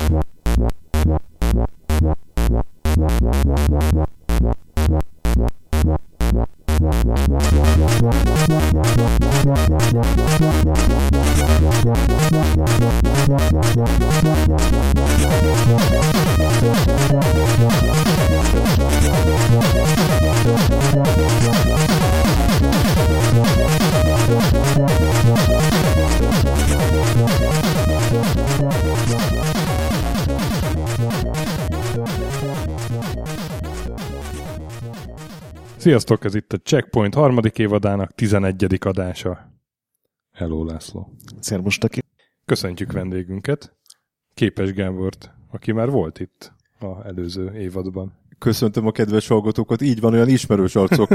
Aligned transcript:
Yeah. 0.00 0.22
Sziasztok, 35.80 36.24
ez 36.24 36.34
itt 36.34 36.52
a 36.52 36.56
Checkpoint 36.56 37.14
harmadik 37.14 37.58
évadának 37.58 38.14
11. 38.14 38.78
adása. 38.80 39.52
Hello, 40.32 40.64
László. 40.64 41.12
Szervus, 41.38 41.78
Taki. 41.78 42.00
Köszöntjük 42.44 42.92
vendégünket, 42.92 43.76
Képes 44.34 44.72
Gábort, 44.72 45.30
aki 45.50 45.72
már 45.72 45.90
volt 45.90 46.20
itt 46.20 46.52
a 46.80 47.06
előző 47.06 47.52
évadban. 47.54 48.12
Köszöntöm 48.38 48.86
a 48.86 48.90
kedves 48.90 49.28
hallgatókat, 49.28 49.80
így 49.80 50.00
van, 50.00 50.12
olyan 50.12 50.28
ismerős 50.28 50.76
arcok 50.76 51.10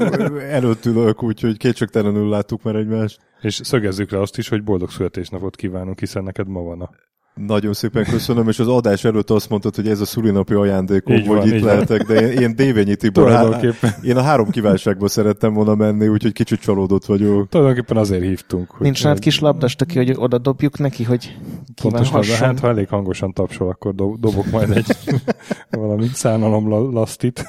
előtt 0.58 0.84
ülök, 0.84 1.22
úgyhogy 1.22 1.56
kétségtelenül 1.56 2.28
láttuk 2.28 2.62
már 2.62 2.76
egymást. 2.76 3.20
És 3.40 3.54
szögezzük 3.54 4.10
le 4.10 4.20
azt 4.20 4.38
is, 4.38 4.48
hogy 4.48 4.62
boldog 4.62 4.90
születésnapot 4.90 5.56
kívánunk, 5.56 5.98
hiszen 5.98 6.22
neked 6.22 6.48
ma 6.48 6.60
van 6.60 6.80
a 6.80 6.90
nagyon 7.34 7.72
szépen 7.72 8.04
köszönöm, 8.04 8.48
és 8.48 8.58
az 8.58 8.68
adás 8.68 9.04
előtt 9.04 9.30
azt 9.30 9.48
mondtad, 9.48 9.74
hogy 9.74 9.88
ez 9.88 10.00
a 10.00 10.04
szülinapi 10.04 10.54
ajándékom, 10.54 11.14
Így 11.14 11.26
hogy 11.26 11.36
van, 11.36 11.46
itt 11.46 11.54
így 11.54 11.62
lehetek, 11.62 12.02
de 12.02 12.20
én, 12.20 12.40
én 12.40 12.56
Dévényi 12.56 12.96
Tibor, 12.96 13.30
há, 13.30 13.60
én 14.02 14.16
a 14.16 14.22
három 14.22 14.50
kívánságba 14.50 15.08
szerettem 15.08 15.54
volna 15.54 15.74
menni, 15.74 16.08
úgyhogy 16.08 16.32
kicsit 16.32 16.60
csalódott 16.60 17.04
vagyok. 17.04 17.48
Tulajdonképpen 17.48 17.96
azért 17.96 18.22
hívtunk. 18.22 18.70
Hogy 18.70 18.80
Nincs 18.80 19.02
nálad 19.02 19.18
kis 19.18 19.40
labdas, 19.40 19.76
Taki, 19.76 19.96
hogy 19.96 20.12
oda 20.16 20.38
dobjuk 20.38 20.78
neki, 20.78 21.04
hogy 21.04 21.38
Pontosan, 21.82 22.22
hát 22.24 22.58
ha 22.58 22.68
elég 22.68 22.88
hangosan 22.88 23.32
tapsol, 23.32 23.68
akkor 23.68 23.94
dob, 23.94 24.20
dobok 24.20 24.50
majd 24.50 24.70
egy 24.70 24.96
valami 25.70 26.06
szánalom 26.06 26.68
la- 26.68 26.90
lasztit. 26.92 27.44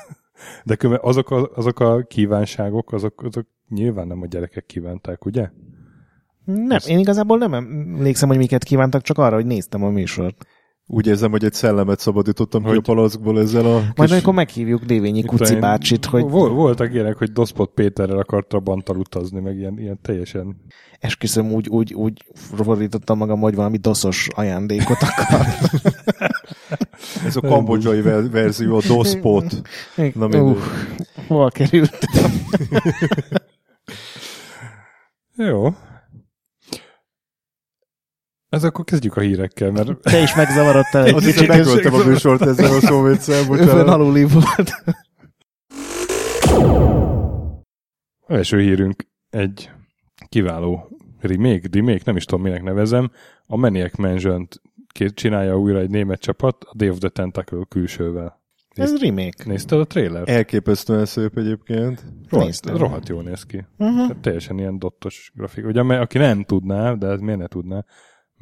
De 0.63 0.77
azok 1.01 1.31
a, 1.31 1.49
azok 1.55 1.79
a 1.79 2.03
kívánságok, 2.07 2.93
azok, 2.93 3.23
azok 3.23 3.47
nyilván 3.69 4.07
nem 4.07 4.21
a 4.21 4.25
gyerekek 4.25 4.65
kívánták, 4.65 5.25
ugye? 5.25 5.49
Nem, 6.45 6.79
én 6.87 6.97
igazából 6.99 7.37
nem 7.37 7.53
emlékszem, 7.53 8.29
hogy 8.29 8.37
miket 8.37 8.63
kívántak, 8.63 9.01
csak 9.01 9.17
arra, 9.17 9.35
hogy 9.35 9.45
néztem 9.45 9.83
a 9.83 9.89
műsort. 9.89 10.45
Úgy 10.85 11.07
érzem, 11.07 11.31
hogy 11.31 11.43
egy 11.43 11.53
szellemet 11.53 11.99
szabadítottam 11.99 12.61
ki 12.61 12.67
Hogy- 12.67 12.77
a 12.77 12.81
palackból 12.81 13.39
ezzel 13.39 13.65
a 13.65 13.71
Majd 13.79 13.93
kis... 13.95 14.11
amikor 14.11 14.33
meghívjuk 14.33 14.83
Dévényi 14.83 15.23
Kuci 15.23 15.53
én- 15.53 15.59
bácsit, 15.59 16.05
hogy 16.05 16.29
Vol, 16.29 16.49
voltak 16.49 16.93
ilyenek, 16.93 17.17
hogy 17.17 17.31
Doszpot 17.31 17.71
Péterrel 17.73 18.17
akart 18.17 18.47
Trabanttal 18.47 18.97
utazni, 18.97 19.39
meg 19.39 19.57
ilyen, 19.57 19.79
ilyen 19.79 19.99
teljesen... 20.01 20.55
esküszöm 20.99 21.51
úgy, 21.51 21.67
úgy, 21.69 21.93
úgy 21.93 22.25
fordítottam 22.33 23.17
magam, 23.17 23.39
hogy 23.39 23.55
valami 23.55 23.77
doszos 23.77 24.27
ajándékot 24.35 24.97
akar. 25.01 25.45
Ez 27.25 27.35
a 27.35 27.41
kambodzsai 27.41 28.01
ver- 28.01 28.31
verzió, 28.31 28.75
a 28.77 28.81
DOSPOT. 28.87 29.61
Na 29.95 30.03
mindegy. 30.27 30.41
uh, 30.41 30.57
hol 31.27 31.51
került? 31.51 31.97
Jó. 35.35 35.73
Ez 38.53 38.63
akkor 38.63 38.85
kezdjük 38.85 39.17
a 39.17 39.21
hírekkel, 39.21 39.71
mert 39.71 39.97
Te 40.01 40.21
is 40.21 40.35
megzavarodtál 40.35 41.13
Azt 41.13 41.25
hiszem, 41.25 41.45
megöltem 41.45 41.93
a 41.93 42.03
műsort 42.03 42.41
ezzel 42.41 42.71
a 42.73 43.07
Öfön 43.07 43.47
bocsánat. 43.47 43.87
aluli 43.87 44.25
volt. 44.25 44.83
első 48.27 48.59
hírünk 48.59 49.07
egy 49.29 49.71
kiváló 50.29 50.97
remake, 51.19 51.67
remake, 51.71 52.01
nem 52.05 52.15
is 52.15 52.25
tudom 52.25 52.43
minek 52.43 52.63
nevezem, 52.63 53.11
a 53.45 53.57
Maniac 53.57 53.97
mansion 53.97 54.47
csinálja 55.13 55.59
újra 55.59 55.79
egy 55.79 55.89
német 55.89 56.19
csapat, 56.19 56.63
a 56.63 56.73
Day 56.75 56.89
of 56.89 56.97
the 56.97 57.09
Tentacle 57.09 57.65
külsővel. 57.69 58.41
Ez 58.69 59.01
remake. 59.01 59.43
Nézted 59.45 59.79
a 59.79 59.85
trailer? 59.85 60.29
Elképesztően 60.29 61.05
szép 61.05 61.37
egyébként. 61.37 62.05
Rohadt, 62.29 62.69
rohadt 62.69 63.09
jól 63.09 63.23
néz 63.23 63.43
ki. 63.43 63.65
Uh-huh. 63.77 63.97
Tehát 63.97 64.17
teljesen 64.17 64.57
ilyen 64.57 64.79
dottos 64.79 65.31
grafik. 65.35 65.65
Ugye, 65.65 65.81
aki 65.81 66.17
nem 66.17 66.43
tudná, 66.43 66.93
de 66.93 67.07
ez 67.07 67.19
miért 67.19 67.39
ne 67.39 67.47
tudná, 67.47 67.85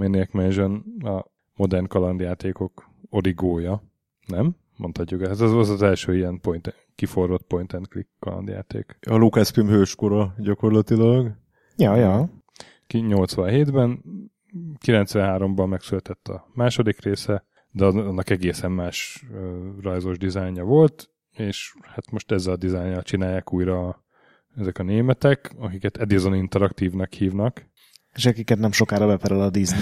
Maniac 0.02 0.34
Mansion 0.34 0.84
a 1.04 1.26
modern 1.56 1.88
kalandjátékok 1.88 2.90
origója. 3.10 3.84
Nem? 4.28 4.56
Mondhatjuk. 4.78 5.22
Ez 5.22 5.42
az, 5.42 5.54
az 5.54 5.70
az 5.70 5.82
első 5.82 6.16
ilyen 6.16 6.40
point, 6.40 6.76
kiforrott 6.96 7.44
point 7.48 7.74
and 7.74 7.88
click 7.88 8.10
kalandjáték. 8.20 8.98
A 9.08 9.16
Lucasfilm 9.16 9.68
hőskora 9.68 10.34
gyakorlatilag. 10.38 11.32
Ja, 11.78 11.96
ja. 11.96 12.30
Ki 12.88 13.04
87-ben, 13.08 14.02
93-ban 14.86 15.70
megszületett 15.70 16.28
a 16.28 16.48
második 16.54 17.02
része, 17.02 17.46
de 17.72 17.86
annak 17.86 18.30
egészen 18.30 18.72
más 18.72 19.26
rajzos 19.82 20.18
dizájnja 20.18 20.64
volt, 20.64 21.10
és 21.32 21.76
hát 21.82 22.12
most 22.12 22.32
ezzel 22.32 22.54
a 22.54 22.58
dizájnjal 22.58 23.02
csinálják 23.02 23.54
újra 23.54 24.04
ezek 24.56 24.78
a 24.78 24.84
németek, 24.84 25.54
akiket 25.58 25.98
Edison 25.98 26.36
Interaktívnak 26.36 27.14
hívnak. 27.14 27.70
És 28.16 28.26
akiket 28.26 28.60
nem 28.60 28.72
sokára 28.72 29.08
beperel 29.08 29.42
a 29.42 29.50
Disney. 29.50 29.80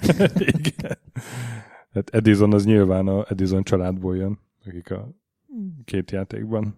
Igen. 0.62 0.98
Hát 1.94 2.10
Edison 2.10 2.52
az 2.52 2.64
nyilván 2.64 3.06
a 3.08 3.24
Edison 3.28 3.62
családból 3.62 4.16
jön, 4.16 4.38
akik 4.66 4.90
a 4.90 5.08
két 5.84 6.10
játékban 6.10 6.76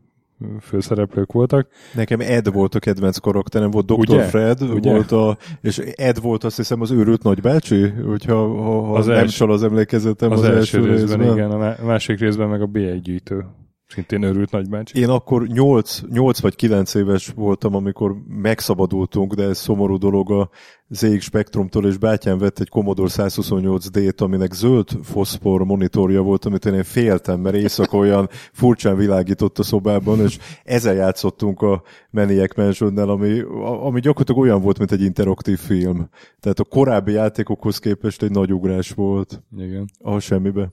főszereplők 0.61 1.33
voltak. 1.33 1.69
Nekem 1.95 2.21
Ed 2.21 2.53
volt 2.53 2.75
a 2.75 2.79
kedvenc 2.79 3.19
karakterem, 3.19 3.71
volt 3.71 3.87
Dr. 3.87 3.99
Ugye? 3.99 4.23
Fred, 4.23 4.63
Ugye? 4.63 4.91
volt 4.91 5.13
a, 5.13 5.37
és 5.61 5.79
Ed 5.79 6.21
volt 6.21 6.45
azt 6.45 6.57
hiszem 6.57 6.81
az 6.81 6.91
őrült 6.91 7.23
nagybácsi, 7.23 7.89
hogyha 7.89 8.35
ha, 8.35 8.81
ha 8.87 8.93
Az 8.93 9.07
nem 9.07 9.17
első- 9.17 9.37
csal 9.37 9.53
az 9.53 9.63
emlékezetem 9.63 10.31
Az, 10.31 10.41
az, 10.41 10.49
az 10.49 10.55
első 10.55 10.79
részben, 10.85 11.19
részben. 11.19 11.37
igen, 11.37 11.51
a 11.51 11.57
má- 11.57 11.83
második 11.83 12.21
részben 12.21 12.49
meg 12.49 12.63
a 12.63 12.67
B1 12.69 12.99
gyűjtő. 13.03 13.45
Szintén 13.89 14.23
örült 14.23 14.51
nagybácsi. 14.51 14.99
Én 14.99 15.09
akkor 15.09 15.47
8, 15.47 16.01
8 16.11 16.41
vagy 16.41 16.55
9 16.57 16.95
éves 16.95 17.29
voltam, 17.29 17.75
amikor 17.75 18.17
megszabadultunk, 18.29 19.35
de 19.35 19.43
ez 19.43 19.59
szomorú 19.59 19.99
dolog 19.99 20.31
a 20.31 20.51
ZX 20.89 21.25
Spectrumtól, 21.25 21.87
és 21.87 21.97
bátyám 21.97 22.39
vett 22.39 22.59
egy 22.59 22.69
Commodore 22.69 23.11
128D-t, 23.13 24.21
aminek 24.21 24.53
zöld 24.53 24.89
foszfor 25.03 25.65
monitorja 25.65 26.23
volt, 26.23 26.45
amit 26.45 26.65
én 26.65 26.83
féltem, 26.83 27.41
mert 27.41 27.57
éjszaka 27.57 27.97
olyan 28.07 28.29
furcsán 28.53 28.97
világított 28.97 29.59
a 29.59 29.63
szobában, 29.63 30.21
és 30.21 30.39
ezzel 30.65 30.95
játszottunk 30.95 31.63
a 31.63 31.83
Maniac 32.11 32.57
mansion 32.57 32.99
ami, 32.99 33.41
ami 33.61 34.01
gyakorlatilag 34.01 34.41
olyan 34.41 34.61
volt, 34.61 34.79
mint 34.79 34.93
egy 34.93 35.03
interaktív 35.03 35.59
film. 35.59 36.09
Tehát 36.41 36.59
a 36.59 36.65
korábbi 36.65 37.13
játékokhoz 37.13 37.79
képest 37.79 38.23
egy 38.23 38.31
nagy 38.31 38.53
ugrás 38.53 38.91
volt, 38.91 39.43
Igen. 39.57 39.91
a 39.99 40.19
semmibe. 40.19 40.73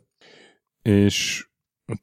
És 0.81 1.47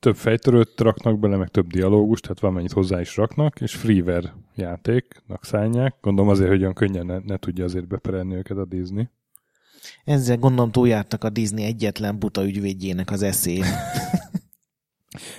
több 0.00 0.16
fejtörőt 0.16 0.80
raknak 0.80 1.18
bele, 1.18 1.36
meg 1.36 1.48
több 1.48 1.66
dialógust, 1.66 2.22
tehát 2.22 2.40
valamennyit 2.40 2.72
hozzá 2.72 3.00
is 3.00 3.16
raknak, 3.16 3.60
és 3.60 3.74
freeware 3.74 4.34
játéknak 4.54 5.44
szállják. 5.44 5.94
Gondolom 6.00 6.30
azért, 6.30 6.50
hogy 6.50 6.60
olyan 6.60 6.74
könnyen 6.74 7.06
ne, 7.06 7.18
ne 7.18 7.36
tudja 7.36 7.64
azért 7.64 7.86
beperelni 7.86 8.34
őket 8.34 8.56
a 8.56 8.64
Disney. 8.64 9.08
Ezzel 10.04 10.36
gondolom 10.36 10.70
túljártak 10.70 11.24
a 11.24 11.30
Disney 11.30 11.64
egyetlen 11.64 12.18
buta 12.18 12.44
ügyvédjének 12.44 13.10
az 13.10 13.22
eszén. 13.22 13.64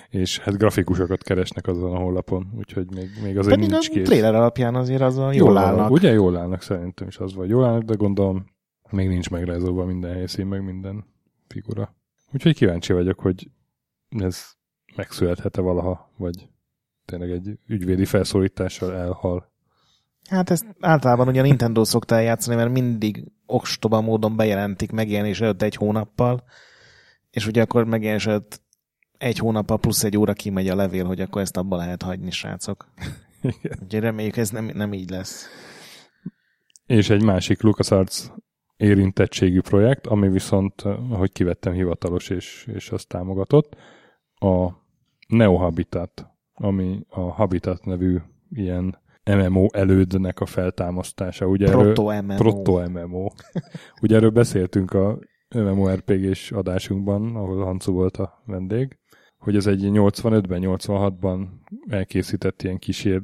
És 0.09 0.40
hát 0.40 0.57
grafikusokat 0.57 1.24
keresnek 1.24 1.68
azon 1.68 1.96
a 1.96 1.97
honlapon, 1.97 2.53
úgyhogy 2.57 2.94
még, 2.96 3.09
még 3.24 3.38
azért 3.38 3.56
Pedig 3.56 3.69
nincs 3.69 3.90
a 3.90 3.91
kész. 3.91 4.07
trailer 4.07 4.35
alapján 4.35 4.75
azért 4.75 5.01
azzal 5.01 5.34
jól 5.34 5.57
állnak. 5.57 5.74
állnak. 5.74 5.91
Ugye 5.91 6.12
jól 6.12 6.38
állnak, 6.38 6.62
szerintem 6.62 7.07
is 7.07 7.18
az 7.18 7.34
vagy. 7.34 7.50
Jól 7.50 7.66
állnak, 7.66 7.84
de 7.84 7.94
gondolom 7.94 8.46
még 8.90 9.07
nincs 9.07 9.30
megrajzolva 9.30 9.85
minden 9.85 10.13
helyszín, 10.13 10.47
meg 10.47 10.63
minden 10.63 11.06
figura. 11.47 11.96
Úgyhogy 12.33 12.56
kíváncsi 12.56 12.94
vagyok, 12.94 13.19
hogy 13.19 13.50
ez 14.19 14.52
megszülethet-e 14.96 15.62
valaha, 15.62 16.12
vagy 16.18 16.50
tényleg 17.06 17.31
egy 17.31 17.58
ügyvédi 17.68 18.06
felszólítással 18.06 18.94
elhal. 18.94 19.52
Hát 20.30 20.50
ezt 20.50 20.66
általában 20.80 21.28
ugye 21.28 21.40
a 21.40 21.44
Nintendo 21.44 21.84
szokta 21.84 22.16
eljátszani, 22.16 22.56
mert 22.56 22.72
mindig 22.72 23.31
okstoba 23.46 24.02
módon 24.02 24.36
bejelentik 24.36 24.92
megjelenés 24.92 25.42
előtt 25.42 25.62
egy 25.62 25.75
hónappal, 25.75 26.44
és 27.31 27.48
ugye 27.48 27.62
akkor 27.62 27.86
megjelenés 27.86 28.28
előtt 28.28 28.62
egy 29.18 29.38
hónappal 29.38 29.80
plusz 29.80 30.04
egy 30.04 30.18
óra 30.18 30.34
kimegy 30.34 30.68
a 30.68 30.75
levél, 30.75 31.06
hogy 31.06 31.22
akkor 31.22 31.42
ezt 31.42 31.57
abba 31.57 31.75
lehet 31.75 32.02
hagyni, 32.02 32.31
srácok. 32.31 32.88
Igen. 33.42 33.78
Úgyhogy 33.84 34.02
reméljük 34.02 34.38
ez 34.38 34.50
nem, 34.50 34.72
nem 34.74 34.94
így 34.94 35.10
lesz. 35.10 35.46
És 36.86 37.10
egy 37.10 37.24
másik 37.24 37.62
LucasArts 37.62 38.24
érintettségű 38.78 39.62
projekt, 39.62 40.07
ami 40.07 40.30
viszont, 40.30 40.81
ahogy 40.81 41.31
kivettem, 41.31 41.74
hivatalos 41.74 42.30
és, 42.30 42.68
és 42.74 42.90
azt 42.90 43.07
támogatott, 43.07 43.75
a 44.42 44.70
Neo 45.28 45.56
Habitat, 45.56 46.28
ami 46.54 47.06
a 47.10 47.20
Habitat 47.20 47.86
nevű 47.86 48.18
ilyen 48.50 49.00
MMO 49.26 49.66
elődnek 49.72 50.40
a 50.40 50.46
feltámasztása. 50.46 51.48
Ugye 51.48 51.68
erről, 51.68 51.94
Proto 51.94 52.22
MMO. 52.22 52.36
Proto 52.36 52.90
MMO. 52.90 53.28
Ugye 54.02 54.16
erről 54.16 54.30
beszéltünk 54.30 54.94
a 54.94 55.20
MMORPG-s 55.56 56.52
adásunkban, 56.52 57.36
ahol 57.36 57.64
Hancu 57.64 57.92
volt 57.92 58.18
a 58.18 58.42
vendég, 58.46 58.98
hogy 59.38 59.56
ez 59.56 59.68
egy 59.68 59.82
85-ben, 59.84 60.62
86-ban 60.64 61.48
elkészített 61.90 62.62
ilyen 62.62 62.78
kísér, 62.78 63.20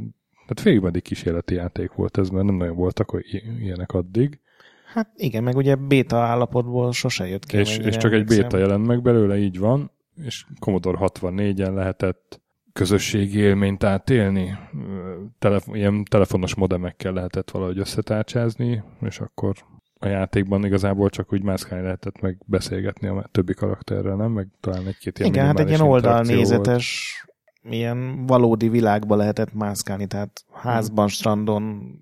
tehát 0.48 0.60
félig 0.60 1.02
kísérleti 1.02 1.56
játék 1.56 1.94
volt 1.94 2.18
ez, 2.18 2.30
mert 2.30 2.46
nem 2.46 2.56
nagyon 2.56 2.76
voltak 2.76 3.24
ilyenek 3.60 3.92
addig. 3.92 4.40
Hát 4.94 5.12
igen, 5.16 5.44
meg 5.44 5.56
ugye 5.56 5.76
béta 5.76 6.18
állapotból 6.18 6.92
sose 6.92 7.28
jött 7.28 7.46
ki. 7.46 7.58
És, 7.58 7.78
és 7.78 7.98
csak 7.98 8.14
egy 8.14 8.26
béta 8.26 8.58
jelent 8.58 8.88
meg 8.88 9.02
belőle, 9.02 9.38
így 9.38 9.60
van, 9.60 9.92
és 10.24 10.46
Commodore 10.60 10.98
64-en 11.02 11.74
lehetett 11.74 12.42
közösségi 12.74 13.40
élményt 13.40 13.84
átélni, 13.84 14.58
Telef- 15.40 15.76
ilyen 15.76 16.04
telefonos 16.04 16.56
modemekkel 16.56 17.14
lehetett 17.14 17.52
valahogy 17.52 17.80
összetárcsázni, 17.80 18.84
és 19.02 19.20
akkor 19.20 19.56
a 20.00 20.08
játékban 20.08 20.66
igazából 20.66 21.10
csak 21.10 21.34
úgy 21.34 21.44
mászkálni 21.44 21.84
lehetett 21.84 22.22
meg 22.22 22.38
beszélgetni 22.46 23.08
a 23.08 23.30
többi 23.32 23.54
karakterrel, 23.54 24.16
nem? 24.16 24.32
Meg 24.32 24.48
talán 24.60 24.88
egy-két 24.88 25.20
ilyen 25.20 25.32
Igen, 25.32 25.46
hát 25.46 25.60
egy 25.60 25.68
ilyen 25.68 25.82
oldalnézetes, 25.82 27.16
volt. 27.24 27.76
ilyen 27.76 28.26
valódi 28.26 28.70
világba 28.70 29.16
lehetett 29.16 29.54
mászkálni, 29.54 30.08
tehát 30.08 30.46
házban, 30.54 31.06
hmm. 31.06 31.14
strandon, 31.14 31.96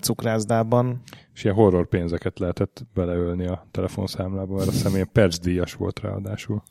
cukrászdában. 0.00 1.02
És 1.34 1.44
ilyen 1.44 1.56
horror 1.56 1.88
pénzeket 1.88 2.38
lehetett 2.38 2.86
beleölni 2.94 3.46
a 3.46 3.66
telefonszámlába, 3.70 4.56
mert 4.56 4.68
a 4.68 4.72
személy 4.72 5.04
percdíjas 5.12 5.74
volt 5.74 6.00
ráadásul. 6.00 6.62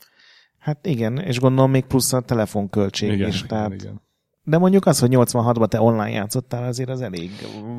Hát 0.62 0.88
igen, 0.88 1.18
és 1.18 1.40
gondolom 1.40 1.72
még 1.72 1.86
plusz 1.86 2.14
a 2.14 2.22
telefonköltség 2.22 3.12
igen, 3.12 3.28
is. 3.28 3.36
Igen, 3.36 3.48
tehát... 3.48 3.74
igen. 3.74 4.02
De 4.44 4.58
mondjuk 4.58 4.86
az, 4.86 5.00
hogy 5.00 5.10
86-ban 5.14 5.68
te 5.68 5.82
online 5.82 6.10
játszottál, 6.10 6.64
azért 6.64 6.90
az 6.90 7.02
elég 7.02 7.30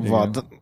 vad. 0.07 0.45
Igen. 0.49 0.61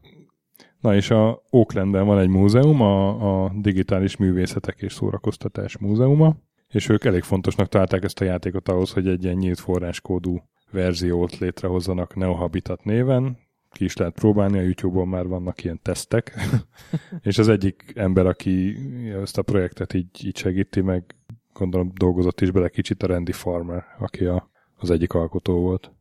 Na 0.80 0.96
és 0.96 1.10
a 1.10 1.42
Oaklandben 1.50 2.06
van 2.06 2.20
egy 2.20 2.28
múzeum, 2.28 2.82
a, 2.82 3.44
a 3.44 3.52
Digitális 3.56 4.18
Művészetek 4.18 4.82
és 4.82 4.94
Szórakoztatás 4.94 5.78
Múzeuma, 5.78 6.36
és 6.68 6.90
ők 6.90 7.06
elég 7.06 7.24
fontosnak 7.24 7.68
találták 7.68 8.04
ezt 8.04 8.22
a 8.22 8.26
játékot 8.26 8.70
ahhoz, 8.70 8.92
hogy 8.92 9.08
egy 9.08 9.24
ilyen 9.24 9.36
nyílt 9.36 9.60
forráskódú 9.60 10.44
verziót 10.72 11.38
létrehozzanak 11.38 12.16
Neohabitat 12.16 12.84
néven, 12.84 13.38
ki 13.72 13.84
is 13.84 13.98
lehet 13.98 14.14
próbálni, 14.14 14.58
a 14.58 14.62
YouTube-on 14.62 15.08
már 15.08 15.28
vannak 15.28 15.64
ilyen 15.64 15.80
tesztek, 15.82 16.34
és 17.22 17.38
az 17.38 17.48
egyik 17.48 17.92
ember, 17.96 18.26
aki 18.26 18.76
ezt 19.22 19.38
a 19.38 19.42
projektet 19.42 19.94
így, 19.94 20.26
így 20.26 20.38
segíti, 20.38 20.82
meg 20.82 21.16
gondolom 21.54 21.92
dolgozott 21.96 22.42
is 22.42 22.52
bele 22.52 22.70
kicsit 22.70 23.04
a 23.04 23.08
Randy 23.08 23.32
Farmer, 23.32 23.84
aki 24.00 24.26
a, 24.26 24.50
az 24.76 24.90
egyik 24.90 25.14
alkotó 25.14 25.60
volt. 25.60 25.92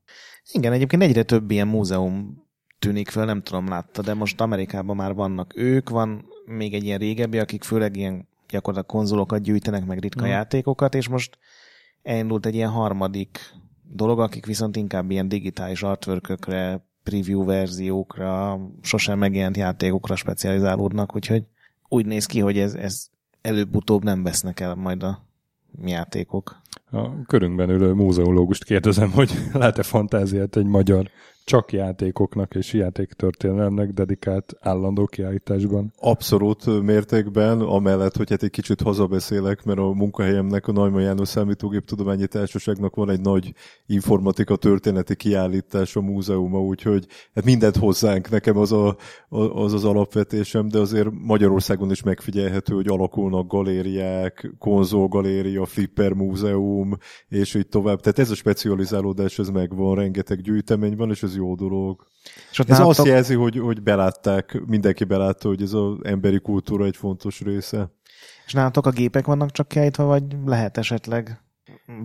Igen, 0.52 0.72
egyébként 0.72 1.02
egyre 1.02 1.22
több 1.22 1.50
ilyen 1.50 1.68
múzeum 1.68 2.44
tűnik 2.78 3.08
föl, 3.08 3.24
nem 3.24 3.42
tudom, 3.42 3.68
látta, 3.68 4.02
de 4.02 4.14
most 4.14 4.40
Amerikában 4.40 4.96
már 4.96 5.14
vannak 5.14 5.52
ők, 5.56 5.88
van 5.88 6.24
még 6.44 6.74
egy 6.74 6.84
ilyen 6.84 6.98
régebbi, 6.98 7.38
akik 7.38 7.62
főleg 7.62 7.96
ilyen 7.96 8.28
gyakorlatilag 8.48 8.96
konzolokat 8.96 9.42
gyűjtenek, 9.42 9.86
meg 9.86 9.98
ritka 9.98 10.22
hmm. 10.22 10.30
játékokat, 10.30 10.94
és 10.94 11.08
most 11.08 11.38
elindult 12.02 12.46
egy 12.46 12.54
ilyen 12.54 12.70
harmadik 12.70 13.54
dolog, 13.82 14.20
akik 14.20 14.46
viszont 14.46 14.76
inkább 14.76 15.10
ilyen 15.10 15.28
digitális 15.28 15.82
artwork 15.82 16.38
preview 17.02 17.44
verziókra, 17.44 18.60
sosem 18.80 19.18
megjelent 19.18 19.56
játékokra 19.56 20.16
specializálódnak, 20.16 21.14
úgyhogy 21.14 21.44
úgy 21.88 22.06
néz 22.06 22.26
ki, 22.26 22.40
hogy 22.40 22.58
ez, 22.58 22.74
ez 22.74 23.06
előbb-utóbb 23.40 24.04
nem 24.04 24.22
vesznek 24.22 24.60
el 24.60 24.74
majd 24.74 25.02
a 25.02 25.28
játékok. 25.84 26.62
A 26.90 27.22
körünkben 27.22 27.70
ülő 27.70 27.92
múzeológust 27.92 28.64
kérdezem, 28.64 29.10
hogy 29.10 29.32
lát-e 29.52 29.82
fantáziát 29.82 30.56
egy 30.56 30.66
magyar 30.66 31.10
csak 31.44 31.72
játékoknak 31.72 32.54
és 32.54 32.72
játéktörténelemnek 32.72 33.92
dedikált 33.92 34.54
állandó 34.60 35.06
kiállításban. 35.06 35.92
Abszolút 35.98 36.82
mértékben, 36.82 37.60
amellett, 37.60 38.16
hogy 38.16 38.30
hát 38.30 38.42
egy 38.42 38.50
kicsit 38.50 38.80
hazabeszélek, 38.80 39.64
mert 39.64 39.78
a 39.78 39.92
munkahelyemnek 39.92 40.68
a 40.68 40.72
Neumann 40.72 41.02
János 41.02 41.28
Számítógép 41.28 41.84
Tudományi 41.84 42.26
Társaságnak 42.26 42.94
van 42.94 43.10
egy 43.10 43.20
nagy 43.20 43.54
informatika 43.86 44.56
történeti 44.56 45.16
kiállítás 45.16 45.96
a 45.96 46.00
múzeuma, 46.00 46.60
úgyhogy 46.60 47.06
hát 47.34 47.44
mindent 47.44 47.76
hozzánk, 47.76 48.30
nekem 48.30 48.56
az, 48.56 48.72
a, 48.72 48.96
az 49.28 49.72
az 49.72 49.84
alapvetésem, 49.84 50.68
de 50.68 50.78
azért 50.78 51.08
Magyarországon 51.22 51.90
is 51.90 52.02
megfigyelhető, 52.02 52.74
hogy 52.74 52.88
alakulnak 52.88 53.46
galériák, 53.46 54.52
konzolgaléria, 54.58 55.66
flipper 55.66 56.12
múzeum, 56.12 56.96
és 57.28 57.54
így 57.54 57.68
tovább. 57.68 58.00
Tehát 58.00 58.18
ez 58.18 58.30
a 58.30 58.34
specializálódás, 58.34 59.38
ez 59.38 59.48
megvan, 59.48 59.94
rengeteg 59.94 60.40
gyűjtemény 60.40 60.96
van, 60.96 61.10
és 61.10 61.22
ez 61.22 61.29
jó 61.34 61.54
dolog. 61.54 62.06
És 62.50 62.58
ott 62.58 62.70
ez 62.70 62.78
nálatok... 62.78 62.98
azt 62.98 63.06
jelzi, 63.06 63.34
hogy, 63.34 63.58
hogy 63.58 63.82
belátták, 63.82 64.62
mindenki 64.66 65.04
belátta, 65.04 65.48
hogy 65.48 65.62
ez 65.62 65.72
az 65.72 65.94
emberi 66.02 66.40
kultúra 66.40 66.84
egy 66.84 66.96
fontos 66.96 67.40
része. 67.40 67.90
És 68.46 68.52
nálatok 68.52 68.86
a 68.86 68.90
gépek 68.90 69.26
vannak 69.26 69.50
csak 69.50 69.68
kiállítva, 69.68 70.04
vagy 70.04 70.22
lehet 70.44 70.76
esetleg 70.76 71.42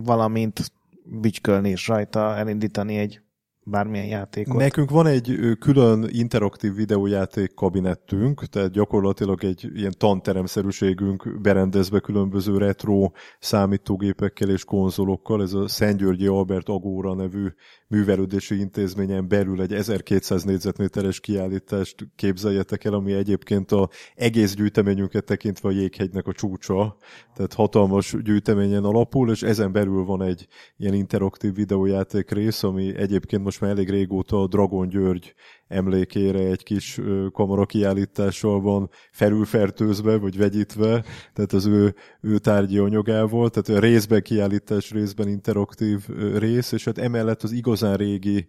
valamint 0.04 0.72
bütykölni 1.04 1.68
és 1.68 1.88
rajta 1.88 2.36
elindítani 2.36 2.96
egy 2.96 3.20
bármilyen 3.68 4.06
játékot. 4.06 4.56
Nekünk 4.56 4.90
van 4.90 5.06
egy 5.06 5.38
külön 5.60 6.06
interaktív 6.08 6.74
videójáték 6.74 7.54
kabinettünk, 7.54 8.44
tehát 8.44 8.70
gyakorlatilag 8.70 9.44
egy 9.44 9.70
ilyen 9.74 9.94
tanteremszerűségünk 9.98 11.40
berendezve 11.40 12.00
különböző 12.00 12.58
retro 12.58 13.10
számítógépekkel 13.38 14.50
és 14.50 14.64
konzolokkal. 14.64 15.42
Ez 15.42 15.52
a 15.52 15.68
Szentgyörgyi 15.68 16.26
Albert 16.26 16.68
Agóra 16.68 17.14
nevű 17.14 17.46
művelődési 17.88 18.58
intézményen 18.58 19.28
belül 19.28 19.60
egy 19.60 19.72
1200 19.72 20.42
négyzetméteres 20.42 21.20
kiállítást 21.20 22.08
képzeljetek 22.16 22.84
el, 22.84 22.92
ami 22.92 23.12
egyébként 23.12 23.72
a 23.72 23.88
egész 24.14 24.54
gyűjteményünket 24.54 25.24
tekintve 25.24 25.68
a 25.68 25.72
jéghegynek 25.72 26.26
a 26.26 26.32
csúcsa, 26.32 26.96
tehát 27.34 27.54
hatalmas 27.54 28.14
gyűjteményen 28.22 28.84
alapul, 28.84 29.30
és 29.30 29.42
ezen 29.42 29.72
belül 29.72 30.04
van 30.04 30.22
egy 30.22 30.46
ilyen 30.76 30.94
interaktív 30.94 31.54
videójáték 31.54 32.30
rész, 32.30 32.62
ami 32.62 32.96
egyébként 32.96 33.44
most 33.44 33.60
már 33.60 33.70
elég 33.70 33.90
régóta 33.90 34.42
a 34.42 34.46
Dragon 34.46 34.88
György 34.88 35.34
emlékére 35.68 36.38
egy 36.38 36.62
kis 36.62 37.00
kamera 37.32 37.66
kiállítással 37.66 38.60
van 38.60 38.90
felülfertőzve, 39.12 40.16
vagy 40.16 40.36
vegyítve, 40.36 41.04
tehát 41.32 41.52
az 41.52 41.66
ő, 41.66 41.94
ő 42.20 42.38
tárgyi 42.38 42.78
anyagával, 42.78 43.50
tehát 43.50 43.82
a 43.82 43.86
részben 43.86 44.22
kiállítás, 44.22 44.90
részben 44.90 45.28
interaktív 45.28 46.08
rész, 46.36 46.72
és 46.72 46.84
hát 46.84 46.98
emellett 46.98 47.42
az 47.42 47.52
igazán 47.52 47.96
régi 47.96 48.46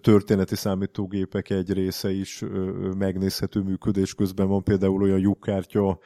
történeti 0.00 0.56
számítógépek 0.56 1.50
egy 1.50 1.72
része 1.72 2.12
is 2.12 2.44
megnézhető 2.98 3.60
működés 3.60 4.14
közben 4.14 4.48
van, 4.48 4.62
például 4.62 5.02
olyan 5.02 5.18
lyukkártya 5.18 5.98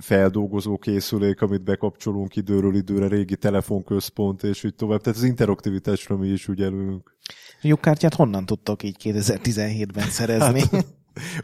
feldolgozó 0.00 0.78
készülék, 0.78 1.40
amit 1.40 1.64
bekapcsolunk 1.64 2.36
időről 2.36 2.74
időre, 2.74 3.08
régi 3.08 3.36
telefonközpont, 3.36 4.42
és 4.42 4.64
így 4.64 4.74
tovább. 4.74 5.00
Tehát 5.00 5.18
az 5.18 5.24
interaktivitásra 5.24 6.16
mi 6.16 6.28
is 6.28 6.48
ügyelünk. 6.48 7.14
Lyukkártyát 7.62 8.14
honnan 8.14 8.46
tudtok 8.46 8.82
így 8.82 8.96
2017-ben 9.02 10.08
szerezni? 10.08 10.60
Hát, 10.60 10.86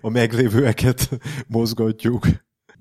a 0.01 0.09
meglévőeket 0.09 1.09
mozgatjuk. 1.47 2.27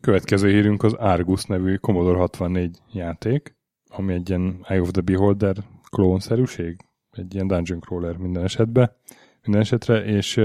Következő 0.01 0.49
hírünk 0.49 0.83
az 0.83 0.93
Argus 0.93 1.43
nevű 1.43 1.75
Commodore 1.75 2.17
64 2.17 2.77
játék, 2.91 3.55
ami 3.89 4.13
egy 4.13 4.29
ilyen 4.29 4.65
Eye 4.67 4.81
of 4.81 4.91
the 4.91 5.01
Beholder 5.01 5.55
klónszerűség, 5.89 6.77
egy 7.11 7.33
ilyen 7.33 7.47
dungeon 7.47 7.79
crawler 7.79 8.17
minden 8.17 8.43
esetben, 8.43 8.95
minden 9.43 9.61
esetre, 9.61 10.03
és 10.03 10.41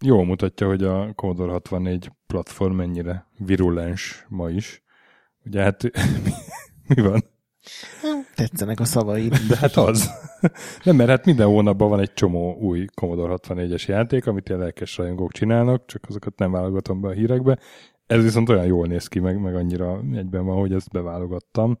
jól 0.00 0.24
mutatja, 0.24 0.66
hogy 0.66 0.84
a 0.84 1.12
Commodore 1.14 1.52
64 1.52 2.12
platform 2.26 2.74
mennyire 2.74 3.26
virulens 3.38 4.26
ma 4.28 4.50
is. 4.50 4.82
Ugye 5.44 5.62
hát 5.62 5.82
mi, 6.24 6.30
mi 6.88 7.02
van? 7.02 7.24
Tetszenek 8.34 8.80
a 8.80 8.84
szavaid. 8.84 9.34
De 9.48 9.56
hát 9.56 9.76
az. 9.76 10.10
Nem, 10.84 10.96
mert 10.96 11.08
hát 11.08 11.24
minden 11.24 11.46
hónapban 11.46 11.88
van 11.88 12.00
egy 12.00 12.12
csomó 12.12 12.54
új 12.54 12.84
Commodore 12.94 13.34
64-es 13.36 13.86
játék, 13.86 14.26
amit 14.26 14.48
ilyen 14.48 14.60
lelkes 14.60 14.96
rajongók 14.96 15.32
csinálnak, 15.32 15.86
csak 15.86 16.04
azokat 16.08 16.38
nem 16.38 16.50
válogatom 16.50 17.00
be 17.00 17.08
a 17.08 17.12
hírekbe. 17.12 17.58
Ez 18.06 18.22
viszont 18.22 18.48
olyan 18.48 18.66
jól 18.66 18.86
néz 18.86 19.06
ki, 19.06 19.18
meg, 19.18 19.40
meg 19.40 19.54
annyira 19.54 20.00
egyben 20.14 20.44
van, 20.44 20.58
hogy 20.58 20.72
ezt 20.72 20.90
beválogattam. 20.90 21.78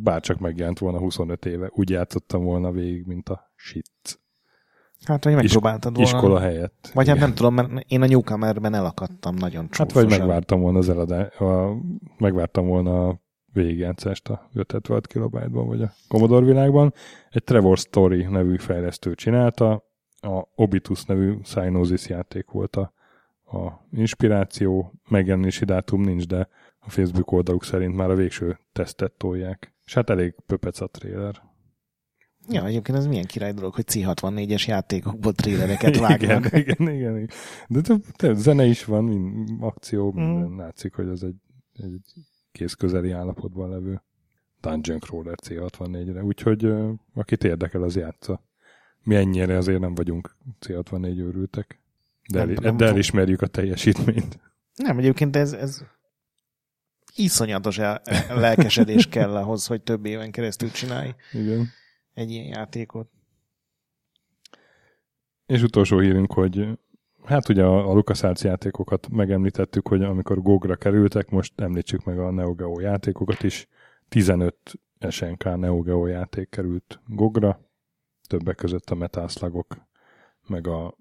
Bárcsak 0.00 0.38
megjelent 0.38 0.78
volna 0.78 0.98
25 0.98 1.46
éve, 1.46 1.70
úgy 1.74 1.90
játszottam 1.90 2.44
volna 2.44 2.70
végig, 2.70 3.06
mint 3.06 3.28
a 3.28 3.52
shit. 3.54 4.20
Hát, 5.04 5.24
hogy 5.24 5.34
megpróbáltad 5.34 5.96
volna. 5.96 6.10
Iskola 6.10 6.40
helyett. 6.40 6.90
Vagy 6.94 7.08
hát 7.08 7.18
nem 7.18 7.34
tudom, 7.34 7.54
mert 7.54 7.70
én 7.88 8.02
a 8.02 8.06
Newcomerben 8.06 8.74
elakadtam 8.74 9.34
nagyon 9.34 9.68
csúfosan. 9.70 9.86
Hát 9.86 9.92
vagy 9.92 10.18
megvártam 10.18 10.60
volna 10.60 10.78
az 10.78 10.88
eladá... 10.88 11.22
a... 11.22 11.76
megvártam 12.18 12.66
volna 12.66 13.08
a 13.08 13.20
végigjátszást 13.56 14.28
a 14.28 14.48
576 14.54 15.06
kilobájtban, 15.06 15.66
vagy 15.66 15.82
a 15.82 15.92
Commodore 16.08 16.46
világban. 16.46 16.94
Egy 17.30 17.44
Trevor 17.44 17.78
Story 17.78 18.22
nevű 18.24 18.56
fejlesztő 18.56 19.14
csinálta, 19.14 19.84
a 20.20 20.48
Obitus 20.54 21.04
nevű 21.04 21.34
Cyanosis 21.42 22.08
játék 22.08 22.50
volt 22.50 22.76
a, 22.76 22.92
a 23.44 23.86
inspiráció, 23.92 24.92
megjelenési 25.08 25.64
dátum 25.64 26.00
nincs, 26.00 26.26
de 26.26 26.48
a 26.78 26.90
Facebook 26.90 27.32
oldaluk 27.32 27.64
szerint 27.64 27.94
már 27.94 28.10
a 28.10 28.14
végső 28.14 28.58
tesztet 28.72 29.12
tolják. 29.12 29.74
És 29.84 29.94
hát 29.94 30.10
elég 30.10 30.34
pöpec 30.46 30.80
a 30.80 30.86
trailer. 30.86 31.42
Ja, 32.48 32.66
egyébként 32.66 32.98
ez 32.98 33.06
milyen 33.06 33.24
király 33.24 33.52
dolog, 33.52 33.74
hogy 33.74 33.84
C64-es 33.88 34.66
játékokból 34.66 35.32
trélereket 35.32 35.96
vágnak. 36.06 36.44
igen, 36.46 36.60
igen, 36.60 36.94
igen, 36.94 37.16
igen. 37.16 37.30
De, 37.68 37.80
de, 37.80 37.96
de 38.18 38.34
zene 38.34 38.64
is 38.64 38.84
van, 38.84 39.46
akció, 39.60 40.12
mm. 40.12 40.58
látszik, 40.58 40.94
hogy 40.94 41.08
ez 41.08 41.22
egy, 41.22 41.36
egy 41.72 42.00
kész 42.56 42.72
közeli 42.72 43.10
állapotban 43.10 43.70
levő 43.70 44.02
Dungeon 44.60 44.98
Crawler 44.98 45.36
C64-re. 45.42 46.22
Úgyhogy 46.22 46.72
akit 47.14 47.44
érdekel, 47.44 47.82
az 47.82 47.96
játsza. 47.96 48.42
Mi 49.02 49.16
ennyire 49.16 49.56
azért 49.56 49.80
nem 49.80 49.94
vagyunk 49.94 50.36
C64 50.60 51.18
őrültek. 51.18 51.80
De, 52.28 52.38
Nem- 52.38 52.48
el, 52.48 52.56
nem 52.60 52.76
de 52.76 52.86
elismerjük 52.86 53.42
a 53.42 53.46
teljesítményt. 53.46 54.38
Nem, 54.74 54.98
egyébként 54.98 55.36
ez, 55.36 55.52
ez 55.52 55.84
iszonyatos 57.14 57.78
el, 57.78 58.02
lelkesedés 58.28 59.08
kell 59.16 59.36
ahhoz, 59.36 59.66
hogy 59.66 59.82
több 59.82 60.04
éven 60.06 60.30
keresztül 60.30 60.70
csinálj 60.70 61.14
Igen. 61.32 61.68
egy 62.14 62.30
ilyen 62.30 62.46
játékot. 62.46 63.10
És 65.46 65.62
utolsó 65.62 65.98
hírünk, 65.98 66.32
hogy 66.32 66.68
hát 67.26 67.48
ugye 67.48 67.64
a, 67.64 67.90
a 67.90 67.92
LucasArts 67.92 68.42
játékokat 68.42 69.08
megemlítettük, 69.08 69.88
hogy 69.88 70.02
amikor 70.02 70.42
GOG-ra 70.42 70.76
kerültek, 70.76 71.30
most 71.30 71.60
említsük 71.60 72.04
meg 72.04 72.18
a 72.18 72.30
Neo 72.30 72.54
Geo 72.54 72.80
játékokat 72.80 73.42
is. 73.42 73.68
15 74.08 74.56
SNK 75.08 75.44
Neo 75.56 75.80
Geo 75.80 76.06
játék 76.06 76.48
került 76.48 77.00
GOG-ra, 77.06 77.60
többek 78.28 78.56
között 78.56 78.90
a 78.90 78.94
Metaslagok, 78.94 79.76
meg 80.46 80.66
a 80.66 80.94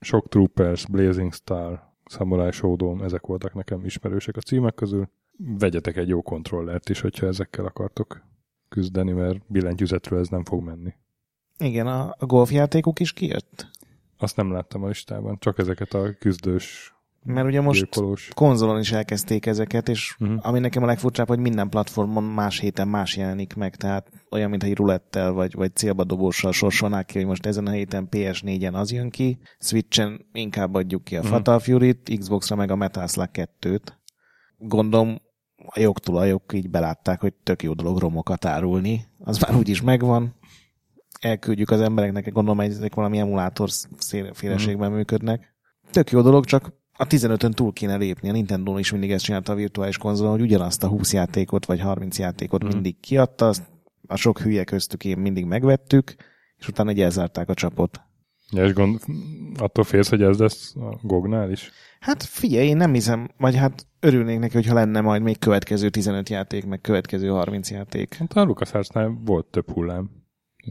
Shock 0.00 0.28
Troopers, 0.28 0.86
Blazing 0.86 1.32
Star, 1.32 1.88
Samurai 2.04 2.50
Showdown, 2.52 3.02
ezek 3.04 3.26
voltak 3.26 3.54
nekem 3.54 3.84
ismerősek 3.84 4.36
a 4.36 4.40
címek 4.40 4.74
közül. 4.74 5.08
Vegyetek 5.36 5.96
egy 5.96 6.08
jó 6.08 6.22
kontrollert 6.22 6.88
is, 6.88 7.00
hogyha 7.00 7.26
ezekkel 7.26 7.64
akartok 7.64 8.22
küzdeni, 8.68 9.12
mert 9.12 9.38
billentyűzetről 9.46 10.18
ez 10.18 10.28
nem 10.28 10.44
fog 10.44 10.62
menni. 10.62 10.94
Igen, 11.58 11.86
a, 11.86 12.14
a 12.18 12.26
golfjátékok 12.26 13.00
is 13.00 13.12
kijött. 13.12 13.70
Azt 14.22 14.36
nem 14.36 14.52
láttam 14.52 14.82
a 14.82 14.86
listában, 14.86 15.36
csak 15.38 15.58
ezeket 15.58 15.94
a 15.94 16.14
küzdős, 16.18 16.94
Mert 17.22 17.46
ugye 17.46 17.60
most 17.60 17.80
gyilkolós. 17.80 18.28
konzolon 18.34 18.80
is 18.80 18.92
elkezdték 18.92 19.46
ezeket, 19.46 19.88
és 19.88 20.16
uh-huh. 20.18 20.38
ami 20.46 20.58
nekem 20.58 20.82
a 20.82 20.86
legfurcsább, 20.86 21.28
hogy 21.28 21.38
minden 21.38 21.68
platformon 21.68 22.24
más 22.24 22.58
héten 22.58 22.88
más 22.88 23.16
jelenik 23.16 23.54
meg, 23.54 23.76
tehát 23.76 24.10
olyan, 24.30 24.50
mintha 24.50 24.68
egy 24.68 24.76
rulettel 24.76 25.32
vagy, 25.32 25.54
vagy 25.54 25.76
célba 25.76 26.04
dobóssal 26.04 26.52
sorsolnák 26.52 27.06
ki, 27.06 27.18
hogy 27.18 27.26
most 27.26 27.46
ezen 27.46 27.66
a 27.66 27.70
héten 27.70 28.08
PS4-en 28.10 28.72
az 28.72 28.92
jön 28.92 29.10
ki, 29.10 29.38
Switchen 29.58 30.26
inkább 30.32 30.74
adjuk 30.74 31.04
ki 31.04 31.16
a 31.16 31.18
uh-huh. 31.18 31.34
Fatal 31.34 31.58
Fury-t, 31.58 32.18
Xbox-ra 32.18 32.56
meg 32.56 32.70
a 32.70 32.76
Metal 32.76 33.06
Slug 33.06 33.28
2-t. 33.32 33.86
Gondolom 34.58 35.20
a 35.66 35.80
jogtulajok 35.80 36.52
így 36.52 36.70
belátták, 36.70 37.20
hogy 37.20 37.32
tök 37.32 37.62
jó 37.62 37.72
dolog 37.72 37.98
romokat 37.98 38.44
árulni. 38.44 39.04
Az 39.18 39.38
már 39.38 39.56
úgyis 39.56 39.82
megvan. 39.82 40.34
Elküldjük 41.20 41.70
az 41.70 41.80
embereknek, 41.80 42.32
gondolom, 42.32 42.58
hogy 42.58 42.70
ezek 42.70 42.94
valami 42.94 43.18
emulátor 43.18 43.68
féleségben 44.32 44.88
Mhm. 44.88 44.96
működnek. 44.96 45.54
Tök 45.90 46.10
jó 46.10 46.20
dolog, 46.20 46.44
csak 46.44 46.72
a 46.92 47.06
15-ön 47.06 47.50
túl 47.50 47.72
kéne 47.72 47.96
lépni. 47.96 48.28
A 48.28 48.32
Nintendo 48.32 48.78
is 48.78 48.90
mindig 48.92 49.10
ezt 49.10 49.24
csinálta 49.24 49.52
a 49.52 49.56
virtuális 49.56 49.98
konzolon, 49.98 50.32
hogy 50.32 50.40
ugyanazt 50.40 50.82
a 50.82 50.88
20 50.88 51.12
játékot 51.12 51.66
vagy 51.66 51.80
30 51.80 52.18
játékot 52.18 52.62
Mhm. 52.62 52.72
mindig 52.72 53.00
kiadta, 53.00 53.46
azt 53.46 53.62
a 54.06 54.16
sok 54.16 54.40
hülye 54.40 54.64
köztük 54.64 55.04
én 55.04 55.18
mindig 55.18 55.44
megvettük, 55.44 56.14
és 56.56 56.68
utána 56.68 56.90
egy 56.90 57.00
elzárták 57.00 57.48
a 57.48 57.54
csapot. 57.54 58.00
Ja, 58.52 58.64
és 58.64 58.72
gond, 58.72 59.00
attól 59.58 59.84
félsz, 59.84 60.08
hogy 60.08 60.22
ez 60.22 60.38
lesz 60.38 60.74
a 60.76 60.98
GOG-nál 61.02 61.50
is? 61.50 61.70
Hát 62.00 62.22
figyelj, 62.22 62.66
én 62.66 62.76
nem 62.76 62.92
hiszem, 62.92 63.28
vagy 63.38 63.56
hát 63.56 63.86
örülnék 64.00 64.38
neki, 64.38 64.54
hogyha 64.54 64.74
lenne 64.74 65.00
majd 65.00 65.22
még 65.22 65.38
következő 65.38 65.88
15 65.90 66.28
játék, 66.28 66.66
meg 66.66 66.80
következő 66.80 67.28
30 67.28 67.70
játék. 67.70 68.14
Hát 68.14 68.32
a 68.32 68.42
LucasArts-nál 68.44 69.20
volt 69.24 69.46
több 69.46 69.70
hullám. 69.70 70.10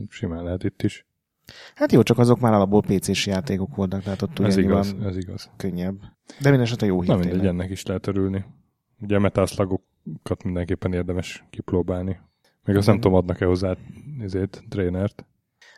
Simán 0.10 0.44
lehet 0.44 0.64
itt 0.64 0.84
is. 0.84 1.06
Hát 1.76 1.92
jó, 1.92 2.04
csak 2.04 2.18
azok 2.18 2.40
már 2.40 2.54
alapból 2.54 2.82
PC-s 2.82 3.26
játékok 3.26 3.76
voltak, 3.76 4.04
tehát 4.04 4.22
ott 4.22 4.40
Ez 4.40 4.58
igaz, 4.58 4.96
ez 5.04 5.18
igaz. 5.18 5.50
könnyebb. 5.58 6.00
De 6.40 6.50
minden 6.50 6.62
esetre 6.62 6.88
jó 6.88 6.96
Na 6.96 7.02
hír 7.04 7.12
mindegy, 7.14 7.30
tényleg. 7.32 7.48
ennek 7.50 7.70
is 7.70 7.86
lehet 7.86 8.08
örülni. 8.08 8.46
Ugye 9.02 9.16
a 9.16 9.20
metaslagokat 9.20 10.44
mindenképpen 10.44 10.94
érdemes 10.94 11.44
kipróbálni. 11.50 12.20
Még 12.64 12.76
azt 12.76 12.88
nem 12.88 12.96
tudom, 12.96 13.14
adnak-e 13.18 13.46
hozzá 13.46 13.76
ezért, 14.22 14.64
trénert. 14.70 15.26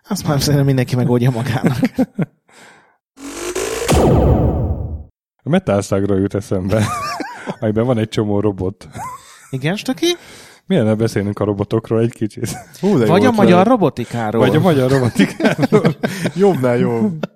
Azt 0.10 0.28
már 0.28 0.40
szerintem 0.40 0.66
mindenki 0.66 0.96
megoldja 0.96 1.30
magának. 1.32 1.78
A 5.44 5.50
Metaslagra 5.50 6.18
jut 6.18 6.34
eszembe, 6.34 6.86
amiben 7.60 7.86
van 7.86 7.98
egy 7.98 8.10
csomó 8.10 8.40
robot. 8.40 8.88
Igen, 9.50 9.76
Stöki? 9.76 10.06
Milyen 10.66 10.98
beszélnünk 10.98 11.40
a 11.40 11.44
robotokról 11.44 12.00
egy 12.00 12.14
kicsit? 12.14 12.50
Hú, 12.80 12.98
de 12.98 13.06
Vagy 13.06 13.26
a 13.26 13.32
magyar 13.32 13.68
robotikáról. 13.68 14.42
Vagy 14.42 14.56
a 14.56 14.60
magyar 14.60 14.92
robotikáról. 14.92 15.96
Jobbnál 16.36 16.78
jobb. 16.78 17.30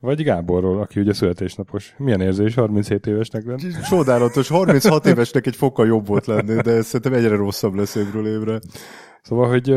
Vagy 0.00 0.22
Gáborról, 0.22 0.80
aki 0.80 1.00
ugye 1.00 1.12
születésnapos. 1.12 1.94
Milyen 1.98 2.20
érzés 2.20 2.54
37 2.54 3.06
évesnek 3.06 3.44
lenni? 3.44 3.70
Csodálatos. 3.88 4.48
36 4.48 5.06
évesnek 5.06 5.46
egy 5.46 5.56
fokkal 5.56 5.86
jobb 5.86 6.06
volt 6.06 6.26
lenni, 6.26 6.54
de 6.54 6.82
szerintem 6.82 7.12
egyre 7.12 7.36
rosszabb 7.36 7.74
lesz 7.74 7.94
évről 7.94 8.26
évre. 8.26 8.60
Szóval, 9.22 9.48
hogy 9.48 9.74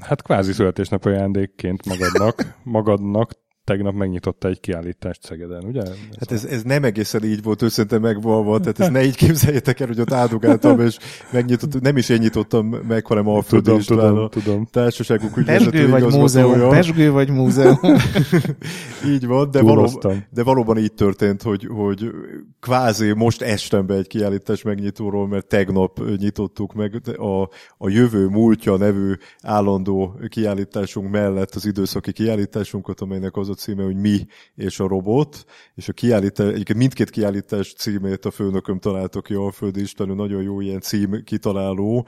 hát 0.00 0.22
kvázi 0.22 0.52
születésnap 0.52 1.04
ajándékként 1.04 1.86
magadnak, 1.86 2.54
magadnak 2.62 3.30
tegnap 3.68 3.94
megnyitotta 3.94 4.48
egy 4.48 4.60
kiállítást 4.60 5.22
Szegeden, 5.22 5.64
ugye? 5.64 5.82
Hát 6.18 6.32
ez, 6.32 6.44
ez 6.44 6.62
nem 6.62 6.84
egészen 6.84 7.24
így 7.24 7.42
volt 7.42 7.62
őszinte 7.62 7.98
megvalva, 7.98 8.58
tehát 8.58 8.80
ez 8.80 8.88
ne 8.88 9.04
így 9.04 9.16
képzeljétek 9.16 9.80
el, 9.80 9.86
hogy 9.86 10.00
ott 10.00 10.12
áldogáltam, 10.12 10.80
és 10.80 10.98
megnyitott, 11.32 11.80
nem 11.80 11.96
is 11.96 12.08
én 12.08 12.18
nyitottam 12.18 12.66
meg, 12.66 13.06
hanem 13.06 13.28
Alföldi 13.28 13.64
tudom, 13.64 13.78
István, 13.78 13.98
tudom, 13.98 14.24
a 14.24 14.28
tudom. 14.28 14.66
társaságunk 14.70 15.36
ügyvezető 15.36 15.88
vagy 15.88 16.02
múzeum, 16.02 16.68
pesgő 16.68 17.10
vagy 17.10 17.30
múzeum. 17.30 17.78
Így 19.14 19.26
van, 19.26 19.50
de, 19.50 19.60
való, 19.60 19.74
Túloztam. 19.74 20.24
de 20.30 20.42
valóban 20.42 20.78
így 20.78 20.92
történt, 20.92 21.42
hogy, 21.42 21.68
hogy 21.70 22.10
kvázi 22.60 23.12
most 23.12 23.42
estem 23.42 23.86
be 23.86 23.94
egy 23.94 24.06
kiállítás 24.06 24.62
megnyitóról, 24.62 25.28
mert 25.28 25.46
tegnap 25.46 26.00
nyitottuk 26.16 26.74
meg 26.74 27.00
a, 27.16 27.42
a 27.78 27.88
Jövő 27.88 28.26
Múltja 28.26 28.76
nevű 28.76 29.12
állandó 29.42 30.20
kiállításunk 30.28 31.10
mellett 31.10 31.54
az 31.54 31.66
időszaki 31.66 32.12
kiállításunkat, 32.12 33.00
amelynek 33.00 33.36
az 33.36 33.48
a 33.48 33.54
címe, 33.58 33.82
hogy 33.82 33.96
Mi 33.96 34.26
és 34.54 34.80
a 34.80 34.86
robot, 34.86 35.44
és 35.74 35.88
a 35.88 35.92
kiállítás, 35.92 36.46
egyébként 36.46 36.78
mindkét 36.78 37.10
kiállítás 37.10 37.72
címét 37.72 38.24
a 38.24 38.30
főnököm 38.30 38.78
találta 38.78 39.20
ki, 39.20 39.34
Alföldi 39.34 39.80
István, 39.80 40.08
nagyon 40.08 40.42
jó 40.42 40.60
ilyen 40.60 40.80
cím 40.80 41.22
kitaláló. 41.24 42.06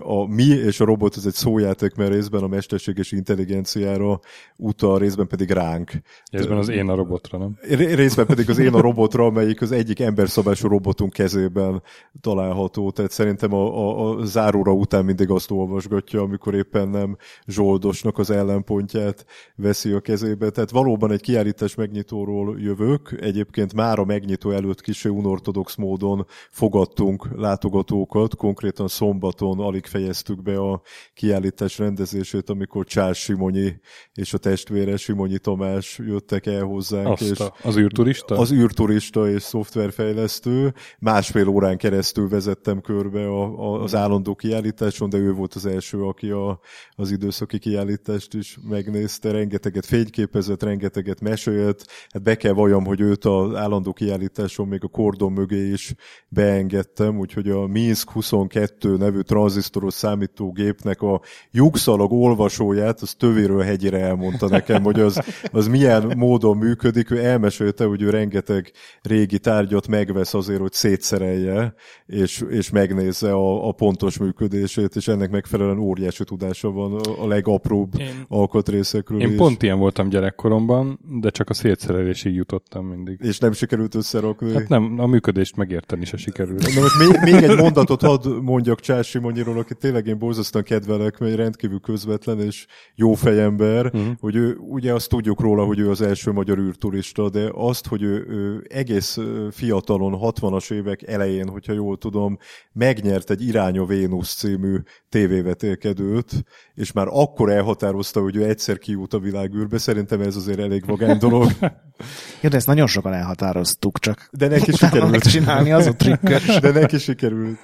A 0.00 0.26
Mi 0.26 0.44
és 0.44 0.80
a 0.80 0.84
robot 0.84 1.14
az 1.14 1.26
egy 1.26 1.32
szójáték, 1.32 1.94
mert 1.94 2.12
részben 2.12 2.42
a 2.42 2.46
mesterséges 2.46 3.12
intelligenciára 3.12 4.20
utal, 4.56 4.98
részben 4.98 5.26
pedig 5.26 5.50
ránk. 5.50 5.90
Részben 6.30 6.58
az 6.58 6.68
én 6.68 6.88
a 6.88 6.94
robotra, 6.94 7.38
nem? 7.38 7.58
Ré- 7.60 7.94
Részben 7.94 8.26
pedig 8.26 8.50
az 8.50 8.58
én 8.58 8.74
a 8.74 8.80
robotra, 8.80 9.24
amelyik 9.24 9.60
az 9.60 9.72
egyik 9.72 10.00
emberszabású 10.00 10.68
robotunk 10.68 11.12
kezében 11.12 11.82
található. 12.20 12.90
Tehát 12.90 13.10
szerintem 13.10 13.52
a, 13.54 13.78
a, 13.78 14.10
a 14.10 14.24
záróra 14.24 14.72
után 14.72 15.04
mindig 15.04 15.30
azt 15.30 15.50
olvasgatja, 15.50 16.20
amikor 16.20 16.54
éppen 16.54 16.88
nem 16.88 17.16
zsoldosnak 17.46 18.18
az 18.18 18.30
ellenpontját 18.30 19.26
veszi 19.56 19.92
a 19.92 20.00
kezébe. 20.00 20.50
Tehát 20.50 20.70
valóban 20.84 21.12
egy 21.12 21.20
kiállítás 21.20 21.74
megnyitóról 21.74 22.60
jövök. 22.60 23.16
Egyébként 23.20 23.74
már 23.74 23.98
a 23.98 24.04
megnyitó 24.04 24.50
előtt 24.50 24.80
kis 24.80 25.04
unortodox 25.04 25.74
módon 25.74 26.26
fogadtunk 26.50 27.28
látogatókat. 27.36 28.36
Konkrétan 28.36 28.88
szombaton 28.88 29.60
alig 29.60 29.86
fejeztük 29.86 30.42
be 30.42 30.58
a 30.58 30.82
kiállítás 31.14 31.78
rendezését, 31.78 32.50
amikor 32.50 32.84
Csás 32.84 33.18
Simonyi 33.18 33.80
és 34.14 34.34
a 34.34 34.38
testvére 34.38 34.96
Simonyi 34.96 35.38
Tamás 35.38 35.98
jöttek 35.98 36.46
el 36.46 36.62
hozzánk, 36.62 37.06
Azt 37.06 37.30
és 37.30 37.38
a, 37.38 37.54
az 37.62 37.76
űrturista? 37.76 38.38
az 38.38 38.52
űrturista 38.52 39.30
és 39.30 39.42
szoftverfejlesztő. 39.42 40.74
Másfél 40.98 41.48
órán 41.48 41.76
keresztül 41.76 42.28
vezettem 42.28 42.80
körbe 42.80 43.26
a, 43.26 43.42
a, 43.42 43.82
az 43.82 43.94
állandó 43.94 44.34
kiállításon, 44.34 45.10
de 45.10 45.16
ő 45.16 45.32
volt 45.32 45.54
az 45.54 45.66
első, 45.66 46.02
aki 46.02 46.30
a, 46.30 46.60
az 46.90 47.10
időszaki 47.10 47.58
kiállítást 47.58 48.34
is 48.34 48.58
megnézte. 48.68 49.30
Rengeteget 49.30 49.86
fényképezett, 49.86 50.62
rengeteget 50.64 51.20
mesélt. 51.20 51.86
Hát 52.08 52.22
be 52.22 52.34
kell 52.36 52.52
valljam, 52.52 52.84
hogy 52.84 53.00
őt 53.00 53.24
az 53.24 53.54
állandó 53.54 53.92
kiállításon 53.92 54.68
még 54.68 54.84
a 54.84 54.88
kordon 54.88 55.32
mögé 55.32 55.68
is 55.70 55.94
beengedtem, 56.28 57.18
úgyhogy 57.18 57.48
a 57.48 57.66
Minsk 57.66 58.10
22 58.10 58.96
nevű 58.96 59.20
tranzisztoros 59.20 59.94
számítógépnek 59.94 61.02
a 61.02 61.20
lyukszalag 61.50 62.12
olvasóját, 62.12 63.00
az 63.00 63.14
tövéről 63.14 63.62
hegyire 63.62 63.98
elmondta 63.98 64.48
nekem, 64.48 64.82
hogy 64.82 65.00
az, 65.00 65.20
az 65.52 65.68
milyen 65.68 66.12
módon 66.16 66.56
működik. 66.56 67.10
Ő 67.10 67.24
elmesélte, 67.24 67.84
hogy 67.84 68.02
ő 68.02 68.10
rengeteg 68.10 68.72
régi 69.02 69.38
tárgyat 69.38 69.88
megvesz 69.88 70.34
azért, 70.34 70.60
hogy 70.60 70.72
szétszerelje, 70.72 71.74
és, 72.06 72.44
és 72.48 72.70
megnézze 72.70 73.32
a, 73.32 73.68
a 73.68 73.72
pontos 73.72 74.18
működését, 74.18 74.96
és 74.96 75.08
ennek 75.08 75.30
megfelelően 75.30 75.78
óriási 75.78 76.24
tudása 76.24 76.70
van 76.70 77.00
a, 77.18 77.26
legapróbb 77.26 77.92
Én- 77.98 78.24
alkatrészekről 78.28 79.20
Én 79.20 79.30
is. 79.30 79.36
pont 79.36 79.62
ilyen 79.62 79.78
voltam 79.78 80.08
gyerekkoromban, 80.08 80.53
iskolomban, 80.54 80.98
de 81.20 81.30
csak 81.30 81.50
a 81.50 81.54
szétszerelésig 81.54 82.34
jutottam 82.34 82.86
mindig. 82.86 83.20
És 83.22 83.38
nem 83.38 83.52
sikerült 83.52 83.94
összerakni. 83.94 84.52
Hát 84.52 84.68
nem, 84.68 84.98
a 84.98 85.06
működést 85.06 85.56
megérteni 85.56 86.04
se 86.04 86.16
sikerült. 86.16 86.74
Na 86.74 86.80
most 86.80 86.98
még, 86.98 87.32
még 87.32 87.42
egy 87.42 87.56
mondatot 87.56 88.00
hadd 88.00 88.28
mondjak 88.28 88.80
Csás 88.80 89.08
Simonyiról, 89.08 89.58
aki 89.58 89.74
tényleg 89.74 90.06
én 90.06 90.18
borzasztóan 90.18 90.64
kedvelek, 90.64 91.18
mert 91.18 91.36
rendkívül 91.36 91.80
közvetlen 91.80 92.40
és 92.40 92.66
jó 92.94 93.14
fejember, 93.14 93.86
uh-huh. 93.86 94.06
hogy 94.20 94.36
ő, 94.36 94.56
ugye 94.56 94.92
azt 94.92 95.08
tudjuk 95.08 95.40
róla, 95.40 95.64
hogy 95.64 95.78
ő 95.78 95.90
az 95.90 96.00
első 96.00 96.32
magyar 96.32 96.58
űrturista, 96.58 97.30
de 97.30 97.48
azt, 97.52 97.86
hogy 97.86 98.02
ő, 98.02 98.26
ő 98.28 98.66
egész 98.68 99.18
fiatalon, 99.50 100.18
60-as 100.20 100.72
évek 100.72 101.02
elején, 101.02 101.48
hogyha 101.48 101.72
jól 101.72 101.98
tudom, 101.98 102.38
megnyert 102.72 103.30
egy 103.30 103.46
Irány 103.46 103.78
a 103.78 103.84
Vénusz 103.84 104.34
című 104.34 104.76
tévévetélkedőt, 105.08 106.44
és 106.74 106.92
már 106.92 107.06
akkor 107.10 107.50
elhatározta, 107.50 108.20
hogy 108.20 108.36
ő 108.36 108.44
egyszer 108.44 108.78
kijut 108.78 109.14
a 109.14 109.18
világűrbe. 109.18 109.78
Szerintem 109.78 110.20
ez 110.20 110.36
azért 110.46 110.58
elég 110.58 110.86
vagány 110.86 111.18
dolog. 111.18 111.50
Jó, 112.40 112.48
de 112.48 112.56
ezt 112.56 112.66
nagyon 112.66 112.86
sokan 112.86 113.12
elhatároztuk, 113.12 113.98
csak 113.98 114.28
de 114.32 114.48
neki 114.48 114.72
sikerült. 114.72 115.30
csinálni 115.30 115.72
az 115.72 115.86
a 115.86 115.92
trükkös. 115.92 116.58
De 116.60 116.70
neki 116.70 116.98
sikerült. 116.98 117.58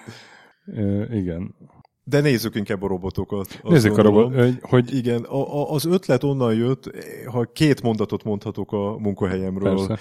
E, 0.76 0.82
igen. 1.16 1.54
De 2.11 2.21
nézzük 2.21 2.55
inkább 2.55 2.83
a 2.83 2.87
robotokat. 2.87 3.61
Nézzük 3.62 3.99
a 3.99 4.02
robot, 4.02 4.35
hogy... 4.61 4.95
Igen, 4.95 5.23
a, 5.23 5.61
a, 5.61 5.73
az 5.73 5.85
ötlet 5.85 6.25
onnan 6.25 6.55
jött, 6.55 6.90
ha 7.26 7.45
két 7.52 7.83
mondatot 7.83 8.25
mondhatok 8.25 8.73
a 8.73 8.99
munkahelyemről. 8.99 9.76
Persze. 9.76 9.99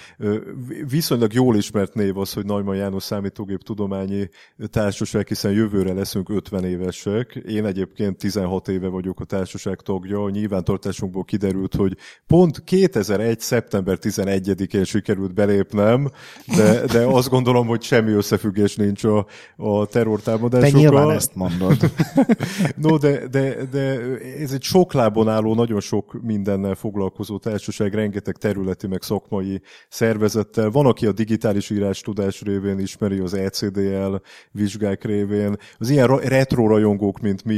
Viszonylag 0.89 1.34
jól 1.34 1.56
ismert 1.56 1.94
név 1.94 2.18
az, 2.18 2.34
hogy 2.34 2.46
Neumann 2.46 2.75
János 2.75 3.04
Számítógép 3.04 3.63
Tudományi 3.63 4.30
Társaság, 4.70 5.28
hiszen 5.28 5.51
jövőre 5.51 5.94
leszünk 5.94 6.30
50 6.30 6.63
évesek. 6.63 7.42
Én 7.48 7.66
egyébként 7.66 8.18
16 8.18 8.68
éve 8.68 8.88
vagyok 8.88 9.20
a 9.20 9.24
társaság 9.24 9.82
tagja. 9.82 10.24
A 10.24 10.30
nyilvántartásunkból 10.30 11.24
kiderült, 11.24 11.75
hogy 11.75 11.98
pont 12.28 12.63
2001. 12.63 13.39
szeptember 13.39 13.98
11-én 14.01 14.84
sikerült 14.84 15.34
belépnem, 15.34 16.10
de, 16.56 16.86
de 16.86 17.06
azt 17.06 17.30
gondolom, 17.30 17.68
hogy 17.68 17.82
semmi 17.82 18.12
összefüggés 18.12 18.75
nincs 18.75 19.04
a, 19.04 19.25
a 19.56 19.86
terrortámadásokkal. 19.86 20.72
Te 20.72 20.78
nyilván 20.78 21.12
ezt 21.12 21.36
mondod. 21.36 21.78
no, 22.84 22.98
de, 22.98 23.27
de, 23.27 23.65
de 23.65 24.00
ez 24.39 24.51
egy 24.51 24.63
sok 24.63 24.94
lábon 24.94 25.29
álló, 25.29 25.56
nagyon 25.56 25.79
sok 25.79 26.22
mindennel 26.22 26.75
foglalkozó 26.75 27.38
társaság, 27.38 27.94
rengeteg 27.94 28.36
területi 28.36 28.88
meg 28.88 29.01
szakmai 29.01 29.62
szervezettel. 29.89 30.70
Van, 30.70 30.86
aki 30.86 31.06
a 31.06 31.12
digitális 31.12 31.70
írás 31.70 32.01
tudás 32.01 32.41
révén 32.41 32.79
ismeri, 32.79 33.20
az 33.20 33.34
ECDL 33.34 34.15
vizsgák 34.51 35.03
révén. 35.03 35.56
Az 35.77 35.89
ilyen 35.89 36.18
retro 36.18 36.68
rajongók, 36.68 37.20
mint 37.20 37.44
mi 37.44 37.56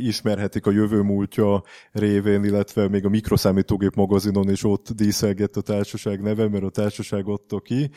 ismerhetik 0.00 0.66
a 0.66 0.70
jövő 0.70 1.00
múltja 1.00 1.62
révén, 1.92 2.44
illetve 2.44 2.88
még 2.88 3.04
a 3.04 3.08
mikroszámítógép 3.08 3.94
magazinon 3.94 4.50
is 4.50 4.64
ott 4.64 4.90
díszelgett 4.94 5.56
a 5.56 5.60
társaság 5.60 6.20
neve, 6.20 6.48
mert 6.48 6.64
a 6.64 6.70
társaság 6.70 7.26
adta 7.26 7.60
ki. 7.60 7.90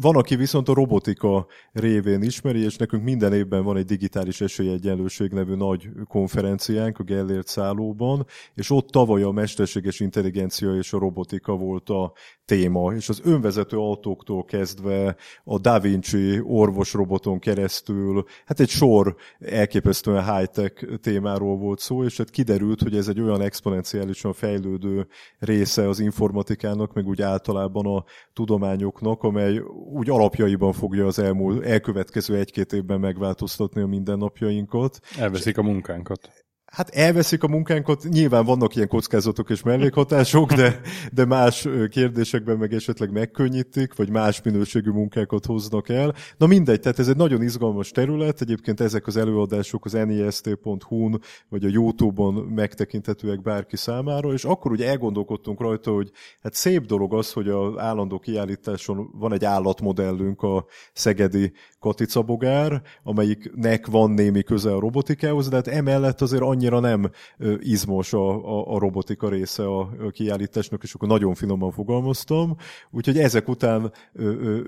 Van, 0.00 0.16
aki 0.16 0.36
viszont 0.36 0.68
a 0.68 0.74
robotika 0.74 1.46
révén 1.72 2.22
ismeri, 2.22 2.64
és 2.64 2.76
nekünk 2.76 3.02
minden 3.02 3.32
évben 3.32 3.64
van 3.64 3.76
egy 3.76 3.84
digitális 3.84 4.40
esélyegyenlőség 4.40 5.15
Közösség 5.16 5.38
nevű 5.38 5.54
nagy 5.54 5.88
konferenciánk 6.08 6.98
a 6.98 7.02
Gellért 7.02 7.46
szállóban, 7.46 8.26
és 8.54 8.70
ott 8.70 8.88
tavaly 8.88 9.22
a 9.22 9.30
mesterséges 9.30 10.00
intelligencia 10.00 10.74
és 10.74 10.92
a 10.92 10.98
robotika 10.98 11.56
volt 11.56 11.88
a 11.88 12.12
téma, 12.44 12.92
és 12.94 13.08
az 13.08 13.20
önvezető 13.24 13.76
autóktól 13.76 14.44
kezdve 14.44 15.16
a 15.44 15.58
Da 15.58 15.80
Vinci 15.80 16.40
orvosroboton 16.42 17.38
keresztül, 17.38 18.24
hát 18.44 18.60
egy 18.60 18.68
sor 18.68 19.16
elképesztően 19.38 20.36
high-tech 20.36 20.98
témáról 21.00 21.56
volt 21.56 21.78
szó, 21.78 22.04
és 22.04 22.16
hát 22.16 22.30
kiderült, 22.30 22.82
hogy 22.82 22.96
ez 22.96 23.08
egy 23.08 23.20
olyan 23.20 23.40
exponenciálisan 23.40 24.32
fejlődő 24.32 25.06
része 25.38 25.88
az 25.88 26.00
informatikának, 26.00 26.92
meg 26.92 27.06
úgy 27.06 27.22
általában 27.22 27.86
a 27.86 28.04
tudományoknak, 28.32 29.22
amely 29.22 29.58
úgy 29.92 30.10
alapjaiban 30.10 30.72
fogja 30.72 31.06
az 31.06 31.18
elmúlt, 31.18 31.64
elkövetkező 31.64 32.36
egy-két 32.36 32.72
évben 32.72 33.00
megváltoztatni 33.00 33.80
a 33.80 33.86
mindennapjainkat. 33.86 35.00
Elveszik 35.18 35.58
a 35.58 35.62
munkánkat. 35.62 36.45
Hát 36.76 36.88
elveszik 36.88 37.42
a 37.42 37.48
munkánkat, 37.48 38.04
nyilván 38.08 38.44
vannak 38.44 38.76
ilyen 38.76 38.88
kockázatok 38.88 39.50
és 39.50 39.62
mellékhatások, 39.62 40.52
de, 40.52 40.80
de 41.12 41.24
más 41.24 41.68
kérdésekben 41.90 42.56
meg 42.56 42.72
esetleg 42.72 43.12
megkönnyítik, 43.12 43.94
vagy 43.94 44.10
más 44.10 44.42
minőségű 44.42 44.90
munkákat 44.90 45.46
hoznak 45.46 45.88
el. 45.88 46.14
Na 46.36 46.46
mindegy, 46.46 46.80
tehát 46.80 46.98
ez 46.98 47.08
egy 47.08 47.16
nagyon 47.16 47.42
izgalmas 47.42 47.90
terület, 47.90 48.40
egyébként 48.40 48.80
ezek 48.80 49.06
az 49.06 49.16
előadások 49.16 49.84
az 49.84 49.92
nist.hu-n, 49.92 51.20
vagy 51.48 51.64
a 51.64 51.68
Youtube-on 51.68 52.34
megtekinthetőek 52.34 53.42
bárki 53.42 53.76
számára, 53.76 54.32
és 54.32 54.44
akkor 54.44 54.70
ugye 54.70 54.88
elgondolkodtunk 54.88 55.60
rajta, 55.60 55.90
hogy 55.90 56.10
hát 56.42 56.54
szép 56.54 56.86
dolog 56.86 57.14
az, 57.14 57.32
hogy 57.32 57.48
az 57.48 57.72
állandó 57.76 58.18
kiállításon 58.18 59.10
van 59.12 59.32
egy 59.32 59.44
állatmodellünk, 59.44 60.42
a 60.42 60.66
szegedi 60.92 61.52
katicabogár, 61.78 62.82
amelyiknek 63.02 63.86
van 63.86 64.10
némi 64.10 64.42
köze 64.42 64.74
a 64.74 64.80
robotikához, 64.80 65.48
de 65.48 65.56
hát 65.56 65.66
emellett 65.66 66.20
azért 66.20 66.42
annyira 66.66 66.80
nem 66.80 67.10
izmos 67.58 68.12
a, 68.12 68.44
a, 68.44 68.74
a 68.74 68.78
robotika 68.78 69.28
része 69.28 69.66
a, 69.66 70.10
kiállításnak, 70.10 70.82
és 70.82 70.94
akkor 70.94 71.08
nagyon 71.08 71.34
finoman 71.34 71.70
fogalmaztam. 71.70 72.56
Úgyhogy 72.90 73.18
ezek 73.18 73.48
után 73.48 73.92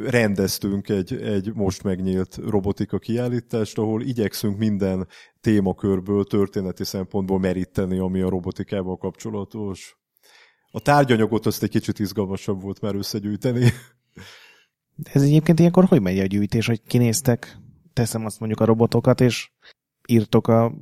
rendeztünk 0.07 0.89
egy, 0.89 1.15
egy 1.15 1.55
most 1.55 1.83
megnyílt 1.83 2.39
robotika 2.49 2.99
kiállítást, 2.99 3.79
ahol 3.79 4.03
igyekszünk 4.03 4.59
minden 4.59 5.07
témakörből, 5.41 6.25
történeti 6.25 6.85
szempontból 6.85 7.39
meríteni, 7.39 7.99
ami 7.99 8.21
a 8.21 8.29
robotikával 8.29 8.97
kapcsolatos. 8.97 9.97
A 10.71 10.81
tárgyanyagot 10.81 11.47
azt 11.47 11.63
egy 11.63 11.71
kicsit 11.71 11.99
izgalmasabb 11.99 12.63
volt 12.63 12.81
már 12.81 12.95
összegyűjteni. 12.95 13.61
De 14.95 15.11
ez 15.13 15.23
egyébként 15.23 15.59
ilyenkor 15.59 15.85
hogy 15.85 16.03
megy 16.03 16.19
a 16.19 16.27
gyűjtés, 16.27 16.67
hogy 16.67 16.83
kinéztek, 16.83 17.59
teszem 17.93 18.25
azt 18.25 18.39
mondjuk 18.39 18.61
a 18.61 18.65
robotokat, 18.65 19.21
és 19.21 19.51
írtok 20.09 20.49
a 20.49 20.73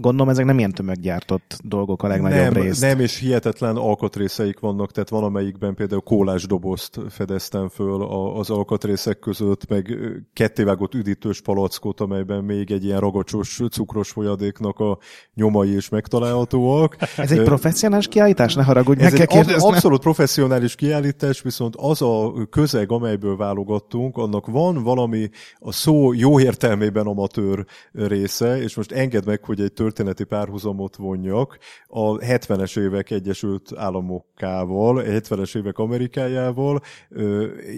Gondolom 0.00 0.28
ezek 0.28 0.44
nem 0.44 0.58
ilyen 0.58 0.72
tömeggyártott 0.72 1.58
dolgok 1.64 2.02
a 2.02 2.06
legnagyobb 2.06 2.52
nem, 2.52 2.62
részt. 2.62 2.80
Nem, 2.80 3.00
és 3.00 3.18
hihetetlen 3.18 3.76
alkatrészeik 3.76 4.58
vannak, 4.58 4.92
tehát 4.92 5.08
van 5.08 5.24
amelyikben 5.24 5.74
például 5.74 6.00
kólás 6.00 6.46
dobozt 6.46 7.00
fedeztem 7.08 7.68
föl 7.68 8.02
az 8.34 8.50
alkatrészek 8.50 9.18
között, 9.18 9.68
meg 9.68 9.96
kettévágott 10.32 10.94
üdítős 10.94 11.40
palackot, 11.40 12.00
amelyben 12.00 12.44
még 12.44 12.70
egy 12.70 12.84
ilyen 12.84 13.00
ragacsos 13.00 13.60
cukros 13.70 14.10
folyadéknak 14.10 14.78
a 14.78 14.98
nyomai 15.34 15.76
is 15.76 15.88
megtalálhatóak. 15.88 16.96
Ez 17.16 17.32
egy 17.32 17.42
professzionális 17.42 18.08
kiállítás? 18.08 18.54
Ne 18.54 18.62
haragudj, 18.62 19.02
Ez 19.02 19.14
egy 19.14 19.36
ab, 19.36 19.46
abszolút 19.58 20.00
professzionális 20.00 20.74
kiállítás, 20.74 21.42
viszont 21.42 21.76
az 21.76 22.02
a 22.02 22.32
közeg, 22.50 22.92
amelyből 22.92 23.36
válogattunk, 23.36 24.16
annak 24.16 24.46
van 24.46 24.82
valami 24.82 25.30
a 25.58 25.72
szó 25.72 26.12
jó 26.12 26.40
értelmében 26.40 27.06
amatőr 27.06 27.64
része, 27.92 28.62
és 28.62 28.74
most 28.74 28.92
engedd 28.92 29.22
meg, 29.26 29.44
hogy 29.44 29.60
egy 29.60 29.72
történeti 29.88 30.24
párhuzamot 30.24 30.96
vonjak 30.96 31.58
a 31.86 32.16
70-es 32.16 32.78
évek 32.78 33.10
Egyesült 33.10 33.72
Államokkával, 33.76 34.98
a 34.98 35.02
70-es 35.02 35.56
évek 35.56 35.78
Amerikájával, 35.78 36.80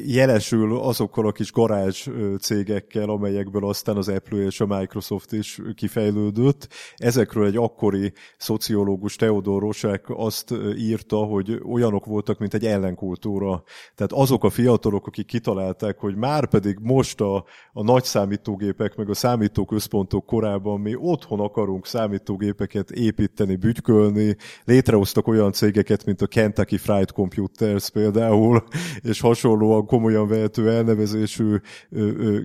jelesül 0.06 0.78
azokkal 0.78 1.26
a 1.26 1.32
kis 1.32 1.52
garázs 1.52 2.08
cégekkel, 2.40 3.08
amelyekből 3.08 3.66
aztán 3.66 3.96
az 3.96 4.08
Apple 4.08 4.38
és 4.38 4.60
a 4.60 4.66
Microsoft 4.66 5.32
is 5.32 5.60
kifejlődött. 5.74 6.68
Ezekről 6.96 7.46
egy 7.46 7.56
akkori 7.56 8.12
szociológus 8.36 9.16
Theodor 9.16 9.60
Rosák 9.62 10.04
azt 10.06 10.54
írta, 10.76 11.16
hogy 11.16 11.60
olyanok 11.64 12.04
voltak, 12.04 12.38
mint 12.38 12.54
egy 12.54 12.66
ellenkultúra. 12.66 13.62
Tehát 13.94 14.12
azok 14.12 14.44
a 14.44 14.50
fiatalok, 14.50 15.06
akik 15.06 15.26
kitalálták, 15.26 15.98
hogy 15.98 16.16
már 16.16 16.48
pedig 16.48 16.78
most 16.82 17.20
a, 17.20 17.44
a 17.72 17.82
nagy 17.82 18.04
számítógépek, 18.04 18.96
meg 18.96 19.10
a 19.10 19.14
számítóközpontok 19.14 20.26
korában 20.26 20.80
mi 20.80 20.94
otthon 20.94 21.40
akarunk 21.40 21.86
számítógépeket 22.00 22.90
építeni, 22.90 23.56
bütykölni, 23.56 24.36
létrehoztak 24.64 25.26
olyan 25.26 25.52
cégeket, 25.52 26.04
mint 26.04 26.22
a 26.22 26.26
Kentucky 26.26 26.76
Fried 26.76 27.10
Computers 27.10 27.90
például, 27.90 28.64
és 29.02 29.20
hasonlóan 29.20 29.86
komolyan 29.86 30.28
vehető 30.28 30.70
elnevezésű 30.70 31.56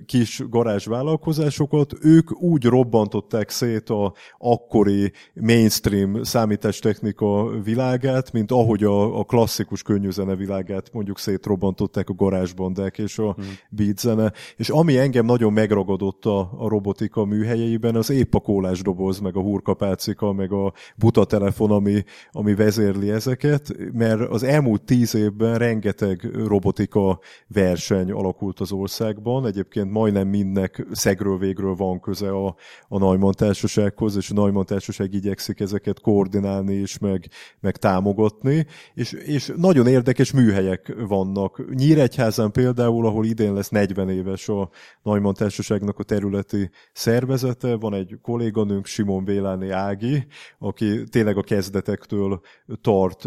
kis 0.06 0.42
garázsvállalkozásokat, 0.48 1.92
ők 2.00 2.42
úgy 2.42 2.64
robbantották 2.64 3.50
szét 3.50 3.90
a 3.90 4.14
akkori 4.38 5.12
mainstream 5.34 6.22
számítástechnika 6.22 7.60
világát, 7.64 8.32
mint 8.32 8.50
ahogy 8.50 8.84
a, 8.84 9.18
a 9.18 9.24
klasszikus 9.24 9.82
könnyűzene 9.82 10.34
világát 10.34 10.92
mondjuk 10.92 11.18
szétrobbantották 11.18 12.08
a 12.08 12.14
garázsbandák 12.14 12.98
és 12.98 13.18
a 13.18 13.32
hmm. 13.32 13.44
beat 13.70 13.98
zene. 13.98 14.32
És 14.56 14.68
ami 14.68 14.98
engem 14.98 15.24
nagyon 15.24 15.52
megragadott 15.52 16.24
a, 16.24 16.38
a 16.38 16.68
robotika 16.68 17.24
műhelyeiben, 17.24 17.94
az 17.96 18.10
épp 18.10 18.34
a 18.34 18.40
kólás 18.40 18.82
doboz, 18.82 19.18
meg 19.18 19.36
a 19.36 19.40
hurkapálcika, 19.46 20.32
meg 20.32 20.52
a 20.52 20.72
buta 20.96 21.24
telefon, 21.24 21.70
ami, 21.70 22.04
ami 22.30 22.54
vezérli 22.54 23.10
ezeket, 23.10 23.76
mert 23.92 24.20
az 24.20 24.42
elmúlt 24.42 24.82
tíz 24.82 25.14
évben 25.14 25.58
rengeteg 25.58 26.30
robotika 26.46 27.18
verseny 27.46 28.10
alakult 28.10 28.60
az 28.60 28.72
országban. 28.72 29.46
Egyébként 29.46 29.90
majdnem 29.90 30.28
mindnek 30.28 30.86
szegről 30.92 31.38
végről 31.38 31.74
van 31.74 32.00
köze 32.00 32.30
a, 32.30 32.56
a 32.88 32.98
Neumann 32.98 33.32
társasághoz, 33.32 34.16
és 34.16 34.30
a 34.30 34.34
Neumann 34.34 34.64
társaság 34.64 35.14
igyekszik 35.14 35.60
ezeket 35.60 36.00
koordinálni 36.00 36.74
és 36.74 36.98
meg, 36.98 37.28
meg 37.60 37.76
támogatni, 37.76 38.66
és, 38.94 39.12
és 39.12 39.52
nagyon 39.56 39.86
érdekes 39.86 40.32
műhelyek 40.32 40.94
vannak. 41.08 41.74
Nyíregyházán 41.74 42.50
például, 42.50 43.06
ahol 43.06 43.24
idén 43.24 43.52
lesz 43.52 43.68
40 43.68 44.08
éves 44.08 44.48
a 44.48 44.70
Neumann 45.02 45.34
társaságnak 45.34 45.98
a 45.98 46.02
területi 46.02 46.70
szervezete, 46.92 47.76
van 47.76 47.94
egy 47.94 48.18
kolléganőnk, 48.22 48.86
Simon 48.86 49.24
Béláni 49.26 49.70
Ági, 49.70 50.26
aki 50.58 51.04
tényleg 51.04 51.36
a 51.36 51.42
kezdetektől 51.42 52.40
tart 52.80 53.24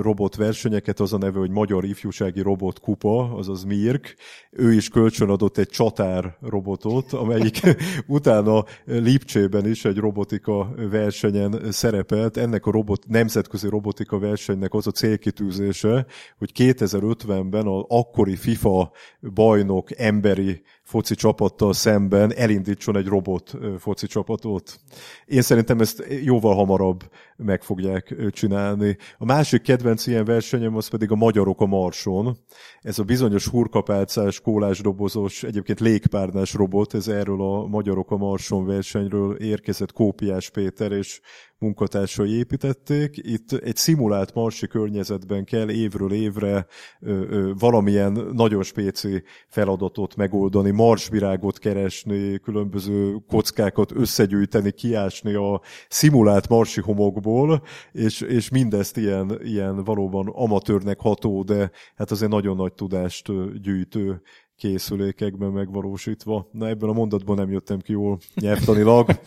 robotversenyeket, 0.00 1.00
az 1.00 1.12
a 1.12 1.18
neve, 1.18 1.38
hogy 1.38 1.50
Magyar 1.50 1.84
Ifjúsági 1.84 2.40
Robot 2.40 2.80
Kupa, 2.80 3.34
azaz 3.34 3.64
MIRK. 3.64 4.16
Ő 4.50 4.72
is 4.72 4.88
kölcsönadott 4.88 5.58
egy 5.58 5.68
csatár 5.68 6.36
robotot, 6.40 7.12
amelyik 7.12 7.60
utána 8.06 8.64
Lipcsében 8.84 9.66
is 9.66 9.84
egy 9.84 9.96
robotika 9.96 10.74
versenyen 10.90 11.72
szerepelt. 11.72 12.36
Ennek 12.36 12.66
a 12.66 12.70
robot, 12.70 13.06
nemzetközi 13.06 13.68
robotika 13.68 14.18
versenynek 14.18 14.74
az 14.74 14.86
a 14.86 14.90
célkitűzése, 14.90 16.06
hogy 16.38 16.50
2050-ben 16.54 17.66
az 17.66 17.84
akkori 17.88 18.36
FIFA 18.36 18.90
bajnok 19.34 19.98
emberi 19.98 20.62
foci 20.84 21.14
csapattal 21.14 21.72
szemben 21.72 22.34
elindítson 22.34 22.96
egy 22.96 23.06
robot 23.06 23.52
foci 23.78 24.06
csapatot. 24.06 24.80
Én 25.26 25.42
szerintem 25.42 25.80
ezt 25.80 26.06
jóval 26.24 26.54
hamarabb 26.54 27.10
meg 27.36 27.62
fogják 27.62 28.14
csinálni. 28.30 28.96
A 29.18 29.24
másik 29.24 29.62
kedvenc 29.62 30.06
ilyen 30.06 30.24
versenyem 30.24 30.76
az 30.76 30.88
pedig 30.88 31.10
a 31.10 31.14
Magyarok 31.14 31.60
a 31.60 31.66
Marson. 31.66 32.36
Ez 32.80 32.98
a 32.98 33.02
bizonyos 33.02 33.48
hurkapálcás, 33.48 34.40
kólásdobozos, 34.40 35.42
egyébként 35.42 35.80
légpárnás 35.80 36.54
robot, 36.54 36.94
ez 36.94 37.08
erről 37.08 37.42
a 37.42 37.66
Magyarok 37.66 38.10
a 38.10 38.16
Marson 38.16 38.66
versenyről 38.66 39.34
érkezett 39.34 39.92
Kópiás 39.92 40.50
Péter, 40.50 40.92
és 40.92 41.20
munkatársai 41.58 42.36
építették. 42.36 43.16
Itt 43.16 43.52
egy 43.52 43.76
szimulált 43.76 44.34
marsi 44.34 44.66
környezetben 44.66 45.44
kell 45.44 45.70
évről 45.70 46.12
évre 46.12 46.66
ö, 47.00 47.10
ö, 47.10 47.52
valamilyen 47.58 48.12
nagyon 48.32 48.62
spéci 48.62 49.22
feladatot 49.48 50.16
megoldani, 50.16 50.70
marsvirágot 50.74 51.58
keresni, 51.58 52.38
különböző 52.38 53.16
kockákat 53.28 53.92
összegyűjteni, 53.92 54.72
kiásni 54.72 55.34
a 55.34 55.60
szimulált 55.88 56.48
marsi 56.48 56.80
homokból, 56.80 57.62
és, 57.92 58.20
és 58.20 58.48
mindezt 58.48 58.96
ilyen, 58.96 59.38
ilyen 59.42 59.84
valóban 59.84 60.28
amatőrnek 60.32 61.00
ható, 61.00 61.42
de 61.42 61.70
hát 61.96 62.10
azért 62.10 62.30
nagyon 62.30 62.56
nagy 62.56 62.72
tudást 62.72 63.30
gyűjtő 63.62 64.22
készülékekben 64.56 65.50
megvalósítva. 65.50 66.48
Na 66.52 66.68
ebben 66.68 66.88
a 66.88 66.92
mondatban 66.92 67.36
nem 67.36 67.50
jöttem 67.50 67.78
ki 67.78 67.92
jól 67.92 68.18
nyelvtanilag. 68.34 69.08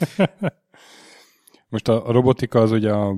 Most 1.69 1.87
a 1.87 2.11
robotika 2.11 2.59
az 2.59 2.71
ugye 2.71 2.91
a 2.91 3.17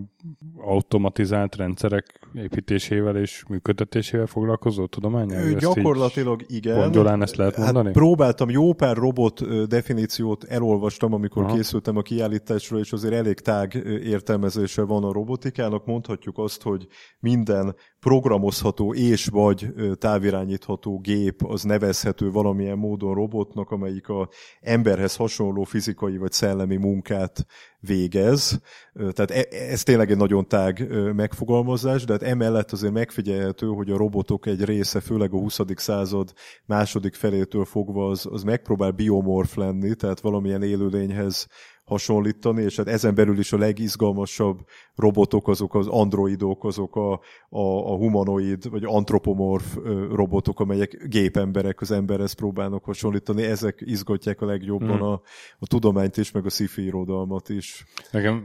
automatizált 0.58 1.56
rendszerek 1.56 2.20
építésével 2.34 3.18
és 3.18 3.44
működtetésével 3.50 4.26
foglalkozó 4.26 4.86
tudomány? 4.86 5.32
Ő 5.32 5.56
gyakorlatilag 5.56 6.44
igen. 6.48 6.82
Pongyolán 6.82 7.22
ezt 7.22 7.36
lehet 7.36 7.56
hát 7.56 7.64
mondani? 7.64 7.86
Hát 7.86 7.96
próbáltam, 7.96 8.50
jó 8.50 8.74
pár 8.74 8.98
robot 8.98 9.68
definíciót 9.68 10.44
elolvastam, 10.44 11.14
amikor 11.14 11.44
Aha. 11.44 11.56
készültem 11.56 11.98
a 11.98 12.02
kiállításra, 12.02 12.80
és 12.80 12.92
azért 12.92 13.14
elég 13.14 13.40
tág 13.40 13.74
értelmezése 14.04 14.82
van 14.82 15.04
a 15.04 15.12
robotikának. 15.12 15.86
Mondhatjuk 15.86 16.38
azt, 16.38 16.62
hogy 16.62 16.88
minden 17.20 17.76
programozható 18.00 18.94
és 18.94 19.26
vagy 19.26 19.74
távirányítható 19.98 21.00
gép 21.00 21.44
az 21.44 21.64
nevezhető 21.64 22.32
valamilyen 22.32 22.78
módon 22.78 23.14
robotnak, 23.14 23.72
amelyik 23.72 24.10
a 24.10 24.30
emberhez 24.60 25.16
hasonló 25.16 25.64
fizikai 25.64 26.18
vagy 26.18 26.32
szellemi 26.32 26.76
munkát 26.76 27.46
végez. 27.80 28.62
Tehát 28.94 29.32
e, 29.32 29.46
ez 29.50 29.84
tényleg 29.84 30.09
egy 30.10 30.18
nagyon 30.18 30.48
tág 30.48 30.88
megfogalmazás, 31.16 32.04
de 32.06 32.12
hát 32.12 32.24
emellett 32.24 32.72
azért 32.72 32.94
megfigyelhető, 32.94 33.68
hogy 33.68 33.90
a 33.90 33.98
robotok 33.98 34.46
egy 34.46 34.64
része, 34.64 35.00
főleg 35.00 35.34
a 35.34 35.38
20. 35.38 35.60
század 35.76 36.34
második 36.66 37.14
felétől 37.14 37.66
fogva 37.66 38.10
az, 38.10 38.28
az 38.32 38.44
megpróbál 38.44 38.92
biomorf 38.92 39.56
lenni, 39.56 39.96
tehát 39.96 40.20
valamilyen 40.20 40.64
élőlényhez 40.64 41.48
hasonlítani, 41.90 42.62
és 42.62 42.76
hát 42.76 42.88
ezen 42.88 43.16
belül 43.16 43.40
is 43.40 43.54
a 43.54 43.58
legizgalmasabb 43.58 44.60
robotok 44.96 45.48
azok 45.48 45.76
az 45.76 45.88
androidok, 45.88 46.64
azok 46.64 46.96
a, 46.96 47.12
a, 47.50 47.92
a 47.92 47.96
humanoid 47.96 48.70
vagy 48.70 48.84
antropomorf 48.84 49.78
robotok, 50.12 50.60
amelyek 50.60 51.08
gépemberek 51.08 51.82
az 51.82 51.92
emberhez 51.92 52.34
próbálnak 52.34 52.84
hasonlítani. 52.84 53.44
Ezek 53.44 53.82
izgatják 53.86 54.42
a 54.42 54.46
legjobban 54.46 54.98
mm. 54.98 55.02
a, 55.02 55.22
a 55.60 55.68
tudományt 55.68 56.18
is, 56.18 56.32
meg 56.32 56.46
a 56.46 56.50
sci 56.50 56.68
irodalmat 56.76 57.50
is. 57.50 57.86
Nekem 58.12 58.44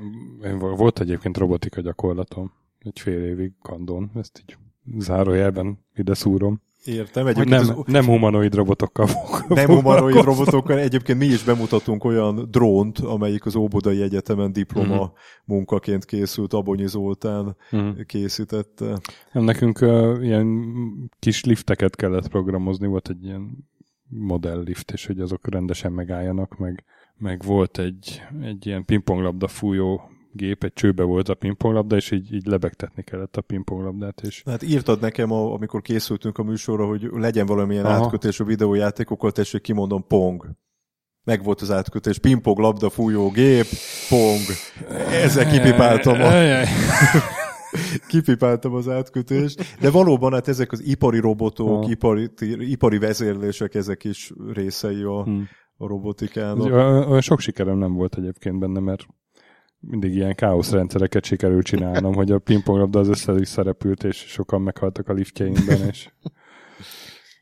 volt 0.59 1.01
egyébként 1.01 1.37
robotika 1.37 1.81
gyakorlatom, 1.81 2.53
egy 2.79 3.01
fél 3.01 3.25
évig 3.25 3.53
kandon, 3.63 4.11
ezt 4.15 4.39
így 4.39 4.57
zárójelben 4.99 5.79
ide 5.95 6.15
szúrom. 6.15 6.61
Értem. 6.85 7.27
Egyébként 7.27 7.67
nem, 7.67 7.79
az... 7.79 7.85
nem 7.87 8.05
humanoid 8.05 8.55
robotokkal 8.55 9.09
Nem 9.49 9.67
humanoid 9.67 10.25
robotokkal. 10.25 10.79
Egyébként 10.79 11.19
mi 11.19 11.27
is 11.27 11.43
bemutatunk 11.43 12.05
olyan 12.05 12.49
drónt, 12.51 12.99
amelyik 12.99 13.47
az 13.47 13.57
Óbudai 13.57 14.03
Egyetemen 14.03 14.53
diploma 14.53 14.95
uh-huh. 14.95 15.11
munkaként 15.45 16.05
készült, 16.05 16.53
Abonyi 16.53 16.87
Zoltán 16.87 17.57
uh-huh. 17.73 18.05
készítette. 18.05 18.99
Nem, 19.33 19.45
nekünk 19.45 19.81
uh, 19.81 20.19
ilyen 20.23 20.67
kis 21.19 21.45
lifteket 21.45 21.97
kellett 21.97 22.29
programozni, 22.29 22.87
volt 22.87 23.09
egy 23.09 23.25
ilyen 23.25 23.69
modell 24.09 24.63
lift, 24.63 24.91
és 24.91 25.07
hogy 25.07 25.21
azok 25.21 25.49
rendesen 25.49 25.93
megálljanak, 25.93 26.59
meg, 26.59 26.85
meg 27.17 27.43
volt 27.43 27.79
egy, 27.79 28.23
egy 28.43 28.67
ilyen 28.67 28.85
pingponglabda 28.85 29.49
fújó 29.49 30.09
gép, 30.37 30.65
egy 30.65 30.73
csőbe 30.73 31.03
volt 31.03 31.29
a 31.29 31.35
pingponglabda, 31.35 31.97
és 31.97 32.11
így, 32.11 32.35
így 32.35 32.47
lebegtetni 32.47 33.03
kellett 33.03 33.37
a 33.37 33.41
pingponglabdát. 33.41 34.21
És... 34.21 34.43
Hát 34.47 34.63
írtad 34.63 35.01
nekem, 35.01 35.33
a, 35.33 35.53
amikor 35.53 35.83
készültünk 35.83 36.39
a 36.39 36.43
műsorra, 36.43 36.87
hogy 36.87 37.09
legyen 37.13 37.47
valamilyen 37.47 37.85
Aha. 37.85 38.05
átkötés 38.05 38.41
a 38.41 38.45
videójátékokkal, 38.45 39.31
tessék 39.31 39.61
kimondom, 39.61 40.07
pong. 40.07 40.51
Meg 41.25 41.45
volt 41.45 41.61
az 41.61 41.71
átkötés, 41.71 42.19
pingpong, 42.19 42.59
labda, 42.59 42.91
fújó, 42.91 43.31
gép, 43.31 43.67
pong. 44.09 44.41
Ezzel 45.11 45.51
kipipáltam 45.51 46.21
a... 46.21 46.31
kipipáltam 48.09 48.75
az 48.75 48.89
átkötést, 48.89 49.77
de 49.81 49.91
valóban 49.91 50.33
hát 50.33 50.49
ezek 50.49 50.73
az 50.73 50.83
ipari 50.85 51.19
robotok, 51.19 51.89
ipari, 51.89 52.31
ipari 52.59 52.99
vezérlések, 52.99 53.75
ezek 53.75 54.05
is 54.05 54.33
részei 54.53 55.03
a, 55.03 55.23
hmm. 55.23 55.49
a 55.77 55.87
robotikának. 55.87 56.73
Olyan 57.09 57.21
sok 57.21 57.41
sikerem 57.41 57.79
nem 57.79 57.93
volt 57.93 58.17
egyébként 58.17 58.59
benne, 58.59 58.81
mert 58.81 59.07
mindig 59.87 60.15
ilyen 60.15 60.35
káoszrendszereket 60.35 61.25
sikerült 61.25 61.65
csinálnom, 61.65 62.15
hogy 62.15 62.31
a 62.31 62.39
pingponglabda 62.39 62.99
az 62.99 63.09
össze 63.09 63.33
is 63.33 63.49
szerepült, 63.49 64.05
és 64.05 64.17
sokan 64.17 64.61
meghaltak 64.61 65.09
a 65.09 65.13
liftjeimben, 65.13 65.89
és... 65.89 66.09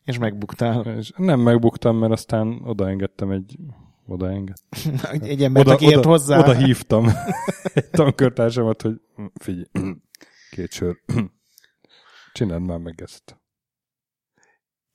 és 0.05 0.19
megbuktál. 0.19 0.97
És 0.97 1.13
nem 1.17 1.41
megbuktam, 1.41 1.97
mert 1.97 2.13
aztán 2.13 2.61
odaengedtem 2.65 3.31
egy 3.31 3.59
odaengedtem. 4.07 4.95
egy 5.31 5.43
embernek 5.43 5.77
oda, 5.77 5.87
ért 5.87 5.97
oda, 5.97 6.09
hozzá. 6.09 6.39
Oda 6.39 6.55
hívtam 6.55 7.07
egy 7.75 7.91
tankörtársamat, 7.91 8.83
hogy 8.83 9.01
figyelj, 9.35 9.67
két 10.55 10.71
sör. 10.71 10.97
Csináld 12.33 12.63
már 12.63 12.79
meg 12.79 13.01
ezt. 13.03 13.41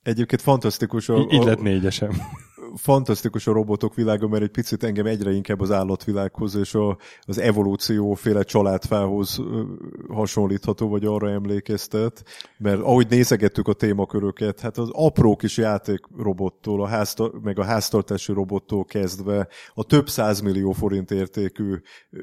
Egyébként 0.02 0.42
fantasztikus. 0.42 1.08
A, 1.08 1.26
így 1.30 1.44
lett 1.44 1.60
négyesem 1.60 2.10
fantasztikus 2.74 3.46
a 3.46 3.52
robotok 3.52 3.94
világa, 3.94 4.28
mert 4.28 4.42
egy 4.42 4.50
picit 4.50 4.84
engem 4.84 5.06
egyre 5.06 5.32
inkább 5.32 5.60
az 5.60 5.70
állatvilághoz 5.70 6.54
és 6.54 6.74
a, 6.74 6.98
az 7.20 7.38
evolúcióféle 7.38 8.42
családfához 8.42 9.40
hasonlítható, 10.08 10.88
vagy 10.88 11.04
arra 11.04 11.30
emlékeztet, 11.30 12.24
mert 12.58 12.80
ahogy 12.80 13.06
nézegettük 13.08 13.68
a 13.68 13.72
témaköröket, 13.72 14.60
hát 14.60 14.78
az 14.78 14.88
apró 14.92 15.36
kis 15.36 15.56
játékrobottól, 15.56 16.82
a 16.82 16.86
házta, 16.86 17.32
meg 17.42 17.58
a 17.58 17.64
háztartási 17.64 18.32
robottól 18.32 18.84
kezdve 18.84 19.48
a 19.74 19.84
több 19.84 20.08
százmillió 20.08 20.72
forint 20.72 21.10
értékű 21.10 21.74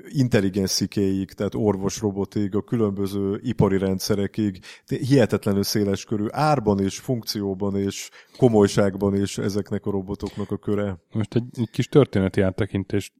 intelligens 0.08 0.69
szikéig, 0.69 1.31
tehát 1.31 1.55
orvosrobotig, 1.55 2.55
a 2.55 2.62
különböző 2.62 3.39
ipari 3.43 3.77
rendszerekig, 3.77 4.60
hihetetlenül 4.86 5.63
széles 5.63 6.03
körű 6.03 6.25
árban 6.29 6.79
és 6.79 6.99
funkcióban 6.99 7.75
és 7.75 8.10
komolyságban 8.38 9.15
is 9.15 9.38
ezeknek 9.38 9.86
a 9.86 9.91
robotoknak 10.36 10.52
a 10.52 10.58
köre. 10.58 10.98
Most 11.12 11.36
egy, 11.36 11.48
egy 11.52 11.69
kis 11.69 11.88
történeti 11.88 12.41
áttekintést 12.41 13.13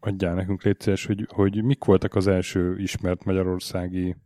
adjál 0.00 0.34
nekünk 0.34 0.62
légy 0.62 0.80
szíves, 0.80 1.06
hogy, 1.06 1.26
hogy 1.28 1.64
mik 1.64 1.84
voltak 1.84 2.14
az 2.14 2.26
első 2.26 2.78
ismert 2.78 3.24
magyarországi 3.24 4.16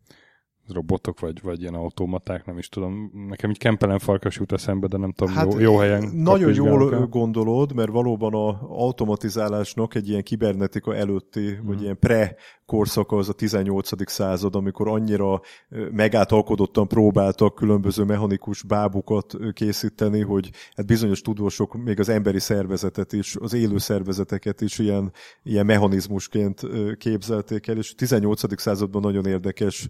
robotok, 0.73 1.21
vagy, 1.21 1.43
vagy 1.43 1.61
ilyen 1.61 1.75
automaták, 1.75 2.47
nem 2.47 2.59
is 2.59 2.69
tudom. 2.69 3.11
Nekem 3.29 3.51
így 3.51 3.59
Kempelen 3.59 3.99
farkas 3.99 4.37
jut 4.37 4.53
eszembe, 4.53 4.87
de 4.87 4.97
nem 4.97 5.13
tudom, 5.13 5.35
Hát 5.35 5.53
jó, 5.53 5.59
jó 5.59 5.77
helyen 5.77 6.11
Nagyon 6.15 6.55
jól 6.55 7.07
gondolod, 7.07 7.75
mert 7.75 7.91
valóban 7.91 8.35
a 8.35 8.49
automatizálásnak 8.69 9.95
egy 9.95 10.09
ilyen 10.09 10.23
kibernetika 10.23 10.95
előtti, 10.95 11.41
Mhm. 11.41 11.67
vagy 11.67 11.83
ilyen 11.83 11.99
pre 11.99 12.37
korszaka 12.67 13.17
az 13.17 13.29
a 13.29 13.33
18. 13.33 14.11
század, 14.11 14.55
amikor 14.55 14.89
annyira 14.89 15.41
ö, 15.69 15.87
megátalkodottan 15.91 16.89
próbáltak 16.89 17.55
különböző 17.55 18.05
mechanikus 18.05 18.63
bábukat 18.63 19.35
ö, 19.35 19.51
készíteni, 19.51 20.21
hogy 20.21 20.51
hát 20.77 20.87
bizonyos 20.87 21.21
tudósok 21.21 21.85
még 21.85 22.01
az 22.01 22.09
emberi 22.09 22.39
szervezetet 22.41 23.13
is, 23.13 23.37
az 23.37 23.55
élő 23.55 23.79
szervezeteket 23.79 24.61
is 24.61 24.79
ilyen, 24.79 25.13
ilyen 25.43 25.67
mechanizmusként 25.67 26.61
képzelték 26.99 27.67
el, 27.67 27.77
és 27.77 27.91
a 27.93 27.95
18. 27.97 28.61
században 28.61 29.03
nagyon 29.03 29.27
érdekes 29.27 29.89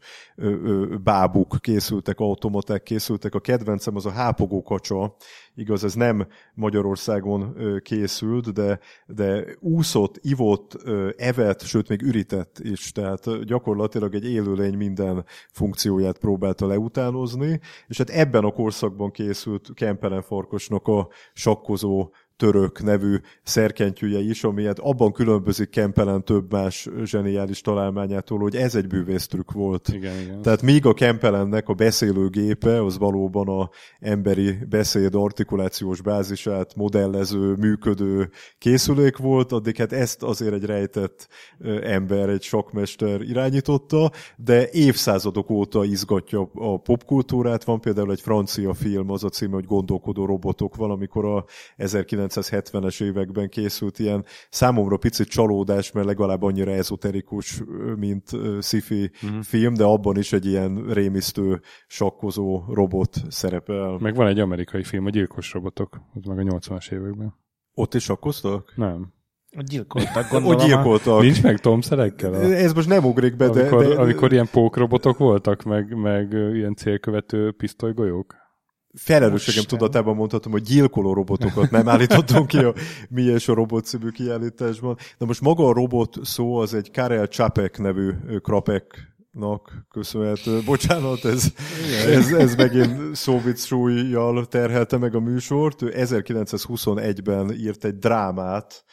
bábuk 1.03 1.57
készültek, 1.61 2.19
automaták 2.19 2.83
készültek. 2.83 3.35
A 3.35 3.41
kedvencem 3.41 3.97
az 3.97 4.07
a 4.07 4.11
hápogó 4.11 4.63
kacsa, 4.63 5.17
igaz, 5.55 5.85
ez 5.85 5.95
nem 5.95 6.27
Magyarországon 6.55 7.57
készült, 7.83 8.53
de, 8.53 8.79
de 9.07 9.45
úszott, 9.61 10.19
ivott, 10.23 10.77
evett, 11.17 11.63
sőt 11.63 11.89
még 11.89 12.03
üritett 12.03 12.59
is, 12.59 12.93
tehát 12.93 13.45
gyakorlatilag 13.45 14.15
egy 14.15 14.31
élőlény 14.31 14.77
minden 14.77 15.25
funkcióját 15.51 16.19
próbálta 16.19 16.67
leutánozni, 16.67 17.61
és 17.87 17.99
hát 17.99 18.11
ebben 18.11 18.45
a 18.45 18.51
korszakban 18.51 19.11
készült 19.11 19.71
Kempelen 19.75 20.23
farkasnak 20.23 20.87
a 20.89 21.09
sakkozó 21.33 22.11
török 22.38 22.83
nevű 22.83 23.16
szerkentyűje 23.42 24.18
is, 24.18 24.44
ami 24.44 24.64
hát 24.64 24.79
abban 24.79 25.12
különbözik 25.12 25.70
Kempelen 25.70 26.24
több 26.24 26.53
más 26.53 26.88
zseniális 27.05 27.61
találmányától, 27.61 28.38
hogy 28.38 28.57
ez 28.57 28.74
egy 28.74 28.87
bűvésztrükk 28.87 29.51
volt. 29.51 29.88
Igen, 29.88 30.20
igen. 30.20 30.42
Tehát 30.42 30.62
míg 30.62 30.87
a 30.87 30.94
Kempelennek 30.94 31.68
a 31.68 31.74
beszélőgépe 31.74 32.85
az 32.85 32.98
valóban 32.98 33.48
a 33.48 33.70
emberi 33.98 34.57
beszéd 34.68 35.14
artikulációs 35.14 36.01
bázisát 36.01 36.77
modellező, 36.77 37.55
működő 37.55 38.31
készülék 38.59 39.16
volt, 39.16 39.53
addig 39.53 39.77
hát 39.77 39.92
ezt 39.92 40.22
azért 40.22 40.55
egy 40.55 40.64
rejtett 40.64 41.29
ember, 41.83 42.29
egy 42.29 42.42
sakmester 42.42 43.20
irányította, 43.20 44.11
de 44.37 44.68
évszázadok 44.70 45.51
óta 45.51 45.85
izgatja 45.85 46.51
a 46.55 46.81
popkultúrát. 46.81 47.64
Van 47.64 47.81
például 47.81 48.11
egy 48.11 48.20
francia 48.20 48.74
film, 48.74 49.11
az 49.11 49.24
a 49.24 49.29
címe, 49.29 49.55
hogy 49.55 49.64
Gondolkodó 49.64 50.24
robotok, 50.24 50.77
valamikor 50.77 51.24
a 51.24 51.44
1970-es 52.29 53.03
években 53.03 53.49
készült 53.49 53.99
ilyen 53.99 54.25
számomra 54.51 54.97
picit 54.97 55.29
csalódás, 55.29 55.93
mert 55.93 56.07
legalább 56.07 56.43
annyira 56.43 56.71
ezoterikus, 56.71 57.62
mint 57.97 58.31
sci-fi 58.61 59.11
uh-huh. 59.23 59.43
film, 59.43 59.75
de 59.75 59.85
abban 59.85 60.17
is 60.17 60.33
egy 60.33 60.47
ilyen 60.47 60.85
rémisztő 60.88 61.61
sakkozó 61.87 62.64
robot 62.69 63.17
szerepel. 63.29 63.99
Meg 64.01 64.14
van 64.14 64.27
egy 64.27 64.38
amerikai 64.38 64.83
film, 64.83 65.07
a 65.07 65.11
Gyilkos 65.11 65.53
robotok, 65.53 66.01
az 66.14 66.25
meg 66.25 66.38
a 66.38 66.43
80-as 66.43 66.93
években. 66.93 67.35
Ott 67.75 67.95
is 67.95 68.03
sakkoztak? 68.03 68.73
Nem. 68.77 69.12
Gyilkoltak, 69.51 70.29
gondolom. 70.31 70.57
Ott 70.57 70.67
gyilkoltak. 70.67 71.21
Nincs 71.21 71.43
meg 71.43 71.59
Tom 71.59 71.81
szerekkel? 71.81 72.35
A... 72.35 72.41
Ez 72.41 72.73
most 72.73 72.88
nem 72.88 73.05
ugrik 73.05 73.37
be, 73.37 73.49
de... 73.49 73.61
amikor, 73.61 73.87
de, 73.87 74.01
amikor 74.01 74.33
ilyen 74.33 74.49
pókrobotok 74.51 75.19
voltak, 75.19 75.62
meg, 75.62 75.95
meg 75.95 76.33
ilyen 76.33 76.75
célkövető 76.75 77.53
pisztolygolyók? 77.53 78.35
Felelősségem 78.99 79.65
tudatában 79.65 80.15
mondhatom, 80.15 80.53
hogy 80.53 80.63
gyilkoló 80.63 81.13
robotokat 81.13 81.71
nem 81.71 81.89
állítottunk 81.89 82.47
ki 82.47 82.59
a 82.59 82.75
Mi 83.09 83.23
és 83.23 83.49
a 83.49 83.55
Robot 83.55 83.85
című 83.85 84.09
kiállításban. 84.09 84.97
De 85.19 85.27
most 85.27 85.41
maga 85.41 85.67
a 85.67 85.73
robot 85.73 86.17
szó 86.23 86.57
az 86.57 86.75
egy 86.75 86.91
Karel 86.91 87.29
Csapek 87.29 87.79
nevű 87.79 88.11
ö, 88.27 88.39
krapeknak 88.39 89.87
köszönhető. 89.91 90.61
Bocsánat, 90.65 91.25
ez, 91.25 91.53
ez, 92.07 92.33
ez 92.33 92.55
megint 92.55 93.15
szóvic 93.15 93.65
súlyjal 93.65 94.47
terhelte 94.47 94.97
meg 94.97 95.15
a 95.15 95.21
műsort. 95.21 95.83
Ő 95.83 95.93
1921-ben 95.97 97.53
írt 97.53 97.85
egy 97.85 97.99
drámát, 97.99 98.85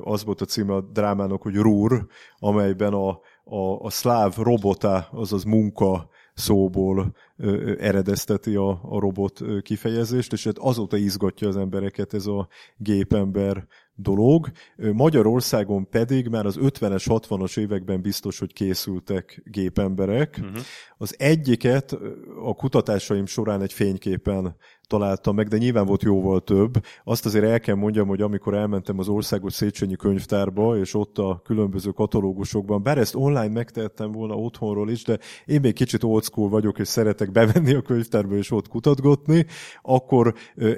az 0.00 0.24
volt 0.24 0.40
a 0.40 0.44
címe 0.44 0.74
a 0.74 0.80
drámának, 0.80 1.42
hogy 1.42 1.54
Rúr, 1.54 2.06
amelyben 2.38 2.92
a, 2.92 3.08
a, 3.44 3.80
a 3.80 3.90
szláv 3.90 4.36
robota, 4.36 5.08
azaz 5.12 5.44
munka 5.44 6.08
szóból 6.36 7.14
ö, 7.36 7.74
eredezteti 7.78 8.54
a, 8.54 8.68
a 8.82 9.00
robot 9.00 9.40
kifejezést, 9.62 10.32
és 10.32 10.44
hát 10.44 10.58
azóta 10.58 10.96
izgatja 10.96 11.48
az 11.48 11.56
embereket 11.56 12.14
ez 12.14 12.26
a 12.26 12.48
gépember 12.76 13.66
dolog. 13.94 14.50
Magyarországon 14.76 15.88
pedig 15.88 16.28
már 16.28 16.46
az 16.46 16.58
50-es, 16.60 17.04
60-as 17.06 17.58
években 17.58 18.00
biztos, 18.00 18.38
hogy 18.38 18.52
készültek 18.52 19.42
gépemberek. 19.44 20.38
Uh-huh. 20.42 20.58
Az 20.96 21.14
egyiket 21.18 21.96
a 22.42 22.54
kutatásaim 22.54 23.26
során 23.26 23.62
egy 23.62 23.72
fényképen 23.72 24.56
találtam 24.86 25.34
meg, 25.34 25.48
de 25.48 25.56
nyilván 25.56 25.86
volt 25.86 26.02
jóval 26.02 26.40
több. 26.40 26.74
Azt 27.04 27.26
azért 27.26 27.44
el 27.44 27.60
kell 27.60 27.74
mondjam, 27.74 28.08
hogy 28.08 28.20
amikor 28.20 28.54
elmentem 28.54 28.98
az 28.98 29.08
Országos 29.08 29.52
Széchenyi 29.52 29.96
Könyvtárba, 29.96 30.78
és 30.78 30.94
ott 30.94 31.18
a 31.18 31.40
különböző 31.44 31.90
katalógusokban, 31.90 32.82
bár 32.82 32.98
ezt 32.98 33.14
online 33.14 33.48
megtehettem 33.48 34.12
volna 34.12 34.34
otthonról 34.34 34.90
is, 34.90 35.04
de 35.04 35.18
én 35.44 35.60
még 35.60 35.74
kicsit 35.74 36.02
old 36.02 36.24
school 36.24 36.48
vagyok, 36.48 36.78
és 36.78 36.88
szeretek 36.88 37.32
bevenni 37.32 37.74
a 37.74 37.82
könyvtárba 37.82 38.34
és 38.34 38.50
ott 38.50 38.68
kutatgatni, 38.68 39.46
akkor 39.82 40.34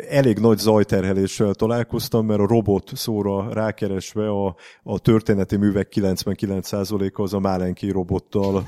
elég 0.09 0.39
nagy 0.39 0.59
zajterheléssel 0.59 1.55
találkoztam, 1.55 2.27
mert 2.27 2.41
a 2.41 2.47
robot 2.47 2.91
szóra 2.95 3.53
rákeresve 3.53 4.29
a, 4.29 4.57
a 4.83 4.99
történeti 4.99 5.57
művek 5.57 5.93
99%-a 5.95 7.23
az 7.23 7.35
a 7.35 7.39
Málenki 7.39 7.91
robottal 7.91 8.67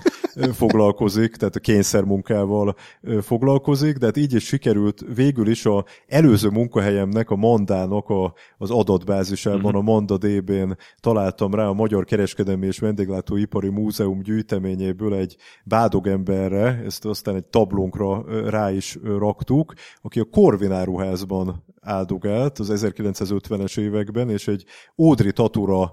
foglalkozik, 0.52 1.36
tehát 1.36 1.56
a 1.56 1.60
kényszermunkával 1.60 2.74
foglalkozik, 3.20 3.96
de 3.96 4.06
hát 4.06 4.16
így 4.16 4.34
is 4.34 4.44
sikerült 4.44 5.04
végül 5.34 5.50
is 5.50 5.66
a 5.66 5.84
előző 6.06 6.48
munkahelyemnek, 6.48 7.30
a 7.30 7.36
Mandának 7.36 8.08
a, 8.08 8.34
az 8.58 8.70
adatbázisában, 8.70 9.74
a 9.74 9.80
Manda 9.80 10.18
DB-n 10.18 10.76
találtam 11.00 11.54
rá 11.54 11.66
a 11.66 11.72
Magyar 11.72 12.04
Kereskedelmi 12.04 12.66
és 12.66 12.78
Vendéglátóipari 12.78 13.68
Múzeum 13.68 14.22
gyűjteményéből 14.22 15.14
egy 15.14 15.36
bádogemberre, 15.64 16.82
ezt 16.84 17.04
aztán 17.04 17.34
egy 17.34 17.44
tablónkra 17.44 18.24
rá 18.50 18.72
is 18.72 18.98
raktuk, 19.02 19.72
aki 20.02 20.20
a 20.20 20.24
Korvináruházban 20.24 21.64
áldogált 21.80 22.58
az 22.58 22.72
1950-es 22.74 23.78
években, 23.78 24.30
és 24.30 24.48
egy 24.48 24.64
Ódri 24.98 25.32
Tatura 25.32 25.92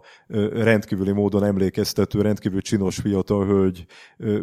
rendkívüli 0.52 1.12
módon 1.12 1.44
emlékeztető, 1.44 2.22
rendkívül 2.22 2.62
csinos 2.62 2.96
fiatal 2.96 3.46
hölgy 3.46 3.86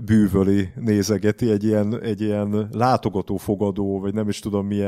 bűvöli, 0.05 0.69
nézegeti, 0.77 1.51
egy 1.51 1.65
ilyen, 1.65 2.01
egy 2.03 2.21
ilyen 2.21 2.69
látogatófogadó, 2.73 4.01
vagy 4.01 4.15
nem 4.15 4.29
is 4.29 4.39
tudom 4.39 4.67
milyen 4.67 4.84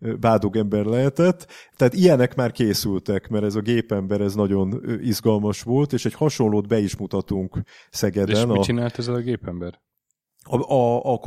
ö, 0.00 0.14
bádogember 0.14 0.84
lehetett. 0.84 1.46
Tehát 1.76 1.94
ilyenek 1.94 2.34
már 2.34 2.52
készültek, 2.52 3.28
mert 3.28 3.44
ez 3.44 3.54
a 3.54 3.60
gépember 3.60 4.20
ez 4.20 4.34
nagyon 4.34 4.82
izgalmas 5.02 5.62
volt, 5.62 5.92
és 5.92 6.04
egy 6.04 6.14
hasonlót 6.14 6.68
be 6.68 6.78
is 6.78 6.96
mutatunk 6.96 7.56
És 7.64 7.70
Szegeden. 7.90 8.48
mit 8.48 8.56
a- 8.58 8.62
csinált 8.62 8.98
ez 8.98 9.08
a 9.08 9.16
gépember? 9.16 9.80
a, 10.44 10.72
a, 10.72 11.12
a? 11.12 11.20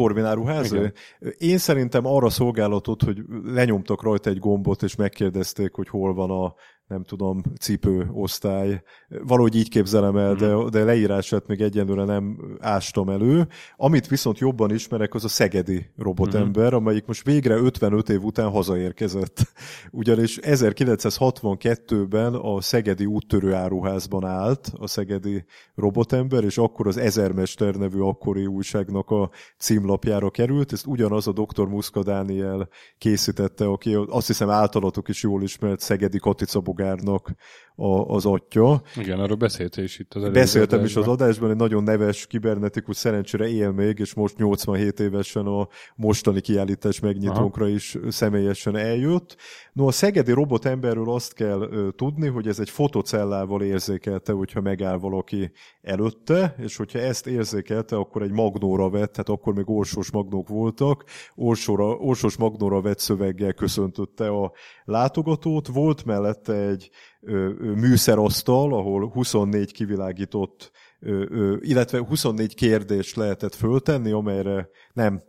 Igen. 0.71 0.93
Én 1.37 1.57
szerintem 1.57 2.05
arra 2.05 2.29
szolgálatot, 2.29 3.01
hogy 3.03 3.17
lenyomtak 3.43 4.03
rajta 4.03 4.29
egy 4.29 4.39
gombot, 4.39 4.83
és 4.83 4.95
megkérdezték, 4.95 5.73
hogy 5.73 5.87
hol 5.89 6.13
van 6.13 6.29
a 6.31 6.53
nem 6.87 7.03
tudom, 7.03 7.41
cipőosztály. 7.59 8.81
Valahogy 9.07 9.55
így 9.55 9.69
képzelem 9.69 10.17
el, 10.17 10.35
de, 10.35 10.69
de 10.69 10.83
leírását 10.83 11.47
még 11.47 11.61
egyenlőre 11.61 12.03
nem 12.03 12.37
ástam 12.59 13.09
elő. 13.09 13.47
Amit 13.75 14.07
viszont 14.07 14.39
jobban 14.39 14.73
ismerek, 14.73 15.13
az 15.13 15.23
a 15.23 15.27
szegedi 15.27 15.85
robotember, 15.97 16.73
amelyik 16.73 17.05
most 17.05 17.25
végre 17.25 17.55
55 17.55 18.09
év 18.09 18.23
után 18.23 18.49
hazaérkezett. 18.49 19.53
Ugyanis 19.91 20.39
1962-ben 20.41 22.33
a 22.33 22.61
szegedi 22.61 23.05
úttörő 23.05 23.53
áruházban 23.53 24.25
állt 24.25 24.71
a 24.77 24.87
szegedi 24.87 25.45
robotember, 25.75 26.43
és 26.43 26.57
akkor 26.57 26.87
az 26.87 26.97
Ezermester 26.97 27.75
nevű 27.75 27.99
akkori 27.99 28.45
újságnak 28.45 29.09
a 29.09 29.29
címlapjára 29.57 30.29
került. 30.29 30.71
Ezt 30.71 30.85
ugyanaz 30.85 31.27
a 31.27 31.31
dr. 31.31 31.67
Muszka 31.67 32.03
Dániel 32.03 32.69
készítette, 32.97 33.65
aki 33.65 33.93
azt 33.93 34.27
hiszem 34.27 34.49
általatok 34.49 35.07
is 35.07 35.23
jól 35.23 35.43
ismert 35.43 35.79
szegedi 35.79 36.19
Katica 36.19 36.59
Bogárnak 36.75 37.35
a, 37.75 38.13
az 38.15 38.25
atya. 38.25 38.81
Igen, 38.95 39.19
arról 39.19 39.37
beszéltél 39.37 39.83
is 39.83 39.99
itt 39.99 40.13
az 40.13 40.21
előző 40.21 40.39
Beszéltem 40.39 40.83
is 40.83 40.95
az 40.95 41.07
adásban. 41.07 41.13
adásban, 41.25 41.49
egy 41.49 41.55
nagyon 41.55 41.83
neves 41.83 42.27
kibernetikus 42.27 42.95
szerencsére 42.95 43.47
él 43.49 43.71
még, 43.71 43.99
és 43.99 44.13
most 44.13 44.37
87 44.37 44.99
évesen 44.99 45.45
a 45.45 45.67
mostani 45.95 46.41
kiállítás 46.41 46.99
megnyitónkra 46.99 47.67
is 47.67 47.97
személyesen 48.09 48.75
eljött. 48.75 49.35
No, 49.73 49.87
a 49.87 49.91
szegedi 49.91 50.31
robotemberről 50.31 51.11
azt 51.11 51.33
kell 51.33 51.61
ö, 51.61 51.89
tudni, 51.95 52.27
hogy 52.27 52.47
ez 52.47 52.59
egy 52.59 52.69
fotocellával 52.69 53.61
érzékelte, 53.61 54.31
hogyha 54.31 54.61
megáll 54.61 54.97
valaki 54.97 55.51
előtte, 55.81 56.55
és 56.57 56.75
hogyha 56.75 56.99
ezt 56.99 57.27
érzékelte, 57.27 57.95
akkor 57.95 58.21
egy 58.21 58.31
magnóra 58.31 58.89
vett, 58.89 59.11
tehát 59.11 59.29
akkor 59.29 59.53
még 59.53 59.69
orsós 59.69 60.11
magnók 60.11 60.47
voltak, 60.47 61.03
orsóra, 61.35 61.85
orsós 61.85 62.37
magnóra 62.37 62.81
vett 62.81 62.99
szöveggel 62.99 63.53
köszöntötte 63.53 64.27
a 64.27 64.51
látogatót. 64.85 65.67
Volt 65.67 66.05
mellette 66.05 66.53
egy 66.53 66.89
műszerasztal, 67.75 68.73
ahol 68.73 69.09
24 69.09 69.71
kivilágított 69.71 70.71
illetve 71.59 71.99
24 71.99 72.55
kérdést 72.55 73.15
lehetett 73.15 73.55
föltenni, 73.55 74.11
amelyre 74.11 74.69
nem, 74.95 75.21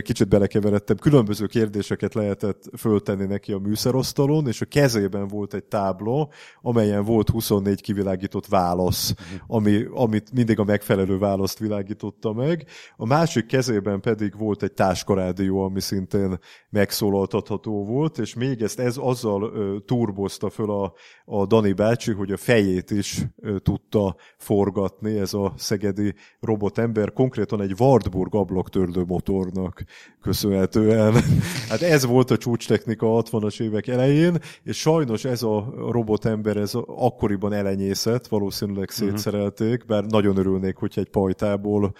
kicsit 0.00 0.28
belekeveredtem, 0.28 0.96
különböző 0.96 1.46
kérdéseket 1.46 2.14
lehetett 2.14 2.62
föltenni 2.76 3.24
neki 3.24 3.52
a 3.52 3.58
műszerosztalon, 3.58 4.46
és 4.46 4.60
a 4.60 4.64
kezében 4.64 5.28
volt 5.28 5.54
egy 5.54 5.64
tábla, 5.64 6.28
amelyen 6.62 7.04
volt 7.04 7.28
24 7.28 7.80
kivilágított 7.80 8.46
válasz, 8.46 9.14
ami, 9.46 9.86
amit 9.90 10.32
mindig 10.32 10.58
a 10.58 10.64
megfelelő 10.64 11.18
választ 11.18 11.58
világította 11.58 12.32
meg. 12.32 12.66
A 12.96 13.06
másik 13.06 13.46
kezében 13.46 14.00
pedig 14.00 14.38
volt 14.38 14.62
egy 14.62 14.72
táskarádió, 14.72 15.60
ami 15.60 15.80
szintén 15.80 16.38
megszólaltatható 16.70 17.84
volt, 17.84 18.18
és 18.18 18.34
még 18.34 18.62
ezt 18.62 18.80
ez 18.80 18.96
azzal 18.96 19.52
turbozta 19.86 20.50
föl 20.50 20.70
a, 20.70 20.92
a 21.24 21.46
Dani 21.46 21.72
bácsi, 21.72 22.12
hogy 22.12 22.32
a 22.32 22.36
fejét 22.36 22.90
is 22.90 23.22
tudta 23.62 24.16
forgatni, 24.36 25.18
ez 25.18 25.34
a 25.34 25.52
szegedi 25.56 26.14
robotember, 26.40 27.12
konkrétan 27.12 27.60
egy 27.60 27.74
Wartburg 27.78 28.34
ablaktörlő 28.34 29.06
motornak 29.08 29.84
köszönhetően. 30.22 31.14
Hát 31.68 31.82
ez 31.82 32.04
volt 32.04 32.30
a 32.30 32.36
csúcstechnika 32.36 33.16
a 33.16 33.22
60-as 33.22 33.60
évek 33.60 33.86
elején, 33.86 34.38
és 34.62 34.76
sajnos 34.76 35.24
ez 35.24 35.42
a 35.42 35.74
robotember 35.90 36.56
ez 36.56 36.72
akkoriban 36.86 37.52
elenyészett, 37.52 38.26
valószínűleg 38.26 38.90
mhm. 38.96 39.04
szétszerelték, 39.04 39.86
bár 39.86 40.04
nagyon 40.04 40.36
örülnék, 40.36 40.76
hogyha 40.76 41.00
egy 41.00 41.10
pajtából 41.10 41.94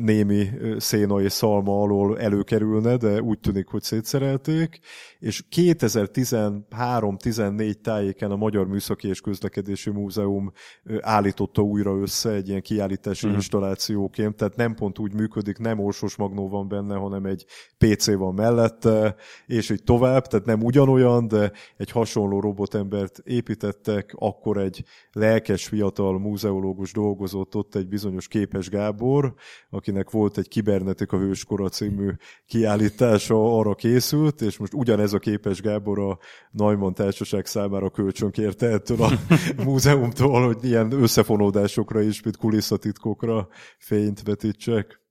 némi 0.00 0.48
széna 0.76 1.20
és 1.20 1.32
szalma 1.32 1.82
alól 1.82 2.18
előkerülne, 2.18 2.96
de 2.96 3.22
úgy 3.22 3.38
tűnik, 3.38 3.66
hogy 3.66 3.82
szétszerelték, 3.82 4.78
és 5.18 5.44
2013-14 5.56 7.72
tájéken 7.72 8.30
a 8.30 8.36
Magyar 8.36 8.66
Műszaki 8.66 9.08
és 9.08 9.20
Közlekedési 9.20 9.90
Múzeum 9.90 10.52
állította 11.00 11.62
újra 11.62 11.96
össze 11.96 12.30
egy 12.30 12.48
ilyen 12.48 12.62
kiállítási 12.62 13.24
uh-huh. 13.24 13.40
installációként, 13.40 14.36
tehát 14.36 14.56
nem 14.56 14.74
pont 14.74 14.98
úgy 14.98 15.14
működik, 15.14 15.58
nem 15.58 15.78
orsos 15.78 16.16
magnó 16.16 16.45
van 16.48 16.68
benne, 16.68 16.94
hanem 16.94 17.24
egy 17.24 17.46
PC 17.78 18.14
van 18.14 18.34
mellette, 18.34 19.16
és 19.46 19.70
így 19.70 19.82
tovább, 19.82 20.26
tehát 20.26 20.46
nem 20.46 20.62
ugyanolyan, 20.62 21.28
de 21.28 21.52
egy 21.76 21.90
hasonló 21.90 22.40
robotembert 22.40 23.18
építettek, 23.24 24.14
akkor 24.18 24.58
egy 24.58 24.84
lelkes 25.12 25.66
fiatal 25.66 26.18
múzeológus 26.18 26.92
dolgozott 26.92 27.54
ott, 27.54 27.74
egy 27.74 27.88
bizonyos 27.88 28.28
Képes 28.28 28.68
Gábor, 28.68 29.34
akinek 29.70 30.10
volt 30.10 30.38
egy 30.38 30.48
Kibernetika 30.48 31.18
Hőskora 31.18 31.68
című 31.68 32.10
kiállítása, 32.46 33.58
arra 33.58 33.74
készült, 33.74 34.40
és 34.40 34.56
most 34.56 34.74
ugyanez 34.74 35.12
a 35.12 35.18
Képes 35.18 35.60
Gábor 35.60 35.98
a 35.98 36.18
Neumann 36.50 36.92
Társaság 36.92 37.46
számára 37.46 37.90
kölcsönkérte 37.90 38.66
ettől 38.66 39.02
a 39.02 39.10
múzeumtól, 39.64 40.46
hogy 40.46 40.64
ilyen 40.64 40.92
összefonódásokra 40.92 42.00
is, 42.00 42.22
mint 42.22 42.36
kulisszatitkokra 42.36 43.48
fényt 43.78 44.22
vetítsek. 44.22 45.04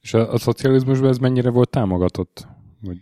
És 0.00 0.14
a, 0.14 0.32
a 0.32 0.38
szocializmusban 0.38 1.08
ez 1.08 1.18
mennyire 1.18 1.50
volt 1.50 1.70
támogatott? 1.70 2.46
Hogy 2.84 2.98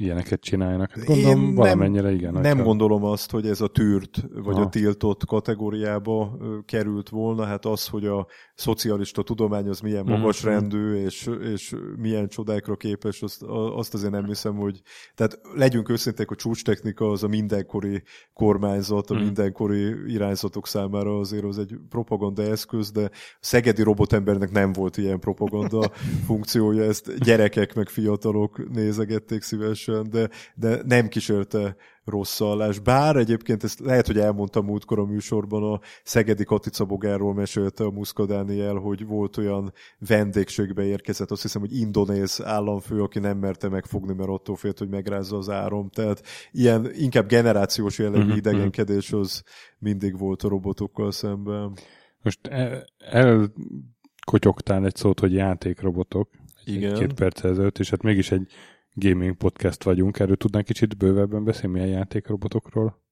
ilyeneket 0.00 0.40
csináljanak. 0.40 0.90
Hát 0.90 1.04
gondolom 1.04 1.42
Én 1.42 1.54
valamennyire 1.54 2.02
nem, 2.02 2.14
igen. 2.14 2.32
Nem 2.32 2.42
hogyha... 2.42 2.62
gondolom 2.62 3.04
azt, 3.04 3.30
hogy 3.30 3.46
ez 3.46 3.60
a 3.60 3.66
tűrt 3.66 4.24
vagy 4.34 4.54
ha. 4.54 4.60
a 4.60 4.68
tiltott 4.68 5.24
kategóriába 5.24 6.36
került 6.64 7.08
volna. 7.08 7.44
Hát 7.44 7.64
az, 7.64 7.86
hogy 7.86 8.06
a 8.06 8.26
szocialista 8.54 9.22
tudomány 9.22 9.68
az 9.68 9.80
milyen 9.80 10.04
mm. 10.04 10.12
magas 10.12 10.42
rendű, 10.42 10.94
és, 10.94 11.30
és 11.52 11.74
milyen 11.96 12.28
csodákra 12.28 12.76
képes, 12.76 13.22
azt, 13.22 13.42
azt 13.76 13.94
azért 13.94 14.12
nem 14.12 14.24
hiszem, 14.24 14.56
hogy... 14.56 14.80
Tehát 15.14 15.40
legyünk 15.54 15.88
őszinték, 15.88 16.30
a 16.30 16.34
csúcstechnika 16.34 17.10
az 17.10 17.22
a 17.22 17.28
mindenkori 17.28 18.02
kormányzat, 18.32 19.10
a 19.10 19.14
mm. 19.14 19.18
mindenkori 19.18 20.12
irányzatok 20.12 20.66
számára 20.66 21.18
azért 21.18 21.44
az 21.44 21.58
egy 21.58 21.74
propaganda 21.88 22.42
eszköz, 22.42 22.90
de 22.90 23.04
a 23.04 23.10
szegedi 23.40 23.82
robotembernek 23.82 24.50
nem 24.50 24.72
volt 24.72 24.96
ilyen 24.96 25.20
propaganda 25.20 25.90
funkciója, 26.26 26.82
ezt 26.82 27.18
gyerekek 27.24 27.74
meg 27.74 27.88
fiatalok 27.88 28.68
nézegették 28.72 29.42
szívesen 29.42 29.89
teljesen, 29.90 30.10
de, 30.10 30.28
de 30.54 30.82
nem 30.86 31.08
kísérte 31.08 31.76
rossz 32.04 32.38
hallás. 32.38 32.78
Bár 32.78 33.16
egyébként 33.16 33.64
ezt 33.64 33.80
lehet, 33.80 34.06
hogy 34.06 34.18
elmondtam 34.18 34.64
múltkor 34.64 34.98
a 34.98 35.04
műsorban, 35.04 35.62
a 35.72 35.80
Szegedi 36.04 36.44
Katica 36.44 36.84
Bogáról 36.84 37.34
mesélte 37.34 37.84
a 37.84 37.90
Muszka 37.90 38.26
Dániel, 38.26 38.74
hogy 38.74 39.06
volt 39.06 39.36
olyan 39.36 39.72
vendégségbe 39.98 40.84
érkezett, 40.84 41.30
azt 41.30 41.42
hiszem, 41.42 41.60
hogy 41.60 41.76
indonéz 41.76 42.42
államfő, 42.44 43.02
aki 43.02 43.18
nem 43.18 43.38
merte 43.38 43.68
megfogni, 43.68 44.14
mert 44.14 44.28
attól 44.28 44.56
félt, 44.56 44.78
hogy 44.78 44.88
megrázza 44.88 45.36
az 45.36 45.48
árom. 45.48 45.88
Tehát 45.88 46.22
ilyen 46.52 46.90
inkább 46.92 47.26
generációs 47.26 47.98
jellegű 47.98 48.22
uh-huh. 48.22 48.36
idegenkedés 48.36 49.12
az 49.12 49.42
mindig 49.78 50.18
volt 50.18 50.42
a 50.42 50.48
robotokkal 50.48 51.12
szemben. 51.12 51.72
Most 52.22 52.46
el, 52.46 52.84
elkotyogtál 52.98 54.84
egy 54.84 54.96
szót, 54.96 55.20
hogy 55.20 55.32
játékrobotok. 55.32 56.28
Igen. 56.64 56.94
Két 56.94 57.12
perc 57.12 57.44
ezelőtt, 57.44 57.78
és 57.78 57.90
hát 57.90 58.02
mégis 58.02 58.30
egy 58.30 58.52
gaming 58.94 59.36
podcast 59.36 59.82
vagyunk. 59.82 60.18
Erről 60.18 60.36
tudnánk 60.36 60.64
kicsit 60.66 60.96
bővebben 60.96 61.44
beszélni, 61.44 61.78
milyen 61.78 61.88
játékrobotokról? 61.88 63.02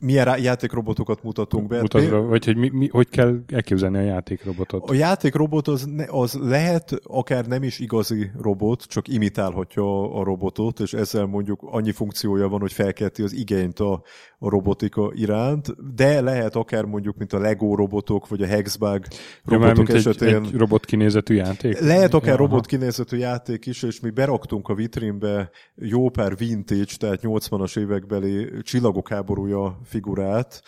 Milyen 0.00 0.40
játékrobotokat 0.40 1.22
mutatunk 1.22 1.66
be. 1.66 1.80
Mutatva, 1.80 2.20
vagy 2.20 2.44
hogy 2.44 2.56
mi, 2.56 2.68
mi, 2.68 2.88
hogy 2.88 3.08
kell 3.08 3.40
elképzelni 3.46 3.98
a 3.98 4.02
játékrobotot? 4.02 4.90
A 4.90 4.94
játékrobot 4.94 5.68
az, 5.68 5.88
az 6.06 6.38
lehet 6.40 7.00
akár 7.04 7.46
nem 7.46 7.62
is 7.62 7.78
igazi 7.78 8.30
robot, 8.40 8.82
csak 8.82 9.08
imitálhatja 9.08 10.14
a 10.14 10.24
robotot, 10.24 10.80
és 10.80 10.92
ezzel 10.92 11.26
mondjuk 11.26 11.60
annyi 11.62 11.92
funkciója 11.92 12.48
van, 12.48 12.60
hogy 12.60 12.72
felkelti 12.72 13.22
az 13.22 13.32
igényt 13.32 13.80
a, 13.80 14.02
a 14.38 14.48
robotika 14.48 15.12
iránt, 15.14 15.94
de 15.94 16.20
lehet 16.20 16.56
akár 16.56 16.84
mondjuk, 16.84 17.16
mint 17.16 17.32
a 17.32 17.38
Lego 17.38 17.74
robotok, 17.74 18.28
vagy 18.28 18.42
a 18.42 18.46
Hexbug 18.46 19.04
robotok 19.44 19.88
ja, 19.88 19.94
esetén. 19.94 20.28
Egy, 20.28 20.46
egy 20.46 20.54
robot 20.54 20.84
kinézetű 20.84 21.34
játék? 21.34 21.80
Lehet 21.80 22.14
akár 22.14 22.28
ja, 22.28 22.36
robot 22.36 22.66
kinézetű 22.66 23.16
játék 23.16 23.66
is, 23.66 23.82
és 23.82 24.00
mi 24.00 24.10
beraktunk 24.10 24.68
a 24.68 24.74
vitrínbe 24.74 25.50
jó 25.74 26.08
pár 26.08 26.36
vintage, 26.36 26.96
tehát 26.98 27.20
80-as 27.22 27.78
évekbeli 27.78 28.50
csillagok 28.62 29.08
háborúja 29.08 29.78
figurát, 29.88 30.62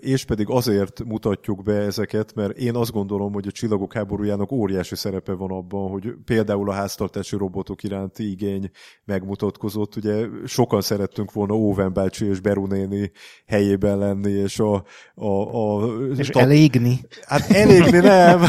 és 0.00 0.24
pedig 0.24 0.46
azért 0.50 1.04
mutatjuk 1.04 1.62
be 1.62 1.72
ezeket, 1.72 2.34
mert 2.34 2.58
én 2.58 2.74
azt 2.74 2.92
gondolom, 2.92 3.32
hogy 3.32 3.46
a 3.46 3.50
csillagok 3.50 3.92
háborújának 3.92 4.52
óriási 4.52 4.96
szerepe 4.96 5.32
van 5.32 5.50
abban, 5.50 5.90
hogy 5.90 6.14
például 6.24 6.70
a 6.70 6.72
háztartási 6.72 7.36
robotok 7.36 7.82
iránti 7.82 8.30
igény 8.30 8.70
megmutatkozott. 9.04 9.96
Ugye 9.96 10.26
sokan 10.46 10.80
szerettünk 10.80 11.32
volna 11.32 11.54
Óven 11.54 11.92
bácsi 11.92 12.26
és 12.26 12.40
Berunéni 12.40 13.10
helyében 13.46 13.98
lenni, 13.98 14.30
és 14.30 14.58
a... 14.58 14.84
a, 15.14 15.26
a 15.26 15.86
és 16.16 16.28
ta... 16.28 16.40
elégni. 16.40 17.00
Hát 17.26 17.50
elégni 17.50 17.98
nem. 17.98 18.40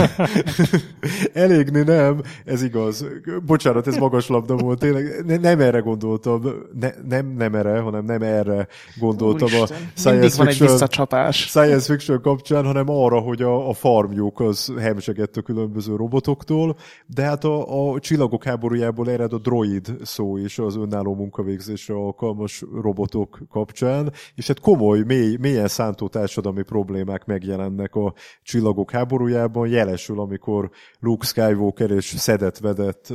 elégni 1.33 1.81
nem, 1.81 2.21
ez 2.45 2.63
igaz. 2.63 3.05
Bocsánat, 3.45 3.87
ez 3.87 3.97
magas 3.97 4.27
labda 4.27 4.55
volt, 4.55 4.79
tényleg 4.79 5.25
ne, 5.25 5.37
nem 5.37 5.59
erre 5.59 5.79
gondoltam, 5.79 6.41
ne, 6.79 6.89
nem, 7.07 7.27
nem 7.37 7.55
erre, 7.55 7.79
hanem 7.79 8.05
nem 8.05 8.21
erre 8.21 8.67
gondoltam 8.99 9.47
Úristen. 9.47 9.77
a 9.95 9.99
science 9.99 10.37
van 10.37 10.47
fiction, 10.47 10.49
egy 10.49 10.59
visszacsapás. 10.59 11.18
Science 11.31 11.93
fiction 11.93 12.21
kapcsán, 12.21 12.65
hanem 12.65 12.89
arra, 12.89 13.19
hogy 13.19 13.41
a, 13.41 13.69
a 13.69 13.73
farmjuk 13.73 14.39
az 14.39 14.73
hemzsegett 14.79 15.37
a 15.37 15.41
különböző 15.41 15.95
robotoktól, 15.95 16.75
de 17.05 17.23
hát 17.23 17.43
a, 17.43 17.91
a 17.91 17.99
csillagok 17.99 18.43
háborújából 18.43 19.09
ered 19.09 19.33
a 19.33 19.37
droid 19.37 19.95
szó 20.03 20.37
is 20.37 20.59
az 20.59 20.75
önálló 20.75 21.15
munkavégzésre 21.15 21.93
alkalmas 21.93 22.63
robotok 22.81 23.39
kapcsán, 23.49 24.11
és 24.35 24.47
hát 24.47 24.59
komoly, 24.59 25.03
mély, 25.05 25.37
mélyen 25.39 25.67
szántó 25.67 26.07
társadalmi 26.07 26.63
problémák 26.63 27.25
megjelennek 27.25 27.95
a 27.95 28.13
csillagok 28.43 28.91
háborújában, 28.91 29.67
jelesül, 29.67 30.19
amikor 30.19 30.69
Luke 30.99 31.25
Skywalker 31.25 31.91
és 31.91 32.05
szedett-vedett 32.05 33.13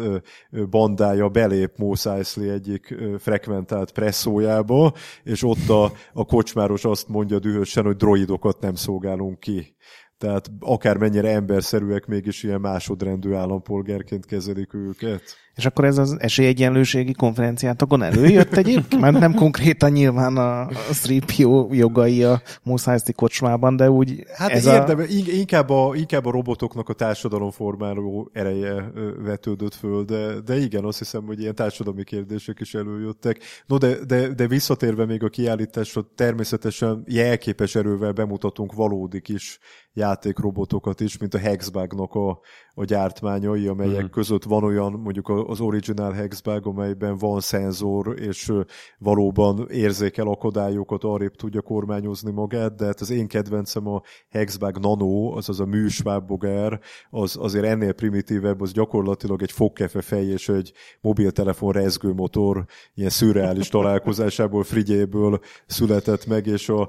bandája 0.71 1.29
belép 1.29 1.71
Mos 1.77 2.07
Eisley 2.07 2.51
egyik 2.51 2.95
frekventált 3.19 3.93
presszójába, 3.93 4.93
és 5.23 5.43
ott 5.43 5.69
a, 5.69 5.93
a 6.13 6.25
kocsmáros 6.25 6.85
azt 6.85 7.09
mondja 7.09 7.39
dühösen, 7.39 7.85
hogy 7.85 7.94
droidokat 7.97 8.61
nem 8.61 8.75
szolgálunk 8.75 9.41
ki. 9.41 9.77
Tehát 10.19 10.51
akármennyire 10.61 11.31
emberszerűek, 11.31 12.07
mégis 12.07 12.43
ilyen 12.43 12.61
másodrendű 12.61 13.33
állampolgárként 13.33 14.27
kezelik 14.27 14.75
őket. 14.75 15.23
És 15.57 15.67
akkor 15.67 15.85
ez 15.85 15.99
az 15.99 16.17
esélyegyenlőségi 16.19 17.13
konferenciátokon 17.13 18.03
előjött 18.03 18.57
egyébként? 18.57 19.01
Mert 19.01 19.19
nem 19.19 19.35
konkrétan 19.35 19.91
nyilván 19.91 20.37
a, 20.37 20.61
a 20.61 20.69
3PO 20.93 21.67
jogai 21.71 22.25
a 22.25 22.43
Mos 22.63 22.85
kocsmában, 23.15 23.77
de 23.77 23.91
úgy 23.91 24.25
Hát 24.35 24.51
ez 24.51 24.67
érdem, 24.67 24.99
a... 24.99 25.03
inkább, 25.33 25.71
a, 25.71 25.95
inkább 25.95 26.27
a 26.27 26.31
robotoknak 26.31 26.89
a 26.89 26.93
társadalom 26.93 27.51
formáló 27.51 28.31
ereje 28.33 28.93
vetődött 29.25 29.75
föl, 29.75 30.05
de, 30.05 30.41
de 30.41 30.57
igen, 30.57 30.85
azt 30.85 30.99
hiszem, 30.99 31.23
hogy 31.23 31.41
ilyen 31.41 31.55
társadalmi 31.55 32.05
kérdések 32.05 32.61
is 32.61 32.75
előjöttek. 32.75 33.39
No, 33.67 33.79
de, 33.79 34.05
de, 34.05 34.29
de 34.29 34.47
visszatérve 34.47 35.05
még 35.05 35.23
a 35.23 35.29
kiállításra, 35.29 36.11
természetesen 36.15 37.05
jelképes 37.07 37.75
erővel 37.75 38.13
bemutatunk 38.13 38.73
valódi 38.73 39.21
kis 39.21 39.59
játékrobotokat 39.93 41.01
is, 41.01 41.19
mint 41.19 41.35
a 41.35 41.39
Hexbugnak 41.39 42.15
a, 42.15 42.41
a 42.75 42.85
gyártmányai, 42.85 43.67
amelyek 43.67 44.03
mm. 44.03 44.11
között 44.11 44.45
van 44.45 44.65
olyan, 44.65 44.93
mondjuk 44.93 45.29
az 45.29 45.61
original 45.61 46.13
Hexbug, 46.13 46.67
amelyben 46.67 47.17
van 47.17 47.41
szenzor, 47.41 48.21
és 48.21 48.53
valóban 48.99 49.67
érzékel 49.71 50.27
akadályokat, 50.27 51.05
arrébb 51.05 51.35
tudja 51.35 51.61
kormányozni 51.61 52.31
magát, 52.31 52.75
de 52.75 52.85
hát 52.85 53.01
az 53.01 53.11
én 53.11 53.27
kedvencem 53.27 53.89
a 53.89 54.03
Hexbug 54.31 54.79
Nano, 54.79 55.37
azaz 55.37 55.61
a 55.61 55.67
műsvábbogár, 55.67 56.81
az 57.11 57.37
azért 57.41 57.65
ennél 57.65 57.93
primitívebb, 57.93 58.61
az 58.61 58.73
gyakorlatilag 58.73 59.43
egy 59.43 59.53
fogkefe 59.53 60.03
fej 60.03 60.27
és 60.27 60.49
egy 60.49 60.73
mobiltelefon 61.01 61.73
rezgőmotor, 61.73 62.65
ilyen 62.95 63.11
szürreális 63.11 63.69
találkozásából, 63.69 64.63
frigyéből 64.63 65.41
született 65.67 66.27
meg, 66.27 66.47
és 66.47 66.69
a 66.69 66.89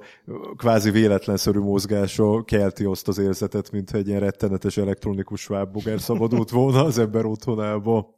kvázi 0.55 0.89
véletlenszerű 0.89 1.59
mozgása 1.59 2.43
kelti 2.43 2.83
azt 2.83 3.07
az 3.07 3.17
érzetet, 3.17 3.71
mint 3.71 3.91
egy 3.91 4.07
ilyen 4.07 4.19
rettenetes 4.19 4.77
elektronikus 4.77 5.45
svábbogár 5.75 5.99
szabadult 6.01 6.49
volna 6.49 6.83
az 6.83 6.97
ember 6.97 7.25
otthonába. 7.25 8.15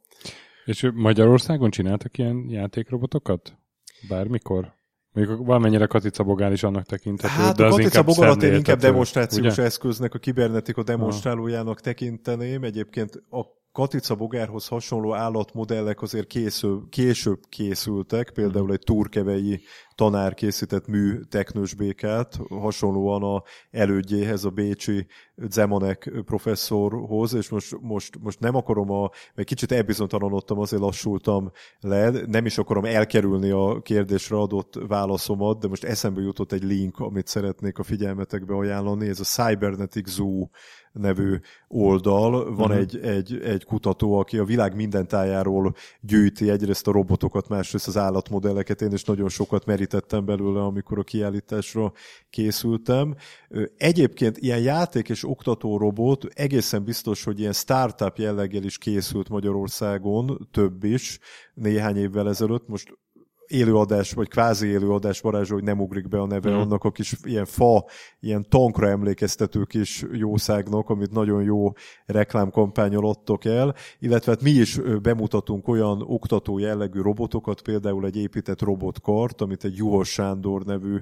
És 0.64 0.90
Magyarországon 0.94 1.70
csináltak 1.70 2.18
ilyen 2.18 2.46
játékrobotokat? 2.48 3.58
Bármikor? 4.08 4.76
Mondjuk 5.12 5.46
valamennyire 5.46 5.86
Katica 5.86 6.24
Bogár 6.24 6.52
is 6.52 6.62
annak 6.62 6.84
tekinthető, 6.84 7.34
hát 7.34 7.56
de 7.56 7.64
a 7.64 7.68
az 7.68 7.78
inkább 7.78 8.04
Bogarat 8.04 8.42
én 8.42 8.54
inkább 8.54 8.78
demonstrációs 8.78 9.52
ugye? 9.52 9.62
eszköznek, 9.62 10.14
a 10.14 10.18
kibernetika 10.18 10.82
demonstrálójának 10.82 11.80
tekinteném. 11.80 12.62
Egyébként 12.62 13.22
a 13.30 13.44
Katica 13.78 14.14
Bogárhoz 14.14 14.68
hasonló 14.68 15.14
állatmodellek 15.14 16.02
azért 16.02 16.26
készül, 16.26 16.86
később 16.88 17.40
készültek, 17.48 18.30
például 18.30 18.72
egy 18.72 18.82
turkevei 18.84 19.60
tanár 19.94 20.34
készített 20.34 20.86
mű 20.86 21.20
teknős 21.20 21.74
hasonlóan 22.48 23.22
a 23.22 23.42
elődjéhez, 23.70 24.44
a 24.44 24.50
bécsi 24.50 25.06
Zemanek 25.36 26.12
professzorhoz, 26.24 27.34
és 27.34 27.48
most, 27.48 27.80
most, 27.80 28.18
most 28.20 28.40
nem 28.40 28.54
akarom, 28.54 28.90
a, 28.90 29.10
meg 29.34 29.44
kicsit 29.44 29.72
elbizonytalanodtam, 29.72 30.58
azért 30.58 30.82
lassultam 30.82 31.50
le, 31.80 32.10
nem 32.26 32.46
is 32.46 32.58
akarom 32.58 32.84
elkerülni 32.84 33.50
a 33.50 33.80
kérdésre 33.82 34.36
adott 34.36 34.78
válaszomat, 34.88 35.60
de 35.60 35.68
most 35.68 35.84
eszembe 35.84 36.20
jutott 36.20 36.52
egy 36.52 36.64
link, 36.64 36.98
amit 36.98 37.26
szeretnék 37.26 37.78
a 37.78 37.82
figyelmetekbe 37.82 38.54
ajánlani, 38.54 39.08
ez 39.08 39.20
a 39.20 39.24
Cybernetic 39.24 40.08
Zoo 40.08 40.48
nevű 40.98 41.36
oldal. 41.68 42.30
Van 42.54 42.70
uh-huh. 42.70 42.76
egy, 42.76 42.98
egy, 42.98 43.40
egy 43.42 43.64
kutató, 43.64 44.18
aki 44.18 44.38
a 44.38 44.44
világ 44.44 44.74
minden 44.74 45.08
tájáról 45.08 45.74
gyűjti 46.00 46.50
egyrészt 46.50 46.88
a 46.88 46.92
robotokat, 46.92 47.48
másrészt 47.48 47.86
az 47.86 47.96
állatmodelleket. 47.96 48.82
Én 48.82 48.92
is 48.92 49.04
nagyon 49.04 49.28
sokat 49.28 49.64
merítettem 49.64 50.24
belőle, 50.24 50.62
amikor 50.62 50.98
a 50.98 51.02
kiállításra 51.02 51.92
készültem. 52.30 53.14
Egyébként 53.76 54.38
ilyen 54.38 54.60
játék 54.60 55.08
és 55.08 55.28
oktató 55.28 55.76
robot 55.76 56.24
egészen 56.24 56.84
biztos, 56.84 57.24
hogy 57.24 57.40
ilyen 57.40 57.52
startup 57.52 58.16
jelleggel 58.16 58.62
is 58.62 58.78
készült 58.78 59.28
Magyarországon, 59.28 60.48
több 60.52 60.84
is, 60.84 61.18
néhány 61.54 61.96
évvel 61.96 62.28
ezelőtt. 62.28 62.68
Most 62.68 62.98
élőadás, 63.48 64.12
vagy 64.12 64.28
kvázi 64.28 64.66
élőadás 64.66 65.20
varázsa, 65.20 65.54
hogy 65.54 65.62
nem 65.62 65.80
ugrik 65.80 66.08
be 66.08 66.20
a 66.20 66.26
neve 66.26 66.50
mm. 66.50 66.54
annak 66.54 66.84
a 66.84 66.90
kis 66.90 67.14
ilyen 67.22 67.44
fa, 67.44 67.84
ilyen 68.20 68.46
tankra 68.48 68.88
emlékeztető 68.88 69.64
kis 69.64 70.04
jószágnak, 70.12 70.88
amit 70.88 71.12
nagyon 71.12 71.42
jó 71.42 71.72
reklámkampányol 72.06 73.08
adtok 73.08 73.44
el, 73.44 73.74
illetve 73.98 74.32
hát 74.32 74.42
mi 74.42 74.50
is 74.50 74.80
bemutatunk 75.02 75.68
olyan 75.68 76.02
oktató 76.06 76.58
jellegű 76.58 77.00
robotokat, 77.00 77.60
például 77.60 78.06
egy 78.06 78.16
épített 78.16 78.62
robotkart, 78.62 79.40
amit 79.40 79.64
egy 79.64 79.76
Juhos 79.76 80.10
Sándor 80.10 80.64
nevű 80.64 80.98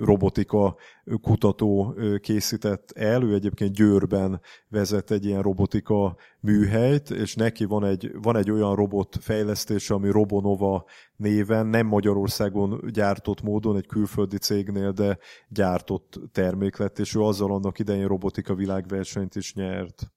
robotika 0.00 0.76
kutató 1.20 1.94
készített 2.20 2.90
el, 2.90 3.22
ő 3.22 3.34
egyébként 3.34 3.74
Győrben 3.74 4.40
vezet 4.68 5.10
egy 5.10 5.24
ilyen 5.24 5.42
robotika 5.42 6.16
műhelyt, 6.40 7.10
és 7.10 7.34
neki 7.34 7.64
van 7.64 7.84
egy, 7.84 8.10
van 8.22 8.36
egy 8.36 8.50
olyan 8.50 8.74
robot 8.74 9.16
fejlesztése, 9.20 9.94
ami 9.94 10.10
Robonova 10.10 10.84
néven, 11.16 11.66
nem 11.66 11.86
Magyarországon 11.86 12.80
gyártott 12.92 13.42
módon, 13.42 13.76
egy 13.76 13.86
külföldi 13.86 14.38
cégnél, 14.38 14.92
de 14.92 15.18
gyártott 15.48 16.20
termék 16.32 16.76
lett, 16.76 16.98
és 16.98 17.14
ő 17.14 17.20
azzal 17.20 17.52
annak 17.52 17.78
idején 17.78 18.06
robotika 18.06 18.54
világversenyt 18.54 19.34
is 19.34 19.54
nyert. 19.54 20.12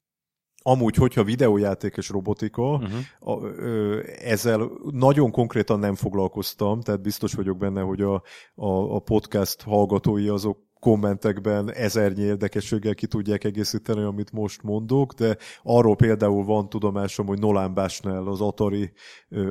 Amúgy, 0.66 0.94
hogyha 0.94 1.24
videójáték 1.24 1.96
és 1.96 2.08
robotika, 2.08 2.72
uh-huh. 2.72 2.98
a, 3.18 3.44
ö, 3.46 4.00
ezzel 4.18 4.70
nagyon 4.90 5.30
konkrétan 5.30 5.78
nem 5.78 5.94
foglalkoztam, 5.94 6.80
tehát 6.80 7.02
biztos 7.02 7.34
vagyok 7.34 7.56
benne, 7.56 7.80
hogy 7.80 8.00
a, 8.00 8.14
a, 8.54 8.94
a 8.94 8.98
podcast 8.98 9.62
hallgatói 9.62 10.28
azok 10.28 10.58
kommentekben 10.84 11.72
ezernyi 11.72 12.22
érdekességgel 12.22 12.94
ki 12.94 13.06
tudják 13.06 13.44
egészíteni, 13.44 14.02
amit 14.02 14.32
most 14.32 14.62
mondok, 14.62 15.12
de 15.12 15.36
arról 15.62 15.96
például 15.96 16.44
van 16.44 16.68
tudomásom, 16.68 17.26
hogy 17.26 17.38
Nolan 17.38 17.74
Bushnell, 17.74 18.26
az 18.26 18.40
Atari 18.40 18.92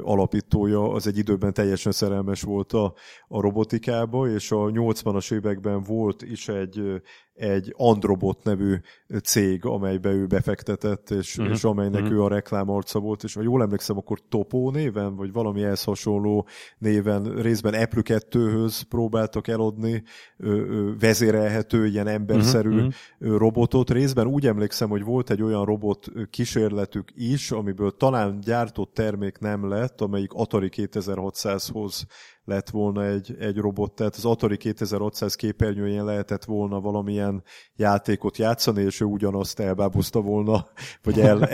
alapítója, 0.02 0.92
az 0.92 1.08
egy 1.08 1.18
időben 1.18 1.54
teljesen 1.54 1.92
szerelmes 1.92 2.42
volt 2.42 2.74
a, 2.74 2.94
a 3.28 3.42
robotikába, 3.42 4.28
és 4.28 4.52
a 4.52 4.58
80-as 4.58 5.34
években 5.34 5.84
volt 5.84 6.22
is 6.22 6.48
egy, 6.48 7.02
egy 7.34 7.74
Androbot 7.78 8.44
nevű 8.44 8.76
cég, 9.24 9.66
amelybe 9.66 10.10
ő 10.10 10.26
befektetett, 10.26 11.10
és, 11.10 11.38
uh-huh. 11.38 11.54
és 11.54 11.64
amelynek 11.64 12.02
uh-huh. 12.02 12.18
ő 12.18 12.24
a 12.24 12.28
reklámarca 12.28 13.00
volt, 13.00 13.24
és 13.24 13.34
ha 13.34 13.42
jól 13.42 13.62
emlékszem, 13.62 13.98
akkor 13.98 14.20
Topó 14.30 14.72
néven, 14.72 15.16
vagy 15.16 15.32
valami 15.32 15.64
ehhez 15.64 15.84
hasonló 15.84 16.48
néven 16.78 17.24
részben 17.24 17.74
Apple 17.74 18.02
2-höz 18.06 18.82
próbáltak 18.90 19.48
eladni 19.48 20.04
ö, 20.38 20.50
ö, 20.50 20.92
vezérelhető, 21.00 21.86
ilyen 21.86 22.08
emberszerű 22.08 22.70
Mhm, 22.70 22.88
uh-huh. 23.20 23.38
robotot. 23.38 23.90
Részben 23.90 24.28
úgy 24.28 24.48
emlékszem, 24.48 24.90
hogy 24.90 25.04
volt 25.04 25.30
egy 25.30 25.42
olyan 25.42 25.66
robot 25.66 26.12
kísérletük 26.30 27.12
is, 27.16 27.52
amiből 27.52 27.92
talán 27.98 28.40
gyártott 28.40 28.94
termék 28.94 29.38
nem 29.40 29.68
lett, 29.68 30.02
amelyik 30.02 30.34
Atari 30.34 30.70
2600-hoz 30.76 32.06
lett 32.46 32.70
volna 32.70 33.06
egy, 33.06 33.36
egy 33.40 33.58
robot, 33.58 33.92
tehát 33.92 34.16
az 34.16 34.26
Atari 34.26 34.58
2600 34.58 35.36
képernyőjén 35.36 36.06
lehetett 36.06 36.44
volna 36.44 36.80
valamilyen 36.80 37.44
játékot 37.76 38.38
játszani, 38.38 38.82
és 38.82 39.02
ő 39.02 39.06
ugyanazt 39.06 39.60
elbábozta 39.60 40.22
volna, 40.22 40.66
vagy 41.04 41.20
el, 41.20 41.48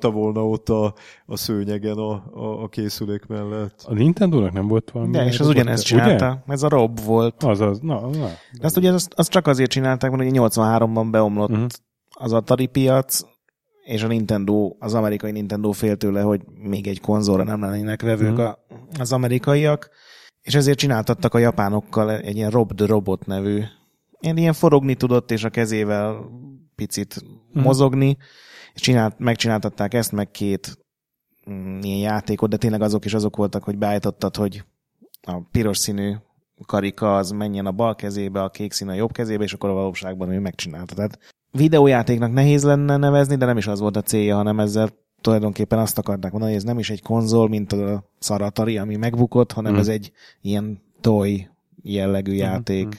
volna 0.00 0.48
ott 0.48 0.68
a, 0.68 0.94
a 1.26 1.36
szőnyegen 1.36 1.96
a, 1.96 2.12
a, 2.34 2.62
a 2.62 2.68
készülék 2.68 3.26
mellett. 3.26 3.84
A 3.86 3.94
Nintendo-nak 3.94 4.52
nem 4.52 4.68
volt 4.68 4.90
valami? 4.90 5.12
De, 5.12 5.24
és 5.24 5.40
az 5.40 5.48
ugyanezt 5.48 5.84
csinálta. 5.84 6.42
Ez 6.46 6.62
a 6.62 6.68
Rob 6.68 7.00
volt. 7.04 7.42
Ugye? 7.42 7.52
Azaz, 7.52 7.80
na, 7.80 8.00
na. 8.00 8.28
De 8.58 8.66
azt 8.66 8.76
ugye 8.76 8.92
azt, 8.92 9.12
azt 9.16 9.30
csak 9.30 9.46
azért 9.46 9.70
csinálták, 9.70 10.10
mert 10.10 10.30
ugye 10.30 10.40
83-ban 10.40 11.08
beomlott 11.10 11.50
uh-huh. 11.50 11.66
az 12.10 12.32
Atari 12.32 12.66
piac, 12.66 13.20
és 13.86 14.02
a 14.02 14.06
Nintendo, 14.06 14.74
az 14.78 14.94
amerikai 14.94 15.30
Nintendo 15.30 15.70
fél 15.70 15.96
tőle, 15.96 16.20
hogy 16.20 16.40
még 16.62 16.86
egy 16.86 17.00
konzolra 17.00 17.44
nem 17.44 17.60
lennének 17.60 18.02
vevők 18.02 18.32
Mhm. 18.36 18.40
a, 18.40 18.58
az 18.98 19.12
amerikaiak, 19.12 19.90
és 20.42 20.54
ezért 20.54 20.78
csináltattak 20.78 21.34
a 21.34 21.38
japánokkal 21.38 22.10
egy 22.10 22.36
ilyen 22.36 22.50
Rob 22.50 22.74
the 22.74 22.86
Robot 22.86 23.26
nevű, 23.26 23.62
ilyen, 24.20 24.36
ilyen 24.36 24.52
forogni 24.52 24.94
tudott, 24.94 25.30
és 25.30 25.44
a 25.44 25.50
kezével 25.50 26.30
picit 26.74 27.22
Mhm. 27.52 27.64
mozogni, 27.64 28.16
és 28.74 28.80
csinált, 28.80 29.18
megcsináltatták 29.18 29.94
ezt, 29.94 30.12
meg 30.12 30.30
két 30.30 30.78
mm, 31.50 31.80
ilyen 31.80 31.98
játékot, 31.98 32.50
de 32.50 32.56
tényleg 32.56 32.82
azok 32.82 33.04
is 33.04 33.14
azok 33.14 33.36
voltak, 33.36 33.64
hogy 33.64 33.78
beállítottad, 33.78 34.36
hogy 34.36 34.64
a 35.22 35.40
piros 35.50 35.78
színű 35.78 36.14
karika 36.66 37.16
az 37.16 37.30
menjen 37.30 37.66
a 37.66 37.72
bal 37.72 37.94
kezébe, 37.94 38.42
a 38.42 38.50
kék 38.50 38.72
szín 38.72 38.88
a 38.88 38.94
jobb 38.94 39.12
kezébe, 39.12 39.44
és 39.44 39.52
akkor 39.52 39.70
a 39.70 39.72
valóságban 39.72 40.30
ő 40.32 40.40
megcsinálta. 40.40 40.94
Tehát 40.94 41.18
videójátéknak 41.56 42.32
nehéz 42.32 42.64
lenne 42.64 42.96
nevezni, 42.96 43.36
de 43.36 43.46
nem 43.46 43.56
is 43.56 43.66
az 43.66 43.80
volt 43.80 43.96
a 43.96 44.02
célja, 44.02 44.36
hanem 44.36 44.60
ezzel 44.60 44.88
tulajdonképpen 45.20 45.78
azt 45.78 45.98
akarták 45.98 46.30
mondani, 46.30 46.52
hogy 46.52 46.60
ez 46.62 46.66
nem 46.68 46.78
is 46.78 46.90
egy 46.90 47.02
konzol, 47.02 47.48
mint 47.48 47.72
a 47.72 48.10
szaratari, 48.18 48.78
ami 48.78 48.96
megbukott, 48.96 49.52
hanem 49.52 49.72
Mhm. 49.72 49.80
ez 49.80 49.88
egy 49.88 50.12
ilyen 50.40 50.82
toy 51.00 51.48
jellegű 51.82 52.32
játék. 52.32 52.86
mhm. 52.86 52.94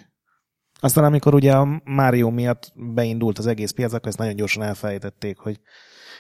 Aztán 0.80 1.04
amikor 1.04 1.34
ugye 1.34 1.56
a 1.56 1.82
Mario 1.86 2.30
miatt 2.30 2.72
beindult 2.76 3.38
az 3.38 3.48
egész 3.48 3.72
piac, 3.72 3.94
akkor 3.94 4.08
ezt 4.08 4.18
nagyon 4.18 4.36
gyorsan 4.36 4.64
elfelejtették, 4.64 5.38
hogy 5.38 5.60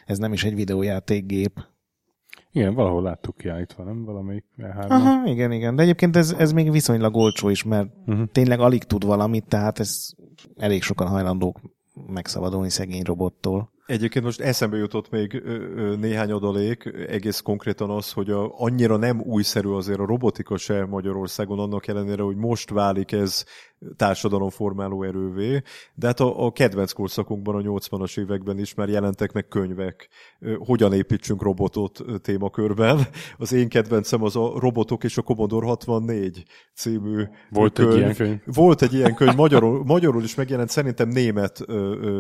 ez 0.06 0.18
nem 0.18 0.34
is 0.34 0.44
egy 0.44 0.56
videójátékgép. 0.56 1.66
Igen, 2.52 2.74
valahol 2.74 3.02
láttuk 3.02 3.38
kiállítva, 3.38 3.84
nem? 3.84 4.06
Valamelyik 4.06 4.46
E3-on. 4.58 4.90
Aha, 4.90 5.26
igen, 5.30 5.52
igen. 5.52 5.76
De 5.76 5.82
egyébként 5.82 6.16
ez, 6.16 6.36
ez 6.38 6.52
még 6.52 6.72
viszonylag 6.72 7.16
olcsó 7.16 7.50
is, 7.50 7.64
mert 7.64 7.90
Uh-huh. 8.06 8.28
tényleg 8.32 8.60
alig 8.60 8.84
tud 8.84 9.06
valamit, 9.06 9.46
tehát 9.48 9.80
ez 9.80 10.10
elég 10.56 10.84
sokan 10.84 11.08
hajlandók 11.08 11.60
megszabadulni 12.08 12.70
szegény 12.70 13.04
robottól. 13.04 13.72
Egyébként 13.88 14.26
most 14.26 14.42
eszembe 14.42 14.78
jutott 14.78 15.10
még 15.10 15.44
néhány 16.00 16.32
adalék, 16.32 16.94
egész 17.08 17.40
konkrétan 17.40 17.90
az, 17.90 18.12
hogy 18.12 18.30
a, 18.30 18.60
annyira 18.60 18.98
nem 18.98 19.22
újszerű 19.22 19.70
azért 19.70 20.00
a 20.00 20.06
robotika 20.06 20.58
se 20.58 20.86
Magyarországon, 20.86 21.60
annak 21.60 21.88
ellenére, 21.88 22.22
hogy 22.22 22.36
most 22.36 22.70
válik 22.70 23.12
ez 23.12 23.44
társadalomformáló 23.96 25.04
erővé, 25.04 25.62
de 25.94 26.08
hát 26.08 26.20
a, 26.20 26.46
a 26.46 26.52
kedvenc 26.52 26.92
korszakunkban, 26.92 27.56
a 27.56 27.60
80-as 27.60 28.20
években 28.20 28.60
is 28.60 28.74
már 28.74 28.90
jelentek 28.90 29.32
meg 29.32 29.48
könyvek, 29.48 30.10
hogyan 30.58 30.94
építsünk 30.94 31.42
robotot 31.42 32.04
témakörben. 32.22 33.00
Az 33.38 33.54
én 33.54 33.70
kedvencem 33.70 34.24
az 34.24 34.36
a 34.36 34.54
Robotok 34.60 35.04
és 35.04 35.18
a 35.18 35.22
Commodore 35.22 35.66
64 35.66 36.44
című 36.76 37.24
Volt 37.50 37.74
könyv. 37.74 37.92
egy 37.92 37.98
ilyen 37.98 38.16
könyv. 38.16 38.40
Volt 38.46 38.82
egy 38.82 38.94
ilyen 38.94 39.16
könyv, 39.16 39.36
magyarul, 39.36 39.84
magyarul 39.86 40.24
is 40.24 40.36
megjelent, 40.36 40.70
szerintem 40.70 41.10
német 41.10 41.66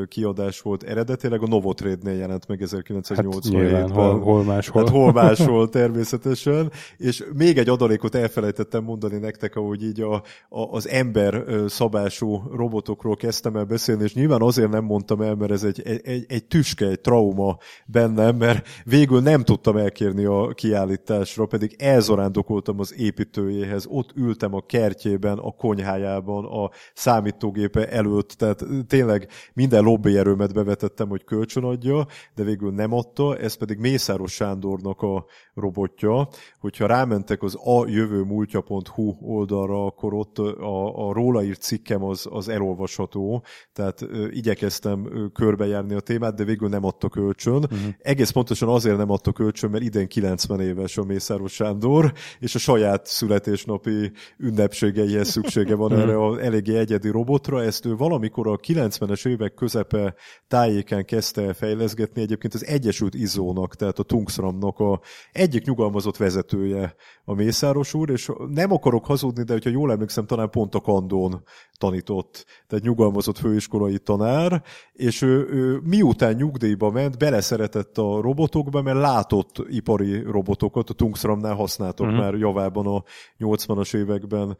kiadás 0.07 0.61
volt 0.61 0.83
eredetileg, 0.83 1.41
a 1.41 1.47
Novotrade-nél 1.57 2.17
jelent 2.17 2.47
meg 2.47 2.61
1987-ben. 2.65 3.81
Hát 3.81 3.89
hol, 3.89 4.19
hol 4.19 4.43
máshol. 4.43 4.81
Hát 4.81 4.91
hol 4.91 5.11
máshol 5.23 5.69
természetesen, 5.69 6.71
és 6.97 7.23
még 7.33 7.57
egy 7.57 7.69
adalékot 7.69 8.15
elfelejtettem 8.15 8.83
mondani 8.83 9.17
nektek, 9.17 9.55
ahogy 9.55 9.83
így 9.83 10.01
a, 10.01 10.13
a, 10.49 10.61
az 10.71 10.87
ember 10.87 11.43
szabású 11.67 12.41
robotokról 12.55 13.15
kezdtem 13.15 13.55
el 13.55 13.63
beszélni, 13.63 14.03
és 14.03 14.13
nyilván 14.13 14.41
azért 14.41 14.69
nem 14.69 14.83
mondtam 14.83 15.21
el, 15.21 15.35
mert 15.35 15.51
ez 15.51 15.63
egy, 15.63 15.81
egy, 16.03 16.25
egy 16.27 16.45
tüske, 16.45 16.87
egy 16.87 16.99
trauma 16.99 17.57
bennem, 17.85 18.35
mert 18.35 18.67
végül 18.83 19.21
nem 19.21 19.43
tudtam 19.43 19.77
elkérni 19.77 20.25
a 20.25 20.47
kiállításra, 20.47 21.45
pedig 21.45 21.75
elzarándokoltam 21.77 22.79
az 22.79 22.93
építőjéhez, 22.97 23.85
ott 23.89 24.11
ültem 24.15 24.53
a 24.53 24.61
kertjében, 24.61 25.37
a 25.37 25.51
konyhájában, 25.51 26.45
a 26.45 26.69
számítógépe 26.93 27.89
előtt, 27.89 28.29
tehát 28.29 28.65
tényleg 28.87 29.27
minden 29.53 29.83
lobbyerőmet 29.83 30.53
bevetettem, 30.53 31.07
hogy 31.07 31.23
kölcsönadja, 31.47 32.07
de 32.35 32.43
végül 32.43 32.71
nem 32.71 32.93
adta, 32.93 33.37
ez 33.37 33.53
pedig 33.53 33.77
Mészáros 33.77 34.33
Sándornak 34.33 35.01
a 35.01 35.25
robotja. 35.53 36.27
Hogyha 36.59 36.85
rámentek 36.85 37.43
az 37.43 37.55
a 37.63 37.87
jövő 37.87 38.21
múltja.hu 38.21 39.15
oldalra, 39.21 39.85
akkor 39.85 40.13
ott 40.13 40.37
a, 40.37 41.07
a 41.07 41.13
róla 41.13 41.43
írt 41.43 41.61
cikkem 41.61 42.03
az, 42.03 42.27
az 42.29 42.47
elolvasható, 42.47 43.43
tehát 43.73 44.01
ö, 44.01 44.27
igyekeztem 44.29 45.29
körbejárni 45.33 45.93
a 45.93 45.99
témát, 45.99 46.35
de 46.35 46.43
végül 46.43 46.69
nem 46.69 46.83
adta 46.83 47.09
kölcsön. 47.09 47.63
Uh-huh. 47.63 47.79
Egész 47.99 48.29
pontosan 48.29 48.69
azért 48.69 48.97
nem 48.97 49.11
adta 49.11 49.31
kölcsön, 49.31 49.69
mert 49.69 49.83
idén 49.83 50.07
90 50.07 50.61
éves 50.61 50.97
a 50.97 51.03
Mészáros 51.03 51.53
Sándor, 51.53 52.13
és 52.39 52.55
a 52.55 52.59
saját 52.59 53.05
születésnapi 53.05 54.11
ünnepségeihez 54.37 55.29
szüksége 55.29 55.75
van 55.75 55.91
mhm. 55.91 55.99
erre 55.99 56.17
a 56.17 56.41
eléggé 56.41 56.77
egyedi 56.77 57.09
robotra. 57.09 57.63
Ezt 57.63 57.85
ő 57.85 57.95
valamikor 57.95 58.47
a 58.47 58.57
90-es 58.57 59.27
évek 59.27 59.53
közepe 59.53 60.15
tájéken 60.47 61.05
kezdte 61.05 61.36
el 61.37 61.53
fejleszgetni, 61.53 62.21
egyébként 62.21 62.53
az 62.53 62.65
Egyesült 62.65 63.13
Izzónak, 63.13 63.75
tehát 63.75 63.99
a 63.99 64.03
Tungsramnak 64.03 64.79
a 64.79 64.99
egyik 65.31 65.65
nyugalmazott 65.65 66.17
vezetője 66.17 66.95
a 67.25 67.33
Mészáros 67.33 67.93
úr, 67.93 68.09
és 68.09 68.31
nem 68.49 68.71
akarok 68.71 69.05
hazudni, 69.05 69.43
de 69.43 69.53
hogyha 69.53 69.69
jól 69.69 69.91
emlékszem, 69.91 70.25
talán 70.25 70.49
pont 70.49 70.75
a 70.75 70.79
Kandón 70.79 71.43
tanított, 71.77 72.45
tehát 72.67 72.83
nyugalmazott 72.83 73.37
főiskolai 73.37 73.97
tanár, 73.97 74.63
és 74.93 75.21
ő, 75.21 75.47
ő 75.49 75.79
miután 75.83 76.33
nyugdíjba 76.33 76.91
ment, 76.91 77.17
beleszeretett 77.17 77.97
a 77.97 78.21
robotokba, 78.21 78.81
mert 78.81 78.97
látott 78.97 79.63
ipari 79.69 80.21
robotokat, 80.21 80.89
a 80.89 80.93
Tungsramnál 80.93 81.55
használtak 81.55 82.07
uh-huh. 82.07 82.21
már 82.21 82.33
javában 82.33 82.87
a 82.87 83.03
80-as 83.39 83.95
években 83.95 84.57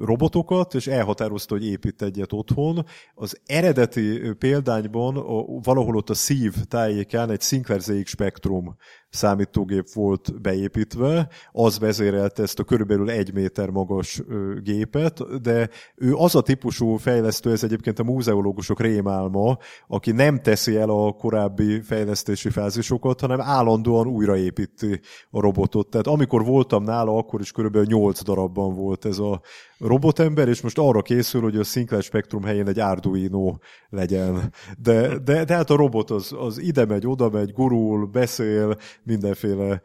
robotokat, 0.00 0.74
és 0.74 0.86
elhatározta, 0.86 1.54
hogy 1.54 1.66
épít 1.66 2.02
egyet 2.02 2.32
otthon. 2.32 2.84
Az 3.14 3.40
eredeti 3.46 4.32
példányban 4.38 5.16
a, 5.16 5.44
valahol 5.62 5.96
ott 6.00 6.10
a 6.10 6.14
szív 6.14 6.54
tájékán 6.68 7.30
egy 7.30 7.42
Sinclair 7.42 7.80
ZX 7.80 8.10
Spectrum 8.10 8.76
számítógép 9.10 9.92
volt 9.92 10.40
beépítve, 10.40 11.28
az 11.52 11.78
vezérelte 11.78 12.42
ezt 12.42 12.58
a 12.58 12.64
körülbelül 12.64 13.10
egy 13.10 13.34
méter 13.34 13.70
magas 13.70 14.22
gépet, 14.62 15.40
de 15.42 15.68
ő 15.96 16.14
az 16.14 16.34
a 16.34 16.40
típusú 16.40 16.96
fejlesztő, 16.96 17.50
ez 17.50 17.64
egyébként 17.64 17.98
a 17.98 18.04
múzeológusok 18.04 18.80
rémálma, 18.80 19.58
aki 19.88 20.12
nem 20.12 20.40
teszi 20.42 20.76
el 20.76 20.90
a 20.90 21.12
korábbi 21.12 21.80
fejlesztési 21.80 22.50
fázisokat, 22.50 23.20
hanem 23.20 23.40
állandóan 23.40 24.06
újraépíti 24.06 25.00
a 25.30 25.40
robotot. 25.40 25.88
Tehát 25.88 26.06
amikor 26.06 26.44
voltam 26.44 26.82
nála, 26.82 27.16
akkor 27.16 27.40
is 27.40 27.52
körülbelül 27.52 27.86
8 27.86 28.22
darabban 28.22 28.74
volt 28.74 29.04
ez 29.04 29.18
a 29.18 29.40
robotember, 29.78 30.48
és 30.48 30.60
most 30.60 30.78
arra 30.78 31.02
készül, 31.02 31.40
hogy 31.40 31.56
a 31.56 31.64
Sinclair 31.64 32.02
Spectrum 32.02 32.42
helyén 32.42 32.68
egy 32.68 32.78
Arduino 32.78 33.56
legyen. 33.88 34.52
De, 34.78 35.18
de, 35.18 35.44
de 35.44 35.54
hát 35.54 35.70
a 35.70 35.76
robot 35.76 36.10
az, 36.10 36.34
az 36.38 36.58
ide 36.58 36.84
megy, 36.84 37.06
oda 37.06 37.30
megy, 37.30 37.52
gurul, 37.52 38.06
beszél, 38.06 38.76
mindenféle 39.04 39.82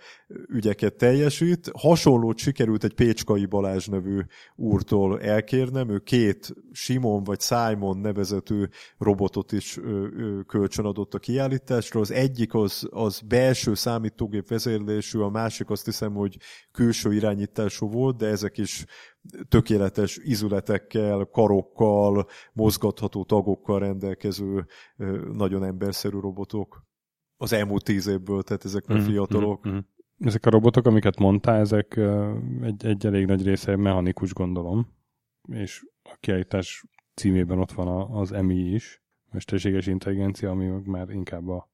ügyeket 0.47 0.95
teljesít. 0.95 1.71
Hasonlót 1.73 2.37
sikerült 2.37 2.83
egy 2.83 2.93
Pécskai 2.93 3.45
Balázs 3.45 3.87
nevű 3.87 4.19
úrtól 4.55 5.21
elkérnem, 5.21 5.89
ő 5.89 5.99
két 5.99 6.53
Simon 6.71 7.23
vagy 7.23 7.41
Simon 7.41 7.97
nevezetű 7.97 8.63
robotot 8.97 9.51
is 9.51 9.79
kölcsönadott 10.47 11.13
a 11.13 11.19
kiállításra. 11.19 11.99
Az 11.99 12.11
egyik 12.11 12.53
az, 12.53 12.87
az 12.91 13.19
belső 13.19 13.73
számítógép 13.73 14.47
vezérlésű, 14.47 15.19
a 15.19 15.29
másik 15.29 15.69
azt 15.69 15.85
hiszem, 15.85 16.13
hogy 16.13 16.37
külső 16.71 17.13
irányítású 17.13 17.89
volt, 17.89 18.17
de 18.17 18.27
ezek 18.27 18.57
is 18.57 18.85
tökéletes 19.47 20.19
izületekkel, 20.23 21.29
karokkal, 21.31 22.27
mozgatható 22.53 23.23
tagokkal 23.23 23.79
rendelkező 23.79 24.65
nagyon 25.33 25.63
emberszerű 25.63 26.19
robotok. 26.19 26.83
Az 27.37 27.53
elmúlt 27.53 27.83
tíz 27.83 28.07
évből, 28.07 28.43
tehát 28.43 28.65
ezek 28.65 28.83
a 28.87 28.93
mm, 28.93 28.99
fiatalok. 28.99 29.67
Mm, 29.67 29.71
mm. 29.71 29.77
Ezek 30.19 30.45
a 30.45 30.49
robotok, 30.49 30.85
amiket 30.85 31.19
mondtál, 31.19 31.59
ezek 31.59 31.99
egy, 32.61 32.85
egy 32.85 33.05
elég 33.05 33.25
nagy 33.25 33.43
része 33.43 33.75
mechanikus, 33.75 34.33
gondolom, 34.33 34.87
és 35.47 35.85
a 36.03 36.17
kiállítás 36.19 36.83
címében 37.13 37.59
ott 37.59 37.71
van 37.71 38.11
az 38.11 38.29
MI 38.29 38.73
is, 38.73 39.03
mesterséges 39.31 39.87
intelligencia, 39.87 40.49
ami 40.49 40.69
már 40.83 41.09
inkább 41.09 41.47
a, 41.47 41.69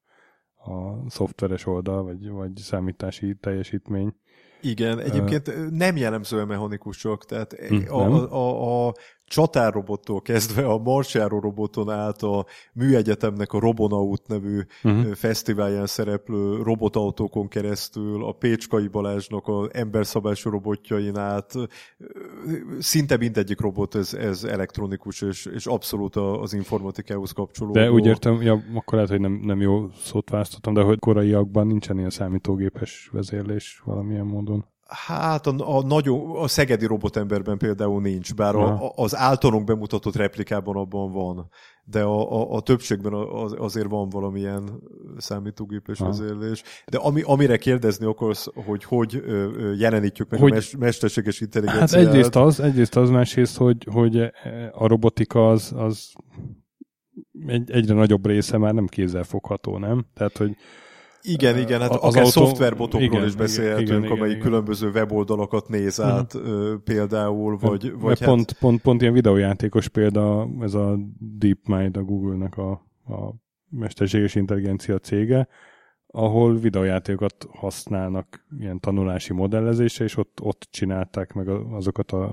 a 0.54 1.04
szoftveres 1.10 1.66
oldal, 1.66 2.02
vagy, 2.02 2.28
vagy 2.28 2.56
számítási 2.56 3.36
teljesítmény. 3.40 4.14
Igen, 4.60 4.98
egyébként 4.98 5.48
uh, 5.48 5.70
nem 5.70 5.96
jellemzően 5.96 6.46
mechanikusok, 6.46 7.24
tehát 7.24 7.52
hm, 7.52 7.92
a, 7.92 8.06
a, 8.06 8.32
a, 8.32 8.88
a 8.88 8.94
csatárrobottól 9.32 10.20
kezdve 10.20 10.64
a 10.64 10.78
marsjáró 10.78 11.38
roboton 11.38 11.90
át 11.90 12.22
a 12.22 12.46
műegyetemnek 12.72 13.52
a 13.52 13.58
Robonaut 13.58 14.26
nevű 14.26 14.60
uh-huh. 14.82 15.12
fesztiválján 15.14 15.86
szereplő 15.86 16.62
robotautókon 16.62 17.48
keresztül, 17.48 18.24
a 18.24 18.32
Pécskai 18.32 18.88
Balázsnak 18.88 19.46
a 19.46 19.68
emberszabású 19.72 20.50
robotjain 20.50 21.16
át, 21.16 21.54
szinte 22.78 23.16
mindegyik 23.16 23.60
robot 23.60 23.94
ez, 23.94 24.14
ez 24.14 24.44
elektronikus, 24.44 25.22
és, 25.22 25.46
és 25.46 25.66
abszolút 25.66 26.16
az 26.16 26.52
informatikához 26.52 27.32
kapcsolódó. 27.32 27.80
De 27.80 27.90
úgy 27.90 28.06
értem, 28.06 28.42
ja, 28.42 28.62
akkor 28.74 28.94
lehet, 28.94 29.10
hogy 29.10 29.20
nem, 29.20 29.40
nem 29.42 29.60
jó 29.60 29.88
szót 30.02 30.30
választottam, 30.30 30.74
de 30.74 30.80
hogy 30.80 30.98
koraiakban 30.98 31.66
nincsen 31.66 31.98
ilyen 31.98 32.10
számítógépes 32.10 33.08
vezérlés 33.12 33.82
valamilyen 33.84 34.26
módon. 34.26 34.64
Hát 34.92 35.46
a, 35.46 35.76
a, 35.76 35.82
nagyon, 35.82 36.36
a 36.36 36.48
szegedi 36.48 36.86
robotemberben 36.86 37.58
például 37.58 38.00
nincs, 38.00 38.34
bár 38.34 38.54
a, 38.54 38.92
az 38.94 39.16
általunk 39.16 39.64
bemutatott 39.64 40.16
replikában 40.16 40.76
abban 40.76 41.12
van, 41.12 41.48
de 41.84 42.02
a, 42.02 42.40
a, 42.40 42.56
a 42.56 42.60
többségben 42.60 43.12
az, 43.12 43.54
azért 43.58 43.88
van 43.88 44.08
valamilyen 44.08 44.82
számítógépes 45.16 46.00
Aha. 46.00 46.10
vezérlés. 46.10 46.62
De 46.86 46.98
ami, 46.98 47.22
amire 47.24 47.56
kérdezni 47.56 48.06
akarsz, 48.06 48.48
hogy 48.66 48.84
hogy 48.84 49.22
jelenítjük 49.78 50.30
meg 50.30 50.40
hogy, 50.40 50.50
a 50.50 50.54
mes, 50.54 50.76
mesterséges 50.76 51.40
intelligenciát. 51.40 51.90
Hát 51.90 52.14
egyrészt 52.14 52.36
az, 52.36 52.60
egyrészt 52.60 52.96
az, 52.96 53.10
másrészt, 53.10 53.56
hogy, 53.56 53.86
hogy 53.92 54.20
a 54.72 54.86
robotika 54.86 55.48
az, 55.48 55.72
az 55.76 56.12
egy, 57.46 57.70
egyre 57.70 57.94
nagyobb 57.94 58.26
része 58.26 58.58
már 58.58 58.74
nem 58.74 58.86
kézzelfogható, 58.86 59.78
nem? 59.78 60.04
Tehát, 60.14 60.36
hogy 60.36 60.56
igen, 61.22 61.58
igen, 61.58 61.80
hát 61.80 61.90
az 61.90 61.96
akár 61.96 62.22
autó... 62.22 62.30
szoftverbotokról 62.30 63.02
igen, 63.02 63.24
is 63.24 63.34
beszélhetünk, 63.34 63.88
igen, 63.88 64.02
igen, 64.02 64.16
amelyik 64.16 64.36
igen, 64.36 64.46
különböző 64.46 64.90
weboldalakat 64.90 65.68
néz 65.68 65.98
mhm. 65.98 66.08
át 66.08 66.34
uh-huh. 66.34 66.80
például, 66.84 67.56
vagy... 67.60 67.92
vagy 67.92 68.18
hát... 68.18 68.28
pont, 68.28 68.52
pont, 68.52 68.80
pont 68.80 69.00
ilyen 69.00 69.12
videójátékos 69.12 69.88
példa, 69.88 70.48
ez 70.60 70.74
a 70.74 70.98
DeepMind, 71.18 71.96
a 71.96 72.02
Google-nek 72.02 72.56
a, 72.56 72.70
a 73.06 73.34
mesterséges 73.68 74.34
intelligencia 74.34 74.98
cége, 74.98 75.48
ahol 76.06 76.56
videójátékokat 76.58 77.46
használnak 77.50 78.46
ilyen 78.58 78.80
tanulási 78.80 79.32
modellezésre, 79.32 80.04
és 80.04 80.16
ott, 80.16 80.38
ott 80.42 80.68
csinálták 80.70 81.32
meg 81.32 81.48
azokat 81.48 82.12
a, 82.12 82.24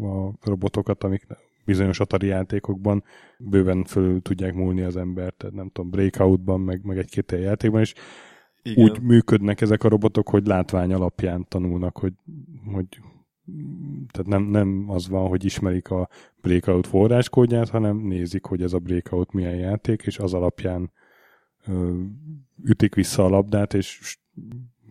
a 0.00 0.32
robotokat, 0.42 1.04
amik 1.04 1.26
bizonyos 1.64 2.00
Atari 2.00 2.26
játékokban 2.26 3.04
bőven 3.38 3.84
fölül 3.84 4.22
tudják 4.22 4.54
múlni 4.54 4.82
az 4.82 4.96
embert, 4.96 5.36
tehát 5.36 5.54
nem 5.54 5.70
tudom, 5.72 5.90
Breakoutban, 5.90 6.60
meg, 6.60 6.84
meg 6.84 6.98
egy-két 6.98 7.32
játékban 7.32 7.80
is 7.80 7.94
igen. 8.64 8.84
úgy 8.84 9.00
működnek 9.00 9.60
ezek 9.60 9.84
a 9.84 9.88
robotok, 9.88 10.28
hogy 10.28 10.46
látvány 10.46 10.92
alapján 10.92 11.46
tanulnak, 11.48 11.98
hogy, 11.98 12.12
hogy 12.72 12.86
tehát 14.10 14.26
nem, 14.26 14.42
nem 14.42 14.84
az 14.88 15.08
van, 15.08 15.28
hogy 15.28 15.44
ismerik 15.44 15.90
a 15.90 16.08
Breakout 16.40 16.86
forráskódját, 16.86 17.68
hanem 17.68 17.96
nézik, 17.96 18.44
hogy 18.44 18.62
ez 18.62 18.72
a 18.72 18.78
Breakout 18.78 19.32
milyen 19.32 19.56
játék, 19.56 20.02
és 20.02 20.18
az 20.18 20.34
alapján 20.34 20.92
ö, 21.66 22.00
ütik 22.64 22.94
vissza 22.94 23.24
a 23.24 23.28
labdát, 23.28 23.74
és 23.74 24.18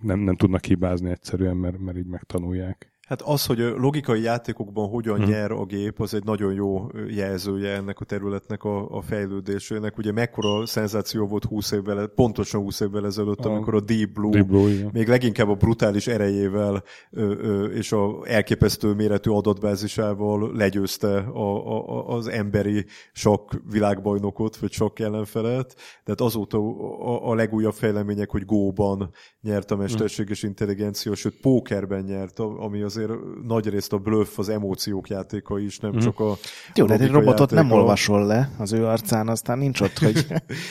nem, 0.01 0.19
nem 0.19 0.36
tudnak 0.36 0.65
hibázni 0.65 1.09
egyszerűen, 1.09 1.57
mert, 1.57 1.80
mert 1.80 1.97
így 1.97 2.05
megtanulják. 2.05 2.93
Hát 3.08 3.22
az, 3.22 3.45
hogy 3.45 3.62
a 3.62 3.76
logikai 3.76 4.22
játékokban 4.22 4.89
hogyan 4.89 5.18
Hmm. 5.18 5.30
nyer 5.30 5.51
a 5.51 5.66
gép, 5.66 5.99
az 5.99 6.14
egy 6.14 6.24
nagyon 6.24 6.54
jó 6.54 6.88
jelzője 7.08 7.76
ennek 7.76 7.99
a 7.99 8.06
területnek 8.06 8.64
a, 8.64 8.89
a 8.89 9.01
fejlődésének. 9.01 9.97
Ugye 9.97 10.12
mekkora 10.12 10.66
szenzáció 10.66 11.28
volt 11.28 11.43
20 11.43 11.72
évvel, 11.72 12.08
pontosan 12.08 12.62
20 12.62 12.80
évvel 12.80 13.06
ezelőtt, 13.06 13.45
A 13.45 13.49
amikor 13.49 13.76
a 13.76 13.80
Deep 13.82 14.10
Blue 14.10 14.32
Deep 14.32 14.47
Blue, 14.47 14.70
igen. 14.70 14.89
még 14.93 15.08
leginkább 15.08 15.49
a 15.49 15.56
brutális 15.56 16.08
erejével 16.08 16.84
ö, 17.12 17.34
ö, 17.41 17.66
és 17.66 17.91
a 17.91 18.28
elképesztő 18.28 18.93
méretű 18.93 19.30
adatbázisával 19.30 20.51
legyőzte 20.54 21.18
a, 21.18 21.78
a, 21.78 22.08
az 22.08 22.28
emberi 22.28 22.86
sok 23.12 23.62
világbajnokot, 23.72 24.58
vagy 24.58 24.72
sok 24.72 24.99
ellenfelet. 24.99 25.76
Tehát 26.04 26.22
azóta 26.22 26.58
a, 26.58 27.30
a 27.30 27.36
legújabb 27.36 27.74
fejlemények, 27.74 28.30
hogy 28.30 28.45
Go-ban 28.45 29.10
nyert 29.41 29.72
a 29.72 29.76
mesterséges 29.76 30.43
intelligencia, 30.43 31.16
sőt 31.16 31.39
pókerben 31.41 32.04
nyert, 32.04 32.39
ami 32.39 32.82
azért 32.96 33.12
nagyrészt 33.48 33.94
a 33.94 33.98
bluff, 33.98 34.38
az 34.38 34.50
emóciók 34.50 35.10
játéka 35.10 35.60
is, 35.60 35.80
nem 35.80 36.00
csak 36.00 36.20
a 36.20 36.38
Jó, 36.76 36.86
de 36.86 36.94
egy 36.94 37.12
robotot 37.12 37.50
nem 37.50 37.64
játéka. 37.64 37.82
olvasol 37.82 38.26
le 38.26 38.50
az 38.58 38.72
ő 38.72 38.86
arcán, 38.86 39.28
aztán 39.28 39.58
nincs 39.58 39.82
ott, 39.82 39.98
hogy 39.98 40.26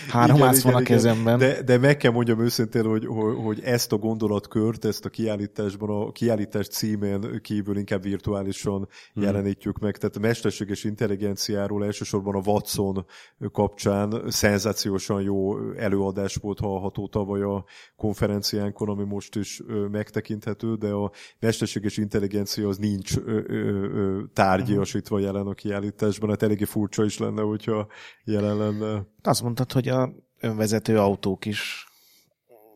három 0.08 0.36
Igen, 0.42 0.48
ász 0.48 0.62
van 0.62 0.74
a 0.74 0.80
igen, 0.80 0.98
igen. 0.98 1.12
kezemben. 1.12 1.38
De, 1.38 1.62
de 1.62 1.78
meg 1.78 1.96
kell 1.96 2.12
mondjam 2.12 2.40
őszintén, 2.40 2.84
hogy, 2.84 3.06
hogy, 3.06 3.34
hogy 3.44 3.60
ezt 3.64 3.92
a 3.92 3.96
gondolatkört, 3.96 4.84
ezt 4.84 5.04
a 5.04 5.08
kiállításban, 5.08 5.90
a 5.90 6.12
kiállítás 6.12 6.68
címén 6.68 7.40
kívül 7.40 7.76
inkább 7.76 8.02
virtuálisan 8.02 8.88
hmm. 9.14 9.22
jelenítjük 9.22 9.78
meg. 9.78 9.96
Tehát 9.96 10.16
a 10.16 10.20
mesterséges 10.20 10.84
intelligenciáról 10.84 11.84
elsősorban 11.84 12.34
a 12.34 12.42
Watson 12.44 13.06
kapcsán 13.52 14.22
szenzációsan 14.28 15.22
jó 15.22 15.70
előadás 15.74 16.34
volt 16.34 16.58
hallható 16.60 17.08
tavaly 17.08 17.42
a 17.42 17.64
konferenciánkon, 17.96 18.88
ami 18.88 19.04
most 19.04 19.36
is 19.36 19.62
megtekinthető, 19.90 20.74
de 20.74 20.90
a 20.90 21.10
mesterséges 21.38 21.96
intelligencia 22.12 22.68
az 22.68 22.76
nincs 22.76 23.16
ö, 23.16 23.40
ö, 23.46 23.84
ö, 23.94 24.22
tárgyasítva 24.32 25.18
jelen 25.18 25.46
a 25.46 25.54
kiállításban, 25.54 26.30
hát 26.30 26.42
eléggé 26.42 26.64
furcsa 26.64 27.04
is 27.04 27.18
lenne, 27.18 27.42
hogyha 27.42 27.86
jelen 28.24 28.56
lenne. 28.56 29.06
Azt 29.22 29.42
mondtad, 29.42 29.72
hogy 29.72 29.88
a 29.88 30.12
önvezető 30.40 30.98
autók 30.98 31.44
is 31.44 31.86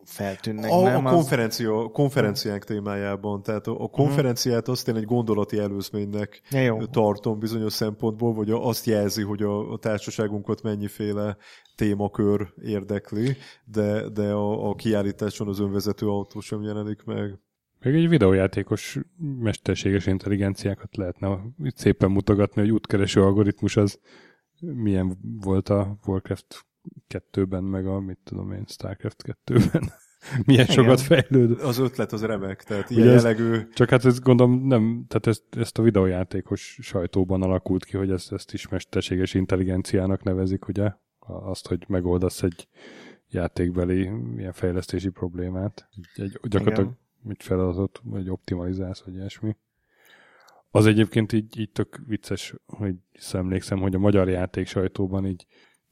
feltűnnek, 0.04 0.70
A, 0.70 0.82
nem? 0.82 1.06
a 1.06 1.08
Az- 1.08 1.14
konferencia, 1.14 1.88
konferenciánk 1.88 2.64
témájában, 2.64 3.42
tehát 3.42 3.66
a, 3.66 3.80
a 3.82 3.88
konferenciát 3.88 4.68
azt 4.68 4.88
én 4.88 4.96
egy 4.96 5.04
gondolati 5.04 5.58
előzménynek 5.58 6.40
Ja, 6.50 6.60
jó. 6.60 6.84
tartom 6.86 7.38
bizonyos 7.38 7.72
szempontból, 7.72 8.34
vagy 8.34 8.50
azt 8.50 8.86
jelzi, 8.86 9.22
hogy 9.22 9.42
a, 9.42 9.72
a 9.72 9.78
társaságunkat 9.78 10.62
mennyiféle 10.62 11.36
témakör 11.74 12.48
érdekli, 12.62 13.36
de, 13.64 14.08
de 14.08 14.32
a, 14.32 14.68
a 14.68 14.74
kiállításon 14.74 15.48
az 15.48 15.58
önvezető 15.60 16.08
autó 16.08 16.40
sem 16.40 16.62
jelenik 16.62 17.02
meg. 17.04 17.38
Még 17.86 17.94
egy 17.94 18.08
videójátékos 18.08 18.98
mesterséges 19.18 20.06
intelligenciákat 20.06 20.96
lehetne 20.96 21.40
itt 21.62 21.76
szépen 21.76 22.10
mutogatni, 22.10 22.60
hogy 22.60 22.70
útkereső 22.70 23.22
algoritmus 23.22 23.76
az 23.76 24.00
milyen 24.60 25.18
volt 25.40 25.68
a 25.68 25.98
Warcraft 26.06 26.66
2-ben, 27.08 27.62
meg 27.64 27.86
a, 27.86 28.00
mit 28.00 28.18
tudom 28.24 28.52
én, 28.52 28.64
Starcraft 28.66 29.36
2-ben. 29.44 29.82
milyen 30.46 30.64
Igen. 30.64 30.74
sokat 30.76 31.00
fejlődött. 31.00 31.60
Az 31.60 31.78
ötlet 31.78 32.12
az 32.12 32.24
remek, 32.24 32.62
tehát 32.62 32.90
ilyen 32.90 33.02
Ugye 33.02 33.12
ez- 33.12 33.22
jellegű... 33.22 33.68
Csak 33.74 33.90
hát 33.90 34.04
ezt 34.04 34.22
gondolom 34.22 34.66
nem, 34.66 35.04
tehát 35.08 35.26
ezt, 35.26 35.44
ezt 35.50 35.78
a 35.78 35.82
videójátékos 35.82 36.78
sajtóban 36.82 37.42
alakult 37.42 37.84
ki, 37.84 37.96
hogy 37.96 38.10
ezt, 38.10 38.32
ezt 38.32 38.52
is 38.52 38.68
mesterséges 38.68 39.34
intelligenciának 39.34 40.22
nevezik, 40.22 40.68
ugye? 40.68 40.92
Azt, 41.26 41.66
hogy 41.66 41.84
megoldasz 41.88 42.42
egy 42.42 42.68
játékbeli 43.28 44.10
ilyen 44.36 44.52
fejlesztési 44.52 45.08
problémát. 45.08 45.88
Egy, 46.14 46.38
gyakorlatilag 46.42 46.96
egy 47.28 47.42
feladatot, 47.42 48.00
vagy 48.04 48.28
optimalizálsz, 48.28 49.02
vagy 49.02 49.14
ilyesmi. 49.14 49.56
Az 50.70 50.86
egyébként 50.86 51.32
így, 51.32 51.58
így 51.58 51.70
tök 51.70 52.00
vicces, 52.06 52.54
hogy 52.66 52.94
szemlékszem, 53.14 53.78
hogy 53.78 53.94
a 53.94 53.98
magyar 53.98 54.28
játék 54.28 54.66
sajtóban 54.66 55.26
így 55.26 55.46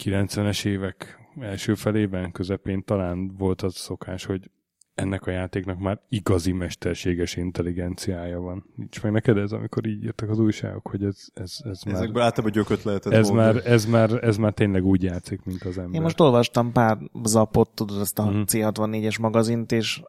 90-es 0.04 0.64
évek 0.64 1.18
első 1.40 1.74
felében, 1.74 2.32
közepén 2.32 2.84
talán 2.84 3.34
volt 3.36 3.62
az 3.62 3.74
szokás, 3.74 4.24
hogy 4.24 4.50
ennek 4.94 5.26
a 5.26 5.30
játéknak 5.30 5.78
már 5.78 6.00
igazi 6.08 6.52
mesterséges 6.52 7.36
intelligenciája 7.36 8.40
van. 8.40 8.64
Nincs 8.76 9.02
meg 9.02 9.12
neked 9.12 9.36
ez, 9.36 9.52
amikor 9.52 9.86
így 9.86 10.02
jöttek 10.02 10.30
az 10.30 10.38
újságok, 10.38 10.88
hogy 10.88 11.04
ez, 11.04 11.26
ez, 11.34 11.56
ez 11.64 11.82
már, 11.82 11.94
Ezekből 11.94 12.22
általában 12.22 12.56
gyököt 12.56 12.82
lehetett 12.82 13.12
ez 13.12 13.28
már, 13.28 13.56
ez, 13.66 13.86
már, 13.86 14.24
ez 14.24 14.36
már 14.36 14.52
tényleg 14.52 14.84
úgy 14.84 15.02
játszik, 15.02 15.44
mint 15.44 15.62
az 15.62 15.78
ember. 15.78 15.94
Én 15.94 16.02
most 16.02 16.20
olvastam 16.20 16.72
pár 16.72 16.98
zapot, 17.24 17.70
tudod, 17.74 18.00
ezt 18.00 18.18
a 18.18 18.24
Mhm. 18.24 18.40
C64-es 18.46 19.20
magazint, 19.20 19.72
és 19.72 20.02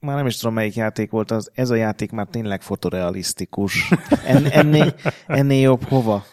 már 0.00 0.16
nem 0.16 0.26
is 0.26 0.36
tudom, 0.36 0.54
melyik 0.54 0.74
játék 0.74 1.10
volt 1.10 1.30
az. 1.30 1.50
Ez 1.54 1.70
a 1.70 1.74
játék 1.74 2.10
már 2.10 2.26
tényleg 2.26 2.62
fotorealisztikus. 2.62 3.90
En, 4.26 4.46
ennél, 4.46 4.94
ennél 5.26 5.60
jobb 5.60 5.82
hova? 5.82 6.24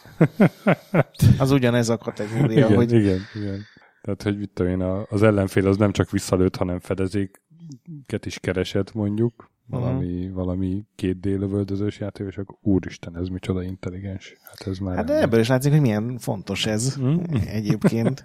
Az 1.38 1.52
ugyanez 1.52 1.90
a 1.90 1.98
kategória, 1.98 2.66
igen, 2.66 2.76
hogy 2.76 2.92
igen, 2.92 3.20
igen. 3.36 3.62
Tehát, 4.02 4.24
hogy 4.24 4.38
mit 4.38 4.50
tudom 4.54 4.72
én, 4.72 5.06
az 5.10 5.24
ellenfél 5.24 5.68
az 5.68 5.78
nem 5.78 5.92
csak 5.92 6.12
visszalőtt, 6.12 6.56
hanem 6.56 6.80
fedezéket 6.80 8.26
is 8.26 8.40
keresett, 8.40 8.94
mondjuk. 8.94 9.52
Valami, 9.68 10.20
uh-huh. 10.20 10.34
valami 10.34 10.84
két 10.96 11.20
d 11.20 11.26
lövöldözős 11.26 12.00
játék, 12.00 12.28
és 12.28 12.38
akkor 12.38 12.58
úristen, 12.62 13.18
ez 13.18 13.28
micsoda 13.28 13.64
intelligens. 13.64 14.36
Hát 14.44 14.68
ez 14.68 14.78
már... 14.78 14.96
hát 14.96 15.06
de 15.06 15.22
ebből 15.22 15.40
is 15.40 15.48
látszik, 15.48 15.72
hogy 15.72 15.82
milyen 15.82 16.18
fontos 16.18 16.66
ez 16.66 16.96
Mhm. 16.96 17.36
egyébként. 17.48 18.24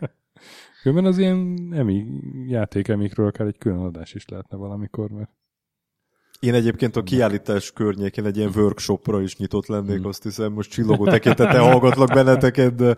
Különben 0.83 1.05
az 1.05 1.19
ilyen 1.19 1.69
emi, 1.73 2.07
játék 2.47 2.89
emikről 2.89 3.27
akár 3.27 3.47
egy 3.47 3.59
külön 3.59 3.79
adás 3.79 4.15
is 4.15 4.25
lehetne 4.29 4.57
valamikor, 4.57 5.11
mert 5.11 5.31
Én 6.41 6.55
egyébként 6.55 6.97
a 6.97 7.03
kiállítás 7.03 7.73
környékén 7.73 8.25
egy 8.25 8.37
ilyen 8.37 8.53
workshopra 8.55 9.21
is 9.21 9.37
nyitott 9.37 9.67
lennék, 9.67 9.97
Hmm. 9.97 10.07
azt 10.07 10.23
hiszem, 10.23 10.53
most 10.53 10.71
csillogó 10.71 11.05
tekintettel 11.05 11.63
hallgatlak 11.63 12.09
benneteket, 12.09 12.75
de 12.75 12.97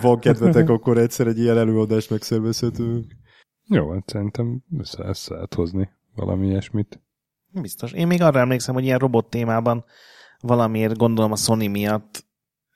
van 0.00 0.18
kedvetek, 0.18 0.68
akkor 0.68 0.98
egyszer 0.98 1.26
egy 1.26 1.38
ilyen 1.38 1.58
előadást 1.58 2.10
megszervezhetünk. 2.10 3.12
jó, 3.68 3.90
hát 3.90 4.08
szerintem 4.08 4.62
össze, 4.78 5.04
össze 5.04 5.34
lehet 5.34 5.54
hozni 5.54 5.90
valami 6.14 6.46
ilyesmit. 6.46 7.00
Biztos. 7.60 7.92
Én 7.92 8.06
még 8.06 8.22
arra 8.22 8.40
emlékszem, 8.40 8.74
hogy 8.74 8.84
ilyen 8.84 8.98
robot 8.98 9.30
témában 9.30 9.84
valamiért 10.40 10.96
gondolom 10.96 11.32
a 11.32 11.36
Sony 11.36 11.70
miatt 11.70 12.27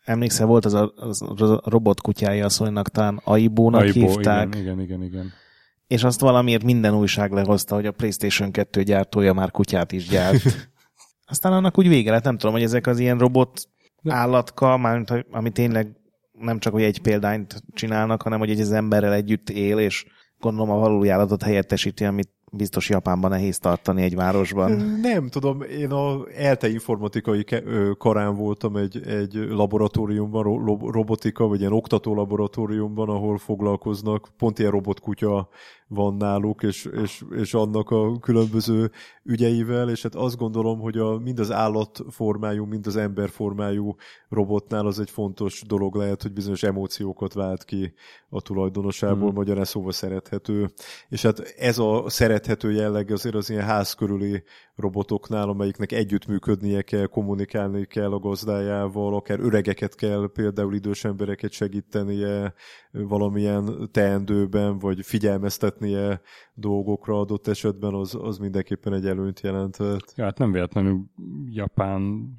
emlékszel, 0.05 0.47
volt 0.47 0.65
az 0.65 0.75
a, 0.75 0.93
az 0.97 1.23
a 1.23 1.61
robot 1.65 2.01
kutyája 2.01 2.45
a 2.45 2.49
Sony-nak, 2.49 2.89
talán 2.89 3.21
Aibo-nak 3.25 3.81
Aibo, 3.81 4.01
hívták, 4.01 4.47
igen, 4.47 4.61
igen, 4.61 4.81
igen, 4.81 5.03
igen. 5.03 5.33
és 5.87 6.05
azt 6.05 6.21
valamiért 6.21 6.65
minden 6.65 6.95
újság 6.95 7.33
lehozta, 7.33 7.75
hogy 7.75 7.87
a 7.87 7.93
PlayStation 7.93 8.51
2 8.51 8.83
gyártója 8.83 9.33
már 9.33 9.51
kutyát 9.51 9.93
is 9.93 10.09
gyárt. 10.09 10.43
Aztán 11.33 11.53
annak 11.53 11.79
úgy 11.79 11.89
vége 11.89 12.11
lett, 12.11 12.25
nem 12.25 12.37
tudom, 12.37 12.55
hogy 12.55 12.63
ezek 12.63 12.87
az 12.87 12.99
ilyen 12.99 13.19
robot 13.19 13.69
De- 14.03 14.15
állatka, 14.15 14.77
mármint, 14.77 15.27
ami 15.31 15.51
tényleg 15.51 15.97
nem 16.33 16.59
csak, 16.59 16.73
hogy 16.73 16.83
egy 16.83 17.01
példányt 17.01 17.63
csinálnak, 17.75 18.23
hanem, 18.23 18.39
hogy 18.39 18.51
egy 18.51 18.61
az 18.61 18.73
emberrel 18.73 19.13
együtt 19.13 19.51
él, 19.51 19.79
és 19.79 20.07
gondolom 20.39 20.71
a 20.71 20.79
valójállatot 20.79 21.43
helyettesíti, 21.43 22.05
amit 22.05 22.31
biztos 22.53 22.89
Japánban 22.89 23.31
nehéz 23.31 23.59
tartani 23.59 24.03
egy 24.03 24.15
városban. 24.15 24.73
Nem 25.03 25.29
tudom, 25.29 25.63
én 25.63 25.91
a 25.91 26.27
ELTE 26.37 26.69
informatikai 26.69 27.45
karán 27.99 28.35
voltam 28.35 28.77
egy, 28.77 29.03
egy 29.07 29.35
laboratóriumban, 29.35 30.43
robotika, 30.91 31.47
vagy 31.47 31.61
ilyen 31.61 31.73
oktató 31.73 32.15
laboratóriumban, 32.15 33.09
ahol 33.09 33.39
foglalkoznak, 33.39 34.29
pont 34.37 34.59
ilyen 34.59 34.71
robotkutya 34.71 35.49
van 35.89 36.15
náluk, 36.15 36.63
és, 36.63 36.85
és, 37.03 37.25
és 37.31 37.55
annak 37.55 37.91
a 37.91 38.19
különböző 38.19 38.91
ügyeivel, 39.25 39.91
és 39.91 40.03
hát 40.03 40.15
azt 40.15 40.37
gondolom, 40.37 40.81
hogy 40.81 40.99
a, 40.99 41.19
mind 41.19 41.39
az 41.39 41.51
állatformájú, 41.51 42.65
mind 42.65 42.87
az 42.87 42.97
emberformájú 42.97 43.95
robotnál 44.29 44.87
az 44.87 45.01
egy 45.01 45.11
fontos 45.11 45.63
dolog 45.67 45.95
lehet, 45.95 46.23
hogy 46.23 46.33
bizonyos 46.33 46.63
emóciókat 46.63 47.33
vált 47.33 47.65
ki 47.65 47.95
a 48.29 48.41
tulajdonosából, 48.41 49.29
Hmm. 49.29 49.35
magyarán 49.35 49.65
szóval 49.65 49.93
szerethető. 49.93 50.71
És 51.09 51.23
hát 51.23 51.39
ez 51.59 51.79
a 51.79 52.05
szerethető 52.07 52.73
jelleg 52.73 53.11
azért 53.11 53.35
az 53.35 53.51
ilyen 53.51 53.65
ház 53.65 53.93
körüli 53.93 54.43
robotoknál, 54.75 55.49
amelyiknek 55.49 55.93
együttműködnie 55.93 56.83
kell, 56.83 57.07
kommunikálni 57.07 57.87
kell 57.87 58.13
a 58.13 58.19
gazdájával, 58.19 59.15
akár 59.15 59.41
öregeket 59.41 59.95
kell 59.95 60.31
például 60.33 60.75
idős 60.75 61.05
embereket 61.05 61.53
segítenie 61.53 62.55
valamilyen 62.91 63.89
teendőben, 63.93 64.79
vagy 64.79 65.05
figyelmeztetnie 65.83 66.21
dolgokra 66.55 67.21
adott 67.21 67.47
esetben, 67.47 67.95
az, 67.95 68.17
az 68.21 68.39
mindenképpen 68.39 68.93
egy 68.93 69.07
előnyt 69.07 69.41
jelenthet. 69.41 70.13
Ja, 70.17 70.25
hát 70.25 70.39
nem 70.39 70.53
véletlenül 70.53 71.05
Japán 71.47 72.31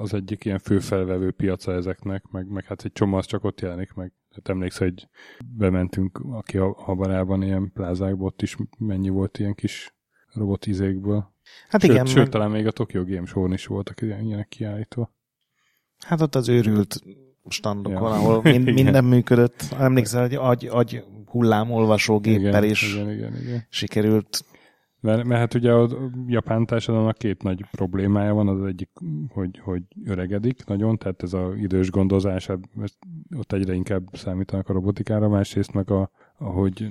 az 0.00 0.14
egyik 0.14 0.44
ilyen 0.44 0.58
főfelvevő 0.58 1.30
piaca 1.30 1.72
ezeknek, 1.72 2.24
meg, 2.30 2.48
meg 2.48 2.64
hát 2.64 2.84
egy 2.84 2.92
csomó 2.92 3.16
az 3.16 3.26
csak 3.26 3.44
ott 3.44 3.60
jelenik 3.60 3.92
meg. 3.92 4.12
Hát 4.30 4.48
emlékszel, 4.48 4.88
hogy 4.88 5.08
bementünk 5.56 6.20
aki 6.30 6.58
a 6.58 6.72
Habarában 6.72 7.42
ilyen 7.42 7.72
plázákba, 7.72 8.24
ott 8.24 8.42
is 8.42 8.56
mennyi 8.78 9.08
volt 9.08 9.38
ilyen 9.38 9.54
kis 9.54 9.94
robotizékből. 10.32 11.32
Hát 11.68 11.80
Sőt, 11.80 11.90
igen, 11.90 12.06
sőt 12.06 12.16
meg, 12.16 12.28
talán 12.28 12.50
még 12.50 12.66
a 12.66 12.70
Tokyo 12.70 13.04
Game 13.04 13.26
Show-n 13.26 13.52
is 13.52 13.66
voltak 13.66 14.00
ilyen, 14.00 14.24
ilyenek 14.24 14.48
kiállítva. 14.48 15.14
hát 15.98 16.20
ott 16.20 16.34
az 16.34 16.48
őrült 16.48 17.02
standokon, 17.50 18.08
Ja. 18.08 18.14
ahol 18.14 18.40
mind, 18.52 18.72
minden 18.72 19.04
működött. 19.04 19.74
Emlékszel, 19.78 20.20
hogy 20.20 20.34
agy, 20.34 20.68
agy 20.70 21.04
hullámolvasó 21.26 22.18
géppel 22.18 22.62
igen, 22.62 22.64
is 22.64 22.94
igen, 22.94 23.10
igen, 23.10 23.36
igen. 23.36 23.66
sikerült. 23.68 24.44
Mert, 25.00 25.24
mert 25.24 25.40
hát 25.40 25.54
ugye 25.54 25.72
a 25.72 25.88
japán 26.26 26.66
társadalomnak 26.66 27.18
két 27.18 27.42
nagy 27.42 27.64
problémája 27.70 28.34
van, 28.34 28.48
az 28.48 28.64
egyik, 28.64 28.90
hogy, 29.28 29.60
hogy 29.64 29.82
öregedik 30.04 30.64
nagyon, 30.64 30.98
tehát 30.98 31.22
ez 31.22 31.32
az 31.32 31.56
idős 31.56 31.90
gondozás, 31.90 32.46
hát 32.46 32.58
ott 33.36 33.52
egyre 33.52 33.74
inkább 33.74 34.02
számítanak 34.12 34.68
a 34.68 34.72
robotikára, 34.72 35.28
másrészt 35.28 35.72
meg 35.72 35.90
a, 35.90 36.10
ahogy, 36.38 36.88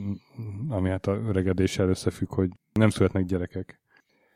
ami 0.70 0.90
hát 0.90 1.08
a 1.08 1.12
öregedéssel 1.28 1.90
összefügg, 1.90 2.34
hogy 2.34 2.50
nem 2.74 2.90
születnek 2.90 3.26
gyerekek. 3.26 3.82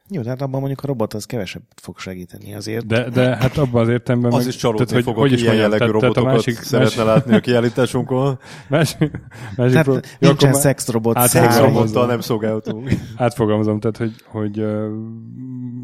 Jó, 0.10 0.22
tehát 0.22 0.41
abban 0.41 0.60
mondjuk 0.60 0.84
a 0.84 0.88
robot 0.88 1.14
az 1.14 1.26
kevesebb 1.26 1.62
fog 1.76 1.99
segíteni 1.99 2.54
azért. 2.54 2.86
De, 2.86 3.10
de 3.10 3.36
hát 3.36 3.58
abban 3.58 3.82
az 3.82 3.89
értelemben... 3.89 4.32
Az 4.32 4.38
meg, 4.38 4.47
is 4.47 4.56
csalódni 4.56 4.86
tehát, 4.86 5.04
fogok, 5.04 5.20
hogy 5.20 5.39
ilyen 5.39 5.56
jellegű 5.56 5.86
robotokat 5.86 6.24
másik, 6.24 6.56
szeretne 6.56 7.04
másik, 7.04 7.14
látni 7.14 7.34
a 7.36 7.39
kiállításunkon. 7.39 8.39
Másik, 8.70 9.12
másik 9.56 9.72
tehát 9.72 9.84
pro... 9.84 9.97
nincsen 10.20 10.54
szexrobot. 10.54 11.20
Szexrobottal 11.20 12.06
nem 12.06 12.20
szolgáltunk. 12.20 12.89
Átfogalmazom, 13.16 13.80
tehát 13.80 13.97
hogy, 13.97 14.14
hogy 14.26 14.56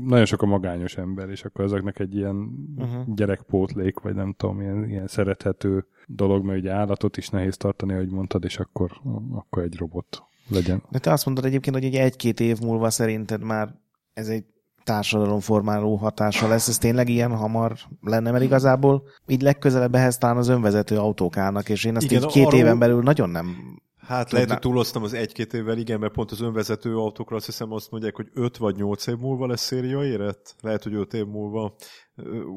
nagyon 0.06 0.26
sok 0.26 0.42
a 0.42 0.46
magányos 0.46 0.98
ember, 0.98 1.30
és 1.30 1.44
akkor 1.44 1.66
ezeknek 1.66 2.00
egy 2.00 2.16
ilyen 2.16 2.36
uh-huh. 2.78 3.16
gyerekpótlék, 3.16 4.00
vagy 4.00 4.16
nem 4.16 4.34
tudom, 4.38 4.62
ilyen, 4.62 4.90
ilyen 4.90 5.08
szerethető 5.08 5.86
dolog, 6.08 6.46
mert 6.46 6.60
ugye 6.60 6.72
állatot 6.72 7.18
is 7.18 7.30
nehéz 7.30 7.58
tartani, 7.58 7.94
ahogy 7.94 8.10
mondtad, 8.10 8.44
és 8.44 8.58
akkor, 8.58 8.92
akkor 9.34 9.64
egy 9.64 9.78
robot 9.78 10.24
legyen. 10.50 10.84
De 10.90 11.00
te 11.00 11.12
azt 11.12 11.26
mondod 11.26 11.46
egyébként, 11.46 11.76
hogy 11.76 11.86
egy 11.86 11.96
egy-két 11.96 12.40
év 12.40 12.60
múlva 12.60 12.90
szerinted 12.90 13.44
már 13.44 13.76
ez 14.18 14.28
egy 14.28 14.44
társadalomformáló 14.84 15.96
hatása 15.96 16.48
lesz. 16.48 16.68
Ez 16.68 16.78
tényleg 16.78 17.10
ilyen 17.10 17.36
hamar 17.36 17.76
lenne, 18.02 18.32
mert 18.32 18.44
igazából 18.44 19.04
így 19.28 19.42
legközelebb 19.42 19.96
ehhez 19.96 20.18
talán 20.18 20.38
az 20.38 20.48
önvezető 20.48 20.98
autók 20.98 21.38
állnak, 21.38 21.70
és 21.70 21.84
én 21.84 21.96
azt 21.96 22.06
Igen, 22.06 22.24
így 22.24 22.28
két 22.28 22.46
arról... 22.46 22.60
éven 22.60 22.80
belül 22.80 23.02
nagyon 23.02 23.30
nem 23.30 23.56
Hát 23.98 24.24
Tudná. 24.24 24.34
lehet, 24.34 24.50
hogy 24.50 24.60
túloztam 24.72 25.04
az 25.04 25.14
egy-két 25.14 25.54
évvel, 25.54 25.78
igen, 25.78 26.00
mert 26.00 26.14
pont 26.14 26.32
az 26.32 26.42
önvezető 26.42 26.98
autókra 26.98 27.36
azt 27.36 27.46
hiszem 27.46 27.72
azt 27.72 27.92
mondják, 27.92 28.16
hogy 28.16 28.30
5 28.34 28.58
vagy 28.58 28.76
8 28.76 29.08
év 29.08 29.18
múlva 29.18 29.48
lesz 29.48 29.62
széria 29.62 30.04
éret. 30.04 30.56
Lehet, 30.62 30.84
hogy 30.84 30.94
5 30.94 31.14
év 31.14 31.26
múlva 31.26 31.76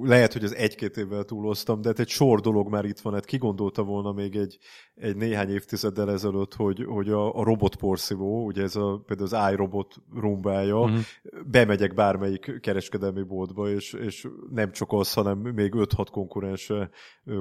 lehet, 0.02 0.32
hogy 0.32 0.44
az 0.44 0.54
egy-két 0.54 0.96
évvel 0.96 1.24
túloztam, 1.24 1.80
de 1.80 1.88
hát 1.88 1.98
egy 1.98 2.08
sor 2.08 2.40
dolog 2.40 2.68
már 2.68 2.84
itt 2.84 3.00
van. 3.00 3.12
Hát 3.12 3.24
ki 3.24 3.36
gondolta 3.36 3.82
volna 3.82 4.12
még 4.12 4.36
egy, 4.36 4.58
egy 4.94 5.16
néhány 5.16 5.50
évtizeddel 5.50 6.10
ezelőtt, 6.10 6.54
hogy, 6.54 6.84
hogy 6.84 7.08
a, 7.08 7.34
a 7.36 7.44
robotporszívó, 7.44 8.44
ugye 8.44 8.62
ez 8.62 8.76
a, 8.76 9.02
például 9.06 9.28
az 9.32 9.52
iRobot 9.52 9.94
rumbája, 10.14 10.80
uh-huh. 10.80 11.00
bemegyek 11.46 11.94
bármelyik 11.94 12.60
kereskedelmi 12.60 13.22
boltba, 13.22 13.68
és, 13.68 13.92
és 13.92 14.28
nem 14.50 14.72
csak 14.72 14.92
az, 14.92 15.12
hanem 15.12 15.38
még 15.38 15.72
5-6 15.76 16.06
konkurens 16.10 16.72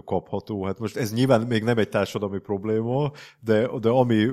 kapható. 0.06 0.66
Hát 0.66 0.80
most 0.80 0.98
ez 0.98 1.14
nyilván 1.14 1.42
még 1.42 1.64
nem 1.64 1.78
egy 1.78 1.90
társadalmi 1.90 2.40
probléma, 2.40 3.12
de, 3.40 3.70
de 3.80 3.90
ami 3.90 4.28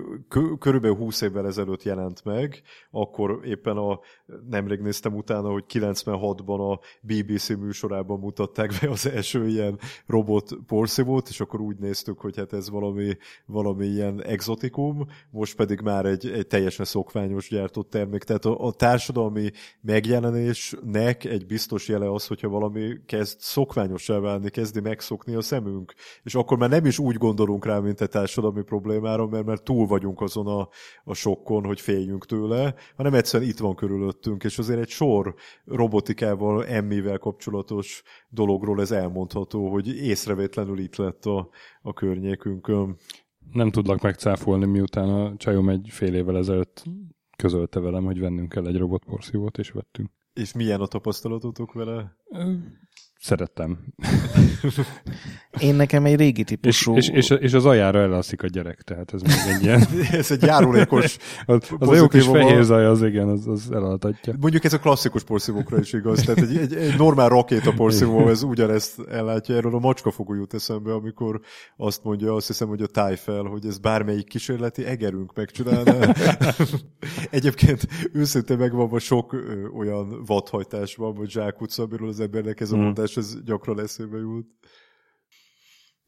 körülbelül 0.59 0.97
20 0.97 1.21
évvel 1.21 1.47
ezelőtt 1.47 1.83
jelent 1.83 2.25
meg, 2.25 2.63
akkor 2.91 3.41
éppen 3.45 3.77
a, 3.77 4.01
nemrég 4.49 4.81
néztem 4.81 5.15
utána, 5.15 5.51
hogy 5.51 5.65
96-ban 5.69 6.73
a 6.73 6.81
BBC 7.01 7.49
műsor 7.49 7.75
műsorában 7.83 8.19
mutatták 8.19 8.73
be 8.81 8.91
az 8.91 9.07
első 9.07 9.49
ilyen 9.49 9.79
robot 10.07 10.51
porszívót, 10.67 11.29
és 11.29 11.41
akkor 11.41 11.61
úgy 11.61 11.77
néztük, 11.77 12.19
hogy 12.19 12.37
hát 12.37 12.53
ez 12.53 12.71
valami, 12.71 13.17
valami 13.47 13.87
ilyen 13.87 14.23
exotikum, 14.23 15.07
most 15.31 15.57
pedig 15.57 15.81
már 15.81 16.05
egy, 16.07 16.27
egy 16.27 16.47
teljesen 16.47 16.85
szokványos 16.85 17.49
gyártott 17.49 17.91
termék. 17.91 18.23
Tehát 18.23 18.45
a, 18.45 18.67
a 18.67 18.73
társadalmi 18.73 19.51
megjelenésnek 19.81 21.25
egy 21.25 21.47
biztos 21.47 21.89
jele 21.89 22.13
az, 22.13 22.27
hogyha 22.27 22.49
valami 22.49 22.93
kezd 23.07 23.41
szokványosá 23.41 24.19
válni, 24.19 24.51
kezdi 24.51 24.81
megszokni 24.81 25.35
a 25.35 25.41
szemünk. 25.41 25.95
És 26.23 26.35
akkor 26.35 26.59
már 26.59 26.69
nem 26.69 26.85
is 26.85 26.99
úgy 26.99 27.17
gondolunk 27.17 27.65
rá, 27.65 27.79
mint 27.79 28.01
egy 28.01 28.09
társadalmi 28.09 28.63
problémára, 28.63 29.27
mert 29.27 29.45
már 29.45 29.59
túl 29.59 29.87
vagyunk 29.87 30.21
azon 30.21 30.47
a, 30.47 30.69
a 31.05 31.15
sokkon, 31.15 31.65
hogy 31.65 31.81
féljünk 31.81 32.27
tőle, 32.27 32.75
hanem 32.97 33.15
egyszerűen 33.15 33.51
itt 33.51 33.59
van 33.59 33.75
körülöttünk, 33.75 34.45
és 34.45 34.59
azért 34.59 34.81
egy 34.81 34.89
sor 34.89 35.35
robotikával, 35.65 36.67
emmivel 36.67 37.19
kapcsolatban 37.19 37.66
kapcsolatos 37.67 38.03
dologról 38.29 38.81
ez 38.81 38.91
elmondható, 38.91 39.71
hogy 39.71 39.89
észrevétlenül 39.89 40.79
itt 40.79 40.97
lett 40.97 41.25
a, 41.25 41.49
a 41.83 41.93
környékünkön. 41.93 42.97
Nem 43.53 43.71
tudlak 43.71 44.01
megcáfolni, 44.01 44.67
miután 44.67 45.09
a 45.09 45.37
csajom 45.37 45.69
egy 45.69 45.89
fél 45.91 46.15
évvel 46.15 46.37
ezelőtt 46.37 46.85
közölte 47.37 47.81
velem, 47.81 48.05
hogy 48.05 48.21
vennünk 48.21 48.49
kell 48.49 48.67
egy 48.67 48.77
robotporszívót, 48.77 49.59
és 49.59 49.71
vettünk. 49.71 50.11
És 50.33 50.53
milyen 50.53 50.81
a 50.81 50.87
tapasztalatotok 50.87 51.73
vele? 51.73 52.17
Szerettem. 53.19 53.79
Én 55.61 55.75
nekem 55.75 56.05
egy 56.05 56.17
régi 56.17 56.45
típusú... 56.45 56.97
És, 56.97 57.09
és, 57.09 57.31
és, 57.31 57.39
és 57.41 57.53
az 57.53 57.65
ajára 57.65 57.99
elalszik 57.99 58.43
a 58.43 58.47
gyerek, 58.47 58.83
tehát 58.83 59.15
ez 59.15 59.23
még 59.23 59.55
egy 59.55 59.63
ilyen... 59.63 59.87
ez 60.21 60.31
egy 60.31 60.43
járulékos 60.43 61.17
Az, 61.47 61.69
az 61.79 61.89
a 61.89 61.95
jó 61.95 62.09
kis 62.09 62.27
fehér 62.27 62.63
zaj, 62.63 62.87
az 62.87 63.03
igen, 63.03 63.29
az, 63.29 63.47
az 63.47 63.71
elaltatja. 63.73 64.35
Mondjuk 64.41 64.65
ez 64.65 64.73
a 64.73 64.79
klasszikus 64.79 65.25
porszívókra 65.25 65.79
is 65.79 65.93
igaz, 65.93 66.23
tehát 66.23 66.41
egy, 66.41 66.57
egy, 66.57 66.75
egy 66.75 66.97
normál 66.97 67.29
rakéta 67.29 67.73
porszívó, 67.73 68.29
ez 68.29 68.43
ugyanezt 68.43 69.01
ellátja. 69.11 69.55
Erről 69.55 69.75
a 69.75 69.79
macskafogó 69.79 70.35
jut 70.35 70.55
eszembe, 70.55 70.93
amikor 70.93 71.41
azt 71.77 72.05
mondja, 72.05 72.35
azt 72.35 72.47
hiszem, 72.47 72.69
hogy 72.69 72.83
a 72.83 72.87
tájfel, 72.87 73.43
hogy 73.43 73.67
ez 73.67 73.79
bármelyik 73.79 74.29
kísérleti 74.29 74.85
egerünk 74.85 75.35
megcsinálna. 75.35 76.13
Egyébként 77.31 77.87
őszintén 78.13 78.57
megvan, 78.57 78.99
sok 78.99 79.33
ö, 79.33 79.67
olyan 79.77 80.23
vadhajtás 80.27 80.95
van, 80.95 81.15
vagy 81.15 81.31
zsákutca, 81.31 81.83
amiről 81.83 82.09
az 82.09 82.21
embernek 82.21 82.61
ez 82.61 82.73
a 82.73 82.77
mondás 82.77 83.06
és 83.09 83.17
ez 83.17 83.43
gyakran 83.45 83.81
eszébe 83.81 84.19
jut. 84.19 84.47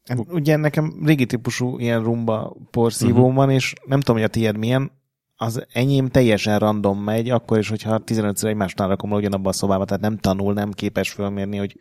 Hát, 0.05 0.19
ugye 0.31 0.55
nekem 0.55 1.01
régi 1.05 1.25
típusú 1.25 1.79
ilyen 1.79 2.03
rumba 2.03 2.55
porszívóm 2.71 3.19
uh-huh. 3.19 3.35
van, 3.35 3.49
és 3.49 3.73
nem 3.85 3.99
tudom, 3.99 4.15
hogy 4.15 4.25
a 4.25 4.31
tiéd 4.31 4.57
milyen, 4.57 4.91
az 5.35 5.65
enyém 5.73 6.07
teljesen 6.07 6.59
random 6.59 7.03
megy, 7.03 7.29
akkor 7.29 7.57
is, 7.57 7.69
hogyha 7.69 8.01
15-ször 8.05 8.45
egymásnál 8.45 8.87
rakom 8.87 9.11
le 9.11 9.15
ugyanabba 9.15 9.49
a 9.49 9.53
szobába, 9.53 9.85
tehát 9.85 10.01
nem 10.01 10.17
tanul, 10.17 10.53
nem 10.53 10.71
képes 10.71 11.11
fölmérni, 11.11 11.57
hogy 11.57 11.75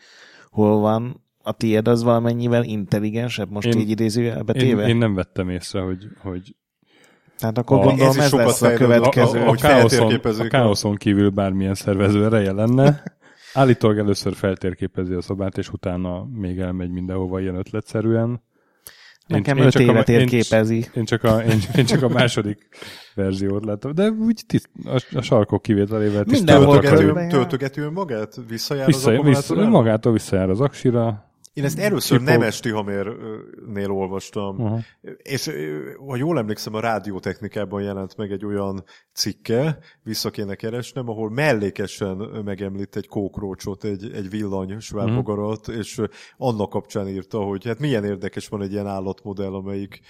hol 0.50 0.80
van. 0.80 1.26
A 1.42 1.52
tiéd 1.52 1.88
az 1.88 2.02
valamennyivel 2.02 2.64
intelligensebb, 2.64 3.50
most 3.50 3.66
én, 3.66 3.80
így 3.80 3.90
idézőjelbe 3.90 4.52
téve? 4.52 4.82
Én, 4.82 4.88
én 4.88 4.96
nem 4.96 5.14
vettem 5.14 5.48
észre, 5.48 5.80
hogy, 5.80 6.06
hogy 6.22 6.56
tehát 7.38 7.58
akkor 7.58 7.78
a, 7.78 7.82
gondolom 7.82 8.08
ez, 8.08 8.16
ez 8.16 8.32
lesz 8.32 8.62
a 8.62 8.72
következő. 8.72 9.40
A, 9.40 9.46
a, 9.46 9.50
a, 9.50 9.54
káoszon, 9.54 10.14
a 10.38 10.46
káoszon 10.48 10.94
kívül 10.94 11.30
bármilyen 11.30 11.74
szervező 11.74 12.24
ereje 12.24 12.52
lenne. 12.52 13.02
Állítólag 13.58 13.98
először 13.98 14.34
feltérképezi 14.34 15.14
a 15.14 15.20
szobát, 15.20 15.58
és 15.58 15.72
utána 15.72 16.24
még 16.24 16.58
elmegy 16.58 16.90
mindenhova 16.90 17.40
ilyen 17.40 17.54
ötletszerűen. 17.54 18.42
Nekem 19.26 19.56
én, 19.56 19.64
öt 19.64 19.74
én 19.74 19.88
évet 19.88 20.08
érképezi. 20.08 20.76
Én, 20.76 20.84
én, 20.94 21.04
csak 21.04 21.24
a, 21.24 21.42
én, 21.42 21.58
én 21.76 21.84
csak 21.84 22.02
a 22.02 22.08
második 22.18 22.68
verziót 23.14 23.64
látom, 23.64 23.94
de 23.94 24.10
úgy 24.10 24.42
tiszt, 24.46 24.70
a, 24.84 25.04
a 25.12 25.20
sarkok 25.20 25.62
kivételével 25.62 26.24
tisztán 26.24 27.28
töltögető 27.28 27.90
magát? 27.90 28.34
Visszajár 28.48 28.86
Vissza, 28.86 29.18
az 29.18 29.26
vissza, 29.26 29.68
Magától 29.68 30.12
visszajár 30.12 30.50
az 30.50 30.60
aksira, 30.60 31.27
én 31.58 31.64
ezt 31.64 31.78
először 31.78 32.20
nem 32.20 32.42
esti 32.42 32.68
Tihamérnél 32.68 33.90
olvastam, 33.90 34.58
uh-huh. 34.58 34.80
és 35.22 35.50
ha 36.06 36.16
jól 36.16 36.38
emlékszem, 36.38 36.74
a 36.74 36.80
rádiótechnikában 36.80 37.82
jelent 37.82 38.16
meg 38.16 38.32
egy 38.32 38.44
olyan 38.44 38.84
cikke, 39.12 39.78
vissza 40.02 40.30
kéne 40.30 40.54
keresnem, 40.54 41.08
ahol 41.08 41.30
mellékesen 41.30 42.16
megemlít 42.44 42.96
egy 42.96 43.06
kókrócsot, 43.06 43.84
egy, 43.84 44.12
egy 44.12 44.30
villany 44.30 44.78
svábogarat, 44.78 45.68
uh-huh. 45.68 45.76
és 45.76 46.00
annak 46.36 46.70
kapcsán 46.70 47.08
írta, 47.08 47.38
hogy 47.38 47.64
hát 47.64 47.78
milyen 47.78 48.04
érdekes 48.04 48.48
van 48.48 48.62
egy 48.62 48.72
ilyen 48.72 48.86
állatmodell, 48.86 49.54
amelyik 49.54 50.00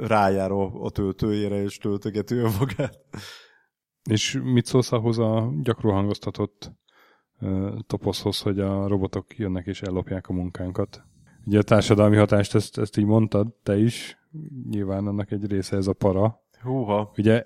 rájár 0.00 0.50
a, 0.50 0.82
a 0.82 0.90
töltőjére, 0.90 1.62
és 1.62 1.78
töltögeti 1.78 2.34
önmagát. 2.34 2.98
És 4.10 4.40
mit 4.42 4.66
szólsz 4.66 4.92
ahhoz 4.92 5.18
a 5.18 5.52
gyakran 5.62 5.94
hangoztatott 5.94 6.72
toposzhoz, 7.86 8.40
hogy 8.40 8.60
a 8.60 8.88
robotok 8.88 9.38
jönnek 9.38 9.66
és 9.66 9.82
ellopják 9.82 10.28
a 10.28 10.32
munkánkat. 10.32 11.02
Ugye 11.44 11.58
a 11.58 11.62
társadalmi 11.62 12.16
hatást, 12.16 12.54
ezt, 12.54 12.78
ezt 12.78 12.96
így 12.96 13.04
mondtad 13.04 13.46
te 13.62 13.78
is, 13.78 14.18
nyilván 14.70 15.06
annak 15.06 15.30
egy 15.30 15.46
része 15.46 15.76
ez 15.76 15.86
a 15.86 15.92
para. 15.92 16.40
Húha. 16.62 17.12
Ugye 17.16 17.44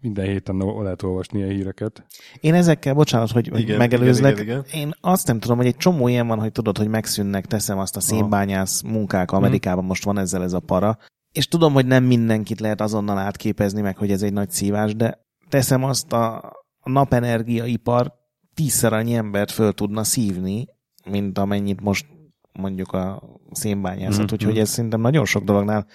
minden 0.00 0.26
héten 0.26 0.56
lehet 0.56 1.02
olvasni 1.02 1.42
a 1.42 1.46
híreket. 1.46 2.06
Én 2.40 2.54
ezekkel, 2.54 2.94
bocsánat, 2.94 3.30
hogy 3.30 3.58
igen, 3.58 3.76
megelőzlek, 3.76 4.32
igen, 4.32 4.44
igen, 4.44 4.64
igen. 4.66 4.80
én 4.80 4.94
azt 5.00 5.26
nem 5.26 5.38
tudom, 5.38 5.56
hogy 5.56 5.66
egy 5.66 5.76
csomó 5.76 6.08
ilyen 6.08 6.26
van, 6.26 6.40
hogy 6.40 6.52
tudod, 6.52 6.78
hogy 6.78 6.88
megszűnnek, 6.88 7.46
teszem 7.46 7.78
azt 7.78 7.96
a 7.96 8.00
szénbányász 8.00 8.82
munkák, 8.82 9.30
mhm. 9.30 9.36
Amerikában 9.36 9.78
hmm. 9.78 9.86
most 9.86 10.04
van 10.04 10.18
ezzel 10.18 10.42
ez 10.42 10.52
a 10.52 10.60
para, 10.60 10.98
és 11.32 11.48
tudom, 11.48 11.72
hogy 11.72 11.86
nem 11.86 12.04
mindenkit 12.04 12.60
lehet 12.60 12.80
azonnal 12.80 13.18
átképezni 13.18 13.80
meg, 13.80 13.96
hogy 13.96 14.10
ez 14.10 14.22
egy 14.22 14.32
nagy 14.32 14.50
szívás, 14.50 14.94
de 14.94 15.18
teszem 15.48 15.84
azt 15.84 16.12
a, 16.12 16.36
a 16.80 16.90
napenergiaipar 16.90 18.12
tízszer 18.54 18.92
annyi 18.92 19.14
embert 19.14 19.50
föl 19.50 19.72
tudna 19.72 20.04
szívni, 20.04 20.68
mint 21.10 21.38
amennyit 21.38 21.80
most 21.80 22.06
mondjuk 22.52 22.92
a 22.92 23.22
szénbányászat, 23.52 24.20
mm-hmm. 24.20 24.32
úgyhogy 24.32 24.58
ez 24.58 24.68
szerintem 24.68 25.00
nagyon 25.00 25.24
sok 25.24 25.44
dolognál, 25.44 25.86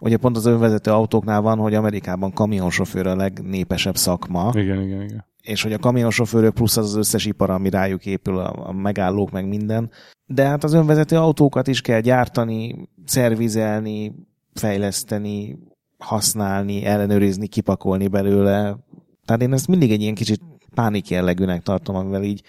ugye 0.00 0.16
pont 0.16 0.36
az 0.36 0.46
önvezető 0.46 0.90
autóknál 0.90 1.40
van, 1.40 1.58
hogy 1.58 1.74
Amerikában 1.74 2.32
kamionsofőr 2.32 3.06
a 3.06 3.16
legnépesebb 3.16 3.96
szakma. 3.96 4.50
Igen, 4.54 4.82
igen, 4.82 5.02
igen. 5.02 5.26
És 5.42 5.62
hogy 5.62 5.72
a 5.72 5.78
kamionsofőrök 5.78 6.54
plusz 6.54 6.76
az 6.76 6.84
az 6.84 6.96
összes 6.96 7.24
ipar, 7.24 7.50
ami 7.50 7.70
rájuk 7.70 8.06
épül, 8.06 8.38
a, 8.38 8.68
a 8.68 8.72
megállók, 8.72 9.30
meg 9.30 9.48
minden. 9.48 9.90
De 10.26 10.46
hát 10.46 10.64
az 10.64 10.72
önvezető 10.72 11.16
autókat 11.16 11.66
is 11.66 11.80
kell 11.80 12.00
gyártani, 12.00 12.88
szervizelni, 13.04 14.14
fejleszteni, 14.54 15.58
használni, 15.98 16.84
ellenőrizni, 16.84 17.46
kipakolni 17.46 18.08
belőle. 18.08 18.78
Tehát 19.24 19.42
én 19.42 19.52
ezt 19.52 19.68
mindig 19.68 19.90
egy 19.90 20.02
ilyen 20.02 20.14
kicsit 20.14 20.40
pánik 20.78 21.08
jellegűnek 21.08 21.62
tartom, 21.62 21.96
amivel 21.96 22.22
így 22.22 22.42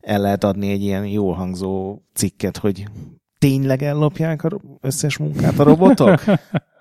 el 0.00 0.20
lehet 0.20 0.44
adni 0.44 0.70
egy 0.70 0.82
ilyen 0.82 1.06
jól 1.06 1.34
hangzó 1.34 1.98
cikket, 2.14 2.56
hogy 2.56 2.86
tényleg 3.38 3.82
ellopják 3.82 4.44
az 4.44 4.52
összes 4.80 5.16
munkát 5.16 5.58
a 5.58 5.62
robotok? 5.62 6.22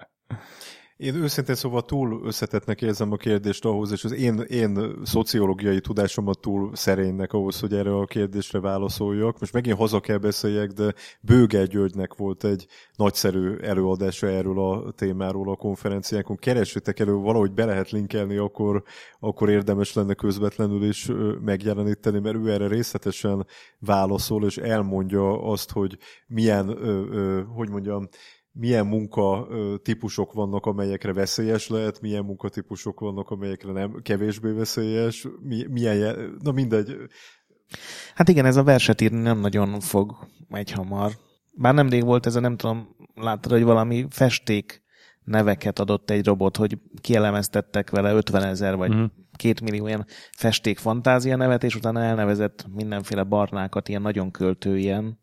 Én 0.97 1.15
őszintén 1.15 1.55
szóval 1.55 1.81
túl 1.81 2.21
összetettnek 2.25 2.81
érzem 2.81 3.11
a 3.11 3.15
kérdést 3.15 3.65
ahhoz, 3.65 3.91
és 3.91 4.03
az 4.03 4.11
én, 4.11 4.39
én 4.39 4.95
szociológiai 5.03 5.79
tudásomat 5.79 6.39
túl 6.39 6.75
szerénynek 6.75 7.33
ahhoz, 7.33 7.59
hogy 7.59 7.73
erre 7.73 7.95
a 7.95 8.05
kérdésre 8.05 8.59
válaszoljak. 8.59 9.39
Most 9.39 9.53
megint 9.53 9.77
haza 9.77 9.99
kell 9.99 10.17
beszéljek, 10.17 10.71
de 10.71 10.93
Bőge 11.21 11.65
Györgynek 11.65 12.13
volt 12.13 12.43
egy 12.43 12.67
nagyszerű 12.95 13.55
előadása 13.55 14.27
erről 14.27 14.59
a 14.59 14.91
témáról 14.91 15.49
a 15.49 15.55
konferenciánkon. 15.55 16.35
Keressétek 16.35 16.99
elő, 16.99 17.13
valahogy 17.13 17.51
be 17.51 17.65
lehet 17.65 17.89
linkelni, 17.89 18.37
akkor, 18.37 18.83
akkor 19.19 19.49
érdemes 19.49 19.93
lenne 19.93 20.13
közvetlenül 20.13 20.83
is 20.83 21.09
megjeleníteni, 21.41 22.19
mert 22.19 22.35
ő 22.35 22.51
erre 22.51 22.67
részletesen 22.67 23.45
válaszol, 23.79 24.45
és 24.45 24.57
elmondja 24.57 25.43
azt, 25.43 25.71
hogy 25.71 25.97
milyen, 26.27 26.77
hogy 27.55 27.69
mondjam, 27.69 28.07
milyen 28.59 28.85
munka 28.85 29.47
típusok 29.83 30.33
vannak, 30.33 30.65
amelyekre 30.65 31.13
veszélyes 31.13 31.67
lehet, 31.67 32.01
milyen 32.01 32.23
munkatípusok 32.23 32.99
vannak, 32.99 33.29
amelyekre 33.29 33.71
nem 33.71 33.99
kevésbé 34.01 34.51
veszélyes, 34.51 35.27
milyen, 35.69 36.37
na 36.43 36.51
mindegy. 36.51 36.95
Hát 38.15 38.29
igen, 38.29 38.45
ez 38.45 38.55
a 38.55 38.63
verset 38.63 39.01
írni 39.01 39.21
nem 39.21 39.39
nagyon 39.39 39.79
fog 39.79 40.15
egy 40.49 40.71
hamar. 40.71 41.11
Bár 41.51 41.73
nemrég 41.73 42.03
volt 42.03 42.25
ez 42.25 42.35
a, 42.35 42.39
nem 42.39 42.57
tudom, 42.57 42.95
láttad, 43.15 43.51
hogy 43.51 43.63
valami 43.63 44.05
festék 44.09 44.83
neveket 45.23 45.79
adott 45.79 46.09
egy 46.09 46.25
robot, 46.25 46.57
hogy 46.57 46.77
kielemeztettek 47.01 47.89
vele 47.89 48.13
50 48.13 48.43
ezer 48.43 48.75
vagy 48.75 48.89
uh-huh. 48.89 49.09
két 49.35 49.61
millió 49.61 49.87
ilyen 49.87 50.05
festék 50.31 50.77
fantázia 50.77 51.35
nevet, 51.35 51.63
és 51.63 51.75
utána 51.75 52.01
elnevezett 52.01 52.65
mindenféle 52.73 53.23
barnákat, 53.23 53.89
ilyen 53.89 54.01
nagyon 54.01 54.31
költő 54.31 54.77
ilyen. 54.77 55.19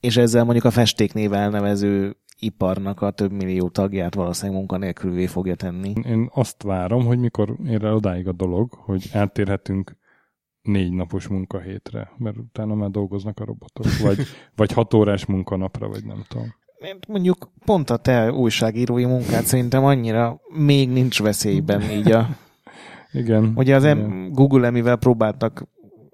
És 0.00 0.16
ezzel 0.16 0.44
mondjuk 0.44 0.64
a 0.64 0.70
festék 0.70 1.14
elnevező 1.14 2.16
iparnak 2.40 3.02
a 3.02 3.10
több 3.10 3.32
millió 3.32 3.68
tagját 3.68 4.14
valószínűleg 4.14 4.58
munkanélkülvé 4.58 5.26
fogja 5.26 5.54
tenni. 5.54 5.92
Én 6.06 6.30
azt 6.34 6.62
várom, 6.62 7.04
hogy 7.06 7.18
mikor 7.18 7.56
ér 7.66 7.84
el 7.84 7.94
odáig 7.94 8.28
a 8.28 8.32
dolog, 8.32 8.72
hogy 8.72 9.10
áttérhetünk 9.12 9.96
négy 10.62 10.92
napos 10.92 11.28
munkahétre, 11.28 12.10
mert 12.16 12.36
utána 12.36 12.74
már 12.74 12.90
dolgoznak 12.90 13.40
a 13.40 13.44
robotok, 13.44 13.86
vagy, 14.06 14.18
vagy 14.56 14.72
hat 14.72 14.94
órás 14.94 15.26
munkanapra, 15.26 15.88
vagy 15.88 16.04
nem 16.04 16.24
tudom. 16.28 16.54
Mondjuk 17.08 17.52
pont 17.64 17.90
a 17.90 17.96
te 17.96 18.32
újságírói 18.32 19.04
munkát 19.04 19.44
szerintem 19.44 19.84
annyira 19.84 20.40
még 20.48 20.88
nincs 20.90 21.22
veszélyben 21.22 21.82
így 21.82 22.10
a... 22.10 22.28
Igen. 23.12 23.52
Ugye 23.56 23.74
az 23.74 23.84
igen. 23.84 24.32
Google, 24.32 24.66
amivel 24.66 24.96
próbáltak 24.96 25.68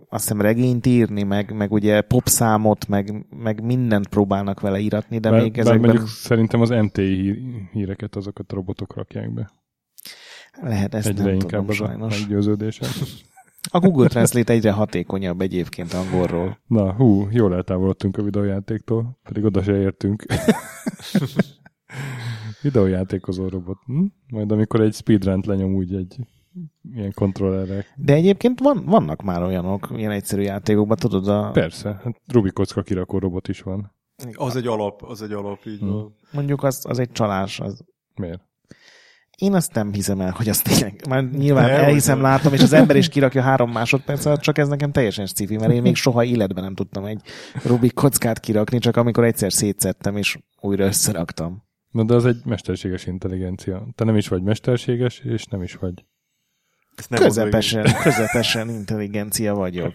azt 0.09 0.23
hiszem 0.23 0.41
regényt 0.41 0.87
írni, 0.87 1.23
meg, 1.23 1.53
meg 1.53 1.73
ugye 1.73 2.01
popszámot, 2.01 2.89
meg, 2.89 3.27
meg 3.31 3.65
mindent 3.65 4.09
próbálnak 4.09 4.61
vele 4.61 4.79
íratni, 4.79 5.19
de 5.19 5.31
bár, 5.31 5.43
még 5.43 5.53
bár 5.53 5.61
ezekben... 5.61 5.89
mondjuk 5.89 6.09
szerintem 6.09 6.61
az 6.61 6.69
MTI 6.69 7.39
híreket 7.73 8.17
azokat 8.17 8.53
a 8.53 8.55
robotok 8.55 8.95
rakják 8.95 9.33
be. 9.33 9.51
Lehet, 10.61 10.95
ezt 10.95 11.07
Egyre 11.07 11.25
nem 11.25 11.33
inkább 11.33 11.49
tudom 11.49 11.69
az 11.69 11.75
sajnos. 11.75 12.17
a 12.17 12.21
meggyőződésem. 12.21 12.91
A 13.71 13.79
Google 13.79 14.09
Translate 14.09 14.53
egyre 14.53 14.71
hatékonyabb 14.71 15.41
egyébként 15.41 15.93
angolról. 15.93 16.59
Na, 16.67 16.93
hú, 16.93 17.29
jól 17.31 17.55
eltávolodtunk 17.55 18.17
a 18.17 18.23
videójátéktól, 18.23 19.19
pedig 19.23 19.45
oda 19.45 19.63
se 19.63 19.77
értünk. 19.77 20.25
Videójátékozó 22.63 23.49
robot. 23.49 23.79
Hm? 23.87 24.05
Majd 24.29 24.53
amikor 24.53 24.81
egy 24.81 24.95
speedrun 24.95 25.43
lenyom 25.47 25.75
úgy 25.75 25.95
egy 25.95 26.17
ilyen 26.95 27.13
kontrollerek. 27.15 27.93
De 27.97 28.13
egyébként 28.15 28.61
van, 28.61 28.85
vannak 28.85 29.23
már 29.23 29.43
olyanok, 29.43 29.89
ilyen 29.97 30.11
egyszerű 30.11 30.43
játékokban, 30.43 30.97
tudod 30.97 31.29
a... 31.29 31.51
Persze, 31.53 32.01
hát 32.05 32.21
Rubik 32.27 32.53
kocka 32.53 32.83
kirakó 32.83 33.19
robot 33.19 33.49
is 33.49 33.61
van. 33.61 33.95
Az 34.33 34.57
egy 34.57 34.67
alap, 34.67 35.03
az 35.03 35.23
egy 35.23 35.33
alap, 35.33 35.59
így 35.67 35.79
Hmm. 35.79 35.89
van. 35.93 36.17
Mondjuk 36.33 36.63
az, 36.63 36.85
az 36.89 36.99
egy 36.99 37.13
csalás. 37.13 37.61
Az. 37.61 37.85
Miért? 38.15 38.41
Én 39.39 39.55
azt 39.55 39.75
nem 39.75 39.93
hiszem 39.93 40.21
el, 40.21 40.31
hogy 40.31 40.49
azt 40.49 40.65
tényleg, 40.65 41.03
már 41.09 41.25
nyilván 41.31 41.71
Nem, 41.71 41.81
elhiszem, 41.85 42.15
hogy- 42.15 42.25
látom, 42.25 42.53
és 42.53 42.63
az 42.63 42.73
ember 42.73 42.97
is 42.97 43.09
kirakja 43.09 43.43
három 43.43 43.71
másodperc 43.79 44.25
alatt, 44.25 44.41
csak 44.41 44.59
ez 44.59 44.69
nekem 44.69 44.93
teljesen 44.93 45.27
sci 45.27 45.57
mert 45.57 45.73
én 45.73 45.83
még 45.83 45.95
soha 45.97 46.25
életben 46.25 46.65
nem 46.65 46.75
tudtam 46.75 47.05
egy 47.05 47.21
Rubik 47.65 47.95
kockát 47.95 48.41
kirakni, 48.41 48.79
csak 48.79 48.97
amikor 48.97 49.25
egyszer 49.25 49.53
szétszettem, 49.53 50.17
és 50.17 50.39
újra 50.61 50.85
összeraktam. 50.85 51.65
Na 51.91 52.05
de 52.05 52.15
az 52.15 52.27
egy 52.27 52.37
mesterséges 52.45 53.07
intelligencia. 53.07 53.87
Te 53.95 54.05
nem 54.05 54.17
is 54.17 54.29
vagy 54.29 54.43
mesterséges, 54.43 55.19
és 55.19 55.45
nem 55.45 55.63
is 55.63 55.75
vagy. 55.75 56.05
Ezt 56.97 57.11
nem 57.11 57.21
Közepesen, 57.21 57.87
közepesen 58.03 58.69
intelligencia 58.69 59.55
vagyok. 59.55 59.93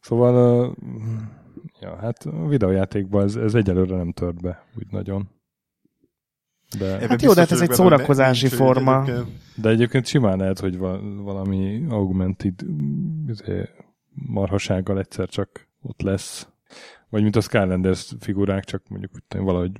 Szóval, 0.00 0.66
uh, 0.68 0.76
ja, 1.80 1.96
hát 1.96 2.24
a 2.24 2.46
videójátékban 2.46 3.24
ez, 3.24 3.36
ez 3.36 3.54
egyelőre 3.54 3.96
nem 3.96 4.12
tört 4.12 4.40
be, 4.40 4.64
úgy 4.76 4.86
nagyon. 4.90 5.28
De, 6.78 7.08
Hát 7.08 7.22
jó, 7.22 7.32
de 7.32 7.40
hát 7.40 7.50
ez 7.50 7.60
egy 7.60 7.72
szórakozási 7.72 8.48
forma. 8.48 9.02
egyébként. 9.02 9.28
de 9.56 9.68
egyébként 9.68 10.06
simán 10.06 10.38
lehet, 10.38 10.58
hogy 10.58 10.78
va, 10.78 11.00
valami 11.22 11.86
augmented 11.88 12.54
izé, 13.26 13.68
marhasággal 14.10 14.98
egyszer 14.98 15.28
csak 15.28 15.68
ott 15.82 16.00
lesz. 16.00 16.48
Vagy 17.08 17.22
mint 17.22 17.36
a 17.36 17.40
Skylanders 17.40 18.14
figurák, 18.20 18.64
csak 18.64 18.82
mondjuk 18.88 19.12
valahogy 19.28 19.72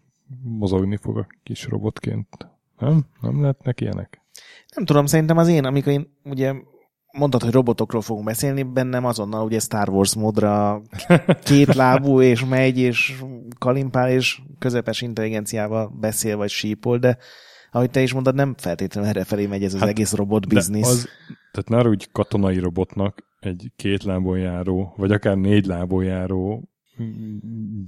mozogni 0.43 0.97
fog 0.97 1.19
a 1.19 1.27
kis 1.43 1.65
robotként. 1.67 2.49
Nem? 2.79 3.05
Nem 3.21 3.41
lehetnek 3.41 3.81
ilyenek? 3.81 4.23
Nem 4.75 4.85
tudom, 4.85 5.07
szerintem 5.07 5.37
az 5.37 5.49
én, 5.49 5.65
amikor 5.65 5.93
én 5.93 6.19
ugye 6.25 6.53
mondtad, 7.13 7.43
hogy 7.43 7.53
robotokról 7.53 8.03
fogunk 8.03 8.27
beszélni, 8.27 8.63
bennem 8.63 9.05
azonnal 9.05 9.45
ugye 9.45 9.59
Star 9.59 9.89
Wars 9.89 10.15
módra 10.15 10.83
két 11.45 11.75
lábú, 11.75 12.21
és 12.31 12.45
megy, 12.45 12.79
és 12.79 13.21
kalimpál, 13.59 14.11
és 14.11 14.41
közepes 14.59 15.01
intelligenciával 15.01 15.93
beszél, 16.01 16.37
vagy 16.37 16.51
sípol, 16.51 16.99
de 16.99 17.19
ahogy 17.71 17.91
te 17.91 18.01
is 18.03 18.13
mondod, 18.13 18.35
nem 18.35 18.55
feltétlenül 18.59 19.11
erre 19.11 19.25
felé 19.25 19.47
megy 19.47 19.65
ez 19.65 19.75
az 19.75 19.81
Hát, 19.81 19.89
egész 19.89 20.13
robot 20.13 20.49
biznisz. 20.49 20.89
Az, 20.89 21.09
tehát 21.53 21.69
már 21.69 21.87
úgy 21.87 22.09
katonai 22.13 22.59
robotnak 22.59 23.27
egy 23.41 23.73
két 23.77 24.03
lábon 24.03 24.39
járó, 24.39 24.95
vagy 24.97 25.13
akár 25.13 25.37
négy 25.37 25.67
lábon 25.67 26.05
járó 26.05 26.69
mm, 27.03 27.39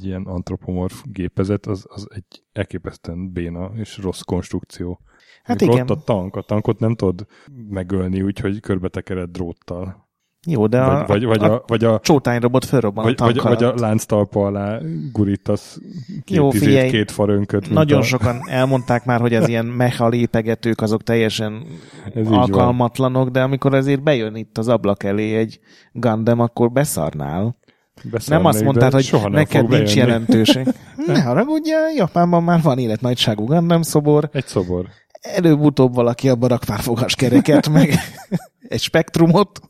ilyen 0.01 0.23
antropomorf 0.23 1.03
gépezet, 1.05 1.67
az, 1.67 1.87
az 1.89 2.07
egy 2.15 2.45
elképesztően 2.53 3.33
béna 3.33 3.71
és 3.75 3.99
rossz 3.99 4.21
konstrukció. 4.21 5.01
Hát 5.43 5.63
Amikor 5.63 5.77
igen. 5.77 5.91
Ott 5.91 5.99
a 5.99 6.05
tank, 6.05 6.37
a 6.37 6.43
tankot 6.43 6.79
nem 6.79 6.95
tudod 6.95 7.27
megölni, 7.69 8.23
úgyhogy 8.23 8.61
körbetekered 8.61 9.31
dróttal. 9.31 10.09
Jó, 10.47 10.67
de 10.67 10.81
a, 10.81 11.07
Vagy, 11.07 11.25
vagy, 11.25 11.39
vagy, 11.39 11.51
a, 11.51 11.55
a, 11.55 11.65
vagy 11.67 11.85
a 11.85 12.01
csótányrobot 12.01 12.65
fölrobban 12.65 13.05
vagy, 13.05 13.13
a 13.13 13.17
tank 13.17 13.43
vagy, 13.43 13.43
vagy 13.43 13.65
a 13.65 13.75
lánctalpa 13.77 14.47
alá 14.47 14.81
gurítasz 15.13 15.79
két, 16.25 16.37
Jó, 16.37 16.49
izét, 16.49 16.63
figyelj, 16.63 16.91
két 16.91 17.11
farönköt. 17.11 17.71
Nagyon 17.71 17.99
a, 17.99 18.03
sokan 18.03 18.41
elmondták 18.49 19.05
már, 19.05 19.21
hogy 19.21 19.35
az 19.35 19.49
ilyen 19.49 19.67
mecha 19.83 20.09
lépegetők 20.09 20.81
azok 20.81 21.03
teljesen 21.03 21.67
Ez 22.15 22.31
alkalmatlanok, 22.31 23.29
de 23.29 23.43
amikor 23.43 23.75
azért 23.75 24.03
bejön 24.03 24.35
itt 24.35 24.59
az 24.59 24.69
ablak 24.69 25.03
elé 25.03 25.37
egy 25.37 25.61
Gundam, 25.93 26.41
akkor 26.41 26.73
beszarnál. 26.73 27.57
Beszarnék, 28.05 28.29
Nem 28.29 28.45
azt 28.45 28.63
mondtad, 28.65 28.93
hogy 28.93 29.05
soha 29.05 29.29
neked 29.29 29.61
nincs 29.61 29.71
bejönni. 29.71 29.95
jelentőség. 29.95 30.67
Ne 31.07 31.23
haragudjál, 31.23 31.93
Japánban 31.93 32.43
már 32.43 32.63
van 32.63 32.79
életnagyságú 32.79 33.45
Gundam 33.45 33.83
szobor, 33.83 34.29
Egy 34.33 34.47
szobor. 34.47 34.87
előbb-utóbb 35.21 35.95
valaki 35.95 36.29
abba 36.29 36.47
rak 36.49 36.65
pár 36.65 36.81
fogaskereket, 36.81 37.69
meg 37.69 37.95
egy 38.69 38.81
spektrumot, 38.81 39.61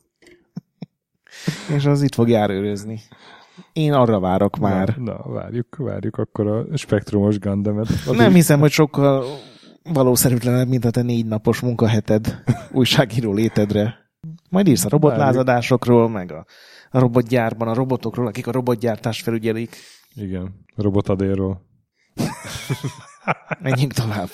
és 1.77 1.85
az 1.85 2.03
itt 2.03 2.15
fog 2.15 2.29
járőrözni. 2.29 3.01
Én 3.73 3.93
arra 3.93 4.21
várok 4.21 4.57
már. 4.59 4.95
Na, 4.99 5.13
na, 5.13 5.33
várjuk, 5.33 5.77
várjuk 5.77 6.17
akkor 6.17 6.47
a 6.47 6.77
spektrumos 6.77 7.39
Gundamet. 7.39 7.87
Az 8.07 8.17
Nem 8.17 8.33
hiszem, 8.33 8.61
hogy 8.61 8.71
sokkal 8.71 9.25
valószerűtlenebb, 9.93 10.69
mint 10.69 10.85
a 10.85 10.91
te 10.91 11.03
négy 11.03 11.27
napos 11.27 11.61
munkaheted 11.61 12.43
újságíró 12.73 13.33
létedre. 13.33 13.95
Majd 14.51 14.67
írsz 14.69 14.85
a 14.85 14.89
robotlázadásokról, 14.89 16.09
meg 16.09 16.33
a, 16.33 16.45
a 16.91 16.99
robotgyárban, 16.99 17.69
a 17.69 17.75
robotokról, 17.75 18.27
akik 18.27 18.47
a 18.47 18.53
robotgyártást 18.53 19.23
felügyelik. 19.23 19.77
Igen, 20.15 20.65
robotadéról. 20.77 21.63
Menjünk 23.63 23.93
tovább. 23.93 24.29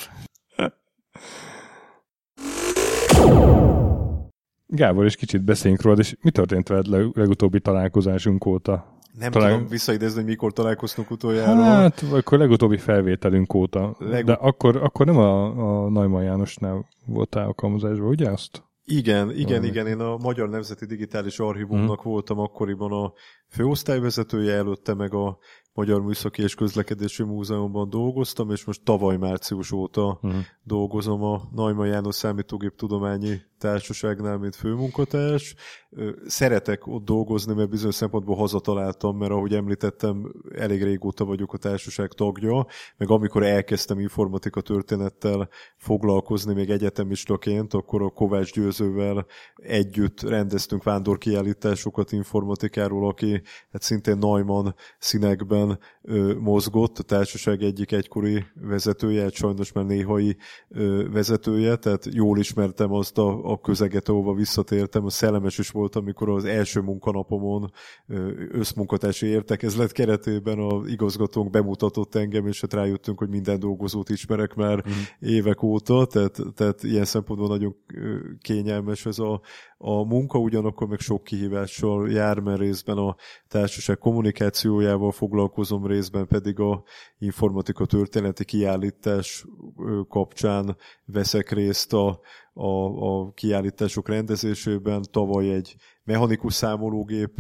Gábor, 4.67 5.05
és 5.05 5.17
kicsit 5.17 5.43
beszéljünk 5.45 5.83
rólad, 5.83 5.99
és 5.99 6.17
mi 6.23 6.31
történt 6.31 6.69
veled 6.69 6.87
le- 6.87 7.11
legutóbbi 7.13 7.61
találkozásunk 7.61 8.47
óta? 8.47 8.95
Nem 9.19 9.31
Talán- 9.31 9.53
tudom 9.53 9.69
visszaidézni, 9.69 10.17
hogy 10.21 10.25
mikor 10.29 10.53
találkoztunk 10.53 11.11
utoljára. 11.11 11.63
Hát, 11.63 12.05
akkor 12.13 12.39
legutóbbi 12.39 12.77
felvételünk 12.77 13.55
óta. 13.55 13.97
Legu- 13.99 14.27
De 14.27 14.33
akkor, 14.33 14.77
akkor 14.77 15.07
nem 15.07 15.17
a, 15.17 15.45
a 15.85 15.89
Neumann 15.91 16.23
Jánosnál 16.23 16.89
voltál 17.07 17.47
alkalmazásban, 17.47 18.09
ugye 18.09 18.31
azt? 18.31 18.63
Igen, 18.89 19.31
igen, 19.31 19.47
Valami. 19.47 19.67
igen. 19.67 19.87
Én 19.87 20.01
a 20.01 20.17
Magyar 20.17 20.49
Nemzeti 20.49 20.87
Digitális 20.87 21.39
Archívumnak 21.39 21.99
Mhm. 22.01 22.09
voltam 22.09 22.39
akkoriban 22.39 22.93
a 22.93 23.13
főosztályvezetője, 23.49 24.55
előtte 24.55 24.95
meg 24.95 25.15
a 25.15 25.39
Magyar 25.73 26.01
Műszaki 26.03 26.43
és 26.43 26.55
Közlekedési 26.55 27.23
Múzeumban 27.23 27.91
dolgoztam, 27.91 28.51
és 28.51 28.65
most 28.65 28.83
tavaly 28.85 29.17
március 29.17 29.73
óta 29.73 30.19
uh-huh. 30.23 30.41
dolgozom 30.63 31.23
a 31.23 31.49
Neumann 31.55 31.89
János 31.89 32.15
Számítógép 32.15 32.77
Tudományi 32.77 33.41
Társaságnál, 33.59 34.39
mint 34.39 34.57
főmunkatárs. 34.57 35.55
Szeretek 36.27 36.87
ott 36.87 37.05
dolgozni, 37.05 37.55
mert 37.55 37.69
bizonyos 37.69 37.95
szempontból 37.95 38.37
hazataláltam, 38.37 39.17
mert 39.17 39.31
ahogy 39.31 39.55
említettem, 39.55 40.33
elég 40.55 40.83
régóta 40.83 41.25
vagyok 41.25 41.53
a 41.53 41.57
társaság 41.57 42.13
tagja, 42.13 42.67
meg 42.97 43.11
amikor 43.11 43.43
elkezdtem 43.43 43.99
informatika 43.99 44.61
történettel 44.61 45.49
foglalkozni 45.77 46.55
még 46.55 46.71
egyetemistaként, 46.71 47.75
akkor 47.75 48.03
a 48.03 48.09
Kovács 48.09 48.53
Győzővel 48.53 49.27
együtt 49.57 50.21
rendeztünk 50.21 50.83
vándorkiállításokat 50.83 52.13
informatikáról, 52.13 53.09
aki 53.09 53.43
hát 53.73 53.83
szintén 53.83 54.19
Neumann 54.19 54.75
színekben 54.99 55.79
mozgott, 56.39 56.99
a 56.99 57.03
társaság 57.03 57.63
egyik 57.63 57.93
egykori 57.93 58.45
vezetője, 58.55 59.23
hát 59.23 59.33
sajnos 59.33 59.73
már 59.73 59.85
néhai 59.85 60.37
vezetője, 61.13 61.77
tehát 61.77 62.07
jól 62.11 62.39
ismertem 62.39 62.93
azt 62.93 63.19
a, 63.19 63.45
a 63.47 63.61
közeget, 63.61 64.09
ahova 64.09 64.35
visszatértem. 64.35 65.05
A 65.05 65.11
szellemes 65.11 65.59
is 65.59 65.71
volt, 65.71 65.97
amikor 65.97 66.29
az 66.29 66.45
első 66.45 66.81
munkanapomon 66.81 67.73
összmunkatársi 68.51 69.27
értekezlet 69.27 69.93
keretében 69.93 70.59
a 70.59 70.83
igazgatónk 70.87 71.51
bemutatott 71.51 72.15
engem, 72.15 72.47
és 72.47 72.61
hát 72.61 72.73
rájöttünk, 72.73 73.19
hogy 73.19 73.29
minden 73.29 73.59
dolgozót 73.59 74.09
ismerek 74.09 74.55
már 74.55 74.85
mm. 74.89 74.93
évek 75.29 75.63
óta, 75.63 76.07
tehát, 76.07 76.39
tehát 76.55 76.83
ilyen 76.83 77.05
szempontból 77.05 77.49
nagyon 77.49 77.77
kényelmes 78.41 79.07
ez 79.07 79.19
a, 79.19 79.41
a 79.79 80.05
munka, 80.05 80.39
ugyanakkor 80.39 80.89
meg 80.89 80.99
sok 80.99 81.25
kihívással 81.25 82.11
jár, 82.11 82.39
mert 82.39 82.59
részben 82.59 82.97
a 82.97 83.17
társaság 83.49 83.99
kommunikációjával 83.99 85.13
foglalkozom, 85.13 85.87
részben 85.87 86.27
pedig 86.27 86.61
a 86.61 86.83
informatika 87.19 87.87
történeti 87.87 88.45
kiállítás 88.45 89.47
kapcsán 90.09 90.77
veszek 91.05 91.51
részt 91.51 91.93
a, 91.93 92.21
a, 92.59 93.07
a 93.09 93.33
kiállítások 93.33 94.09
rendezésében. 94.09 95.03
Tavaly 95.11 95.51
egy 95.51 95.77
mechanikus 96.05 96.55
számológép 96.55 97.31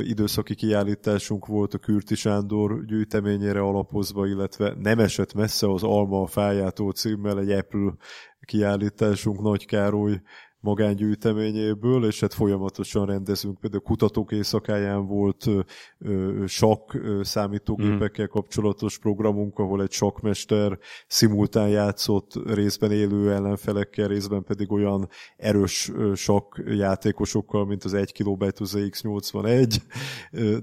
időszaki 0.00 0.54
kiállításunk 0.54 1.46
volt 1.46 1.74
a 1.74 1.78
Kürti 1.78 2.14
Sándor 2.14 2.84
gyűjteményére 2.84 3.60
alapozva, 3.60 4.26
illetve 4.26 4.74
nem 4.78 4.98
esett 4.98 5.34
messze 5.34 5.72
az 5.72 5.82
Alma 5.82 6.20
a 6.20 6.26
fájától 6.26 6.92
címmel 6.92 7.38
egy 7.38 7.50
Apple 7.50 7.94
kiállításunk 8.40 9.40
Nagy 9.40 9.66
Károly 9.66 10.20
magángyűjteményéből, 10.60 12.04
és 12.04 12.20
hát 12.20 12.34
folyamatosan 12.34 13.06
rendezünk. 13.06 13.60
Például 13.60 13.82
kutatók 13.82 14.32
éjszakáján 14.32 15.06
volt 15.06 15.46
ö, 15.46 15.60
ö, 15.98 16.44
ö, 16.92 17.20
számítógépekkel 17.22 18.24
mm. 18.24 18.28
kapcsolatos 18.28 18.98
programunk, 18.98 19.58
ahol 19.58 19.82
egy 19.82 19.90
sakmester 19.90 20.78
szimultán 21.06 21.68
játszott 21.68 22.32
részben 22.46 22.92
élő 22.92 23.32
ellenfelekkel, 23.32 24.08
részben 24.08 24.44
pedig 24.44 24.72
olyan 24.72 25.08
erős 25.36 25.92
sakk 26.14 26.58
játékosokkal, 26.66 27.66
mint 27.66 27.84
az 27.84 27.94
1 27.94 28.12
kilobajt 28.12 28.58
az 28.58 28.76
X81. 28.78 29.76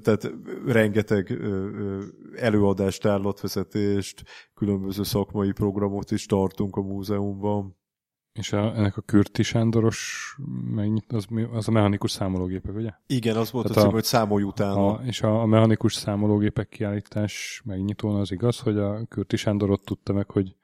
Tehát 0.02 0.32
rengeteg 0.66 1.40
előadást, 2.36 3.02
tárlatvezetést, 3.02 4.24
különböző 4.54 5.04
szakmai 5.04 5.52
programot 5.52 6.12
is 6.12 6.26
tartunk 6.26 6.76
a 6.76 6.82
múzeumban. 6.82 7.84
És 8.36 8.54
a, 8.54 8.76
ennek 8.76 8.98
a 8.98 9.02
Kürti 9.02 9.44
Sándoros 9.44 10.36
megnyit, 10.76 11.14
az, 11.14 11.28
az 11.52 11.68
a 11.68 11.72
mechanikus 11.72 12.12
számológépek, 12.12 12.76
ugye? 12.76 12.90
Igen, 13.08 13.36
az 13.36 13.52
volt 13.52 13.68
Tehát 13.68 13.82
a 13.82 13.86
cím, 13.86 13.94
hogy 13.94 14.04
számolj 14.04 14.44
utána. 14.44 14.88
A, 14.88 15.02
és 15.06 15.22
a, 15.22 15.42
a 15.42 15.46
mechanikus 15.46 15.94
számológépek 15.94 16.70
kiállítás 16.70 17.62
megnyitón 17.66 18.16
az 18.16 18.32
igaz, 18.32 18.60
hogy 18.60 18.78
a 18.78 19.06
Kürti 19.10 19.36
Sándor 19.36 19.70
ott 19.70 19.86
tudta 19.86 20.14
meg, 20.14 20.30
hogy 20.30 20.56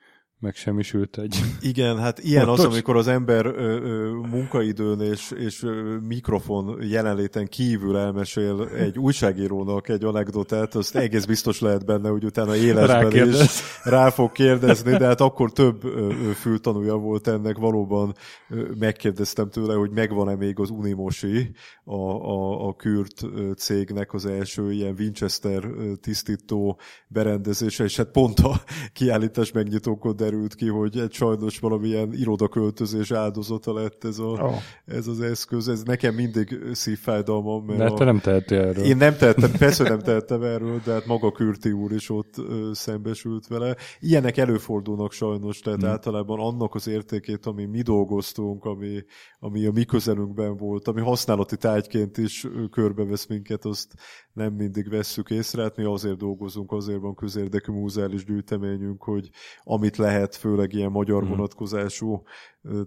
megsemmisült 0.41 1.17
egy... 1.17 1.35
Igen, 1.61 1.99
hát 1.99 2.19
ilyen 2.19 2.47
az, 2.47 2.59
amikor 2.59 2.95
az 2.95 3.07
ember 3.07 3.45
ö, 3.45 3.51
ö, 3.51 4.09
munkaidőn 4.29 5.01
és, 5.01 5.31
és 5.31 5.63
ö, 5.63 5.97
mikrofon 6.07 6.77
jelenléten 6.81 7.47
kívül 7.47 7.97
elmesél 7.97 8.69
egy 8.77 8.97
újságírónak 8.97 9.89
egy 9.89 10.03
anekdotát, 10.03 10.75
azt 10.75 10.95
egész 10.95 11.25
biztos 11.25 11.59
lehet 11.59 11.85
benne, 11.85 12.09
hogy 12.09 12.23
utána 12.23 12.55
élesben 12.55 13.29
is 13.29 13.61
rá 13.83 14.09
fog 14.09 14.31
kérdezni, 14.31 14.97
de 14.97 15.05
hát 15.05 15.21
akkor 15.21 15.51
több 15.51 15.83
ö, 15.83 16.11
fültanúja 16.35 16.95
volt 16.95 17.27
ennek, 17.27 17.57
valóban 17.57 18.15
ö, 18.49 18.63
megkérdeztem 18.79 19.49
tőle, 19.49 19.73
hogy 19.73 19.91
megvan-e 19.91 20.35
még 20.35 20.59
az 20.59 20.69
Unimosi, 20.69 21.51
a, 21.83 21.95
a, 21.95 22.67
a 22.67 22.75
Kürt 22.75 23.21
cégnek 23.57 24.13
az 24.13 24.25
első 24.25 24.71
ilyen 24.71 24.95
Winchester 24.99 25.63
tisztító 26.01 26.79
berendezése, 27.07 27.83
és 27.83 27.97
hát 27.97 28.11
pont 28.11 28.39
a 28.39 28.61
kiállítás 28.93 29.51
megnyitókon 29.51 30.15
derült 30.31 30.55
ki, 30.55 30.67
hogy 30.67 30.97
egy 30.97 31.13
sajnos 31.13 31.59
valamilyen 31.59 32.13
irodaköltözés 32.13 33.11
áldozata 33.11 33.73
lett 33.73 34.03
ez, 34.03 34.19
a, 34.19 34.23
oh. 34.23 34.53
ez 34.85 35.07
az 35.07 35.21
eszköz. 35.21 35.67
Ez 35.67 35.83
nekem 35.83 36.15
mindig 36.15 36.59
szívfájdalmam. 36.71 37.65
Mert 37.65 37.79
de 37.79 37.85
a... 37.85 37.93
te 37.93 38.03
nem 38.03 38.19
tehettél 38.19 38.59
erről. 38.59 38.83
Én 38.83 38.97
nem 38.97 39.15
tehettem, 39.15 39.51
persze 39.51 39.83
nem 39.83 39.99
tehettem 39.99 40.43
erről, 40.43 40.81
de 40.85 40.91
hát 40.91 41.05
maga 41.05 41.31
Kürti 41.31 41.71
úr 41.71 41.91
is 41.91 42.09
ott 42.09 42.37
ö, 42.37 42.69
szembesült 42.73 43.47
vele. 43.47 43.75
Ilyenek 43.99 44.37
előfordulnak 44.37 45.11
sajnos, 45.11 45.59
tehát 45.59 45.79
hmm. 45.79 45.89
általában 45.89 46.39
annak 46.39 46.75
az 46.75 46.87
értékét, 46.87 47.45
ami 47.45 47.65
mi 47.65 47.81
dolgoztunk, 47.81 48.65
ami, 48.65 49.03
ami 49.39 49.65
a 49.65 49.71
mi 49.71 49.83
közelünkben 49.83 50.57
volt, 50.57 50.87
ami 50.87 51.01
használati 51.01 51.57
tárgyként 51.57 52.17
is 52.17 52.47
körbevesz 52.71 53.25
minket, 53.27 53.65
azt 53.65 53.93
nem 54.33 54.53
mindig 54.53 54.89
vesszük 54.89 55.29
észre, 55.29 55.61
hát 55.61 55.75
mi 55.75 55.83
azért 55.83 56.17
dolgozunk, 56.17 56.71
azért 56.71 56.99
van 56.99 57.15
közérdekű 57.15 57.71
múzeális 57.71 58.25
gyűjteményünk, 58.25 59.03
hogy 59.03 59.29
amit 59.63 59.97
lehet, 59.97 60.20
főleg 60.29 60.73
ilyen 60.73 60.91
magyar 60.91 61.21
mhm. 61.21 61.31
vonatkozású 61.31 62.23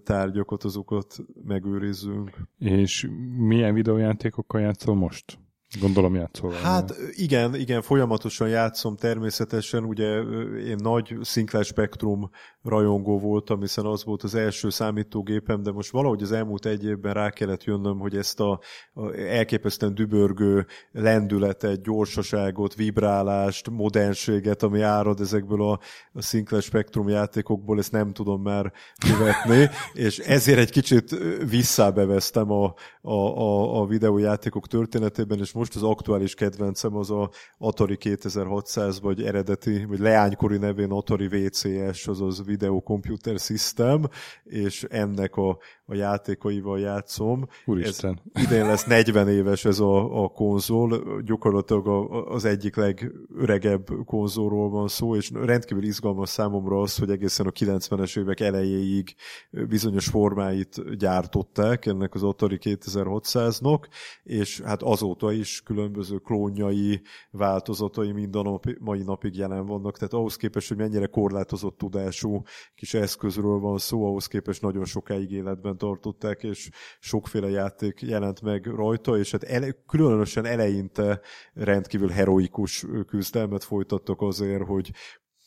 tárgyakat, 0.05 0.65
azokat 0.65 1.17
megőrizzünk. 1.45 2.31
És 2.59 3.09
milyen 3.37 3.75
videójátékokkal 3.75 4.61
játszol 4.61 4.95
most? 4.95 5.39
Gondolom 5.81 6.15
játszol. 6.15 6.53
Hát 6.53 6.95
igen, 7.11 7.55
igen, 7.55 7.83
folyamatosan 7.83 8.49
játszom 8.49 8.97
természetesen, 8.97 9.85
ugye 9.85 10.21
én 10.67 10.77
nagy 10.79 11.17
Sinclair 11.23 11.65
Spectrum 11.65 12.31
rajongó 12.63 13.19
voltam, 13.19 13.61
hiszen 13.61 13.85
az 13.85 14.05
volt 14.05 14.23
az 14.23 14.35
első 14.35 14.71
számítógépem, 14.71 15.63
de 15.63 15.73
most 15.73 15.91
valahogy 15.91 16.23
az 16.23 16.33
elmúlt 16.33 16.67
egy 16.67 16.85
évben 16.85 17.15
rá 17.15 17.31
kellett 17.31 17.65
jönnöm, 17.65 17.99
hogy 17.99 18.17
ezt 18.17 18.41
a, 18.41 18.61
a 18.95 19.13
elképesztően 19.17 19.95
dübörgő 19.95 20.67
lendületet, 20.93 21.83
gyorsaságot, 21.83 22.75
vibrálást, 22.75 23.71
modernséget, 23.71 24.63
ami 24.63 24.81
árad 24.81 25.21
ezekből 25.21 25.63
a, 25.63 25.81
a 26.13 26.23
Sinclair 26.23 26.63
Spectrum 26.63 27.09
játékokból, 27.09 27.79
ezt 27.79 27.93
nem 27.93 28.13
tudom 28.13 28.43
már 28.43 28.73
követni, 29.09 29.71
és 30.07 30.19
ezért 30.19 30.59
egy 30.59 30.71
kicsit 30.71 31.17
visszábeveztem 31.49 32.51
a, 32.51 32.75
a, 33.01 33.13
a, 33.13 33.81
a 33.81 33.87
videójátékok 33.87 34.67
történetében, 34.67 35.39
és 35.39 35.53
most 35.53 35.64
az 35.73 35.83
aktuális 35.83 36.35
kedvencem 36.35 36.97
az 36.97 37.11
a 37.11 37.31
Atari 37.59 37.97
2600, 37.97 39.01
vagy 39.01 39.23
eredeti, 39.23 39.85
vagy 39.85 39.99
leánykori 39.99 40.57
nevén 40.57 40.91
Atari 40.91 41.29
VCS, 41.29 42.07
azaz 42.07 42.45
Video 42.45 42.81
Computer 42.81 43.39
System, 43.39 44.09
és 44.45 44.83
ennek 44.83 45.37
a, 45.37 45.59
a 45.87 45.95
játékaival 45.95 46.81
játszom. 46.81 47.47
Úristen. 47.65 48.21
Ez 48.33 48.43
idén 48.43 48.67
lesz 48.67 48.85
40 48.85 49.29
éves 49.29 49.65
ez 49.65 49.79
a, 49.79 50.25
a 50.25 50.29
konzol, 50.29 51.21
gyakorlatilag 51.25 51.87
a, 51.87 52.27
az 52.27 52.45
egyik 52.45 52.77
legöregebb 52.77 53.89
konzolról 54.05 54.71
van 54.71 54.89
szó, 54.89 55.17
és 55.17 55.31
rendkívül 55.35 55.85
izgalmas 55.85 56.29
számomra 56.29 56.81
az, 56.81 56.99
hogy 56.99 57.11
egészen 57.11 57.47
a 57.47 57.51
90-es 57.51 58.19
évek 58.19 58.41
elejéig 58.41 59.15
bizonyos 59.51 60.07
formáit 60.09 60.97
gyártották 60.97 61.87
ennek 61.87 62.15
az 62.15 62.23
Atari 62.23 62.59
2600-nak, 62.61 63.85
és 64.23 64.61
hát 64.61 64.83
azóta 64.83 65.33
is 65.33 65.63
különböző 65.63 66.17
klónjai, 66.17 67.03
változatai 67.31 68.13
mind 68.13 68.37
a 68.37 68.43
nap, 68.43 68.65
mai 68.81 69.03
napig 69.03 69.37
jelen 69.37 69.67
vannak, 69.67 69.97
tehát 69.99 70.13
ahhoz 70.13 70.37
képest, 70.37 70.69
hogy 70.69 70.77
mennyire 70.77 71.07
korlátozott 71.07 71.79
tudású 71.79 72.43
kis 72.75 72.95
eszközről 72.95 73.59
van 73.59 73.79
szó, 73.79 74.07
ahhoz 74.07 74.27
képest 74.27 74.63
nagyon 74.63 74.85
sokáig 74.85 75.31
életben 75.31 75.74
tartották, 75.77 76.43
és 76.43 76.71
sokféle 77.01 77.49
játék 77.49 78.01
jelent 78.01 78.43
meg 78.43 78.67
rajta, 78.67 79.19
és 79.19 79.31
hát 79.31 79.43
ele, 79.43 79.71
különösen 79.87 80.45
eleinte 80.45 81.21
rendkívül 81.55 82.09
heroikus 82.09 82.85
küzdelmet 83.07 83.65
folytattak 83.65 84.21
azért, 84.21 84.63
hogy 84.63 84.93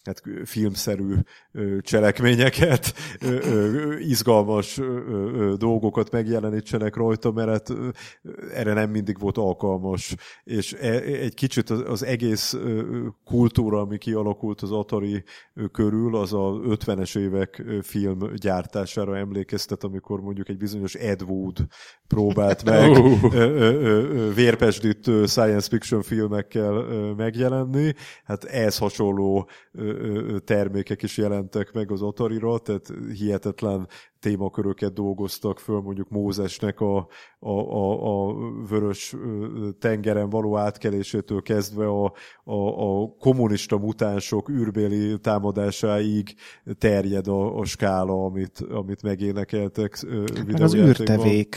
hát 0.08 0.22
filmszerű 0.45 1.14
cselekményeket, 1.82 2.93
izgalmas 3.99 4.80
dolgokat 5.58 6.12
megjelenítsenek 6.12 6.95
rajta, 6.95 7.32
mert 7.32 7.49
hát 7.49 7.74
erre 8.53 8.74
nem 8.74 8.89
mindig 8.89 9.20
volt 9.20 9.38
alkalmas. 9.38 10.16
És 10.43 10.74
e, 10.74 10.91
egy 11.01 11.34
kicsit 11.34 11.70
az, 11.70 12.03
egész 12.03 12.58
kultúra, 13.26 13.80
ami 13.80 13.97
kialakult 13.97 14.62
az 14.62 14.72
Atari 14.72 15.24
körül, 15.72 16.16
az 16.16 16.34
a 16.34 16.60
50-es 16.64 17.18
évek 17.18 17.64
film 17.82 18.34
gyártására 18.36 19.18
emlékeztet, 19.18 19.84
amikor 19.84 20.22
mondjuk 20.22 20.49
egy 20.49 20.58
bizonyos 20.58 20.93
Ed 20.93 21.22
Wood 21.22 21.58
próbált 22.08 22.64
meg 22.72 22.91
vérpesdítő 24.36 25.26
science 25.26 25.68
fiction 25.70 26.01
filmekkel 26.01 26.72
megjelenni. 27.18 27.93
Hát 28.24 28.43
ehhez 28.43 28.78
hasonló 28.78 29.49
termékek 30.43 31.04
is 31.04 31.18
jelentek 31.18 31.72
meg 31.74 31.91
az 31.91 32.02
Atari-ra, 32.02 32.58
tehát 32.58 32.93
hihetetlen 33.14 33.88
témaköröket 34.20 34.93
dolgoztak 34.93 35.60
föl, 35.60 35.82
mondjuk 35.82 36.10
Mózesnek 36.10 36.80
a, 36.80 36.98
a, 37.39 37.50
a, 37.50 38.28
a 38.28 38.36
vörös 38.70 39.16
tengeren 39.80 40.30
való 40.30 40.58
átkelésétől 40.58 41.41
kezdve 41.41 41.88
a, 41.88 42.14
a, 42.43 42.54
a 42.54 43.16
kommunista 43.20 43.78
mutánsok 43.78 44.50
űrbéli 44.50 45.20
támadásáig 45.20 46.36
terjed 46.78 47.28
a, 47.28 47.58
a 47.58 47.66
skála, 47.66 48.26
amit, 48.26 48.60
amit 48.60 49.02
megénekeltek 49.02 50.06
Meg 50.45 50.62
az 50.62 50.74
videójátékban 50.74 51.16
űrtevék. 51.16 51.56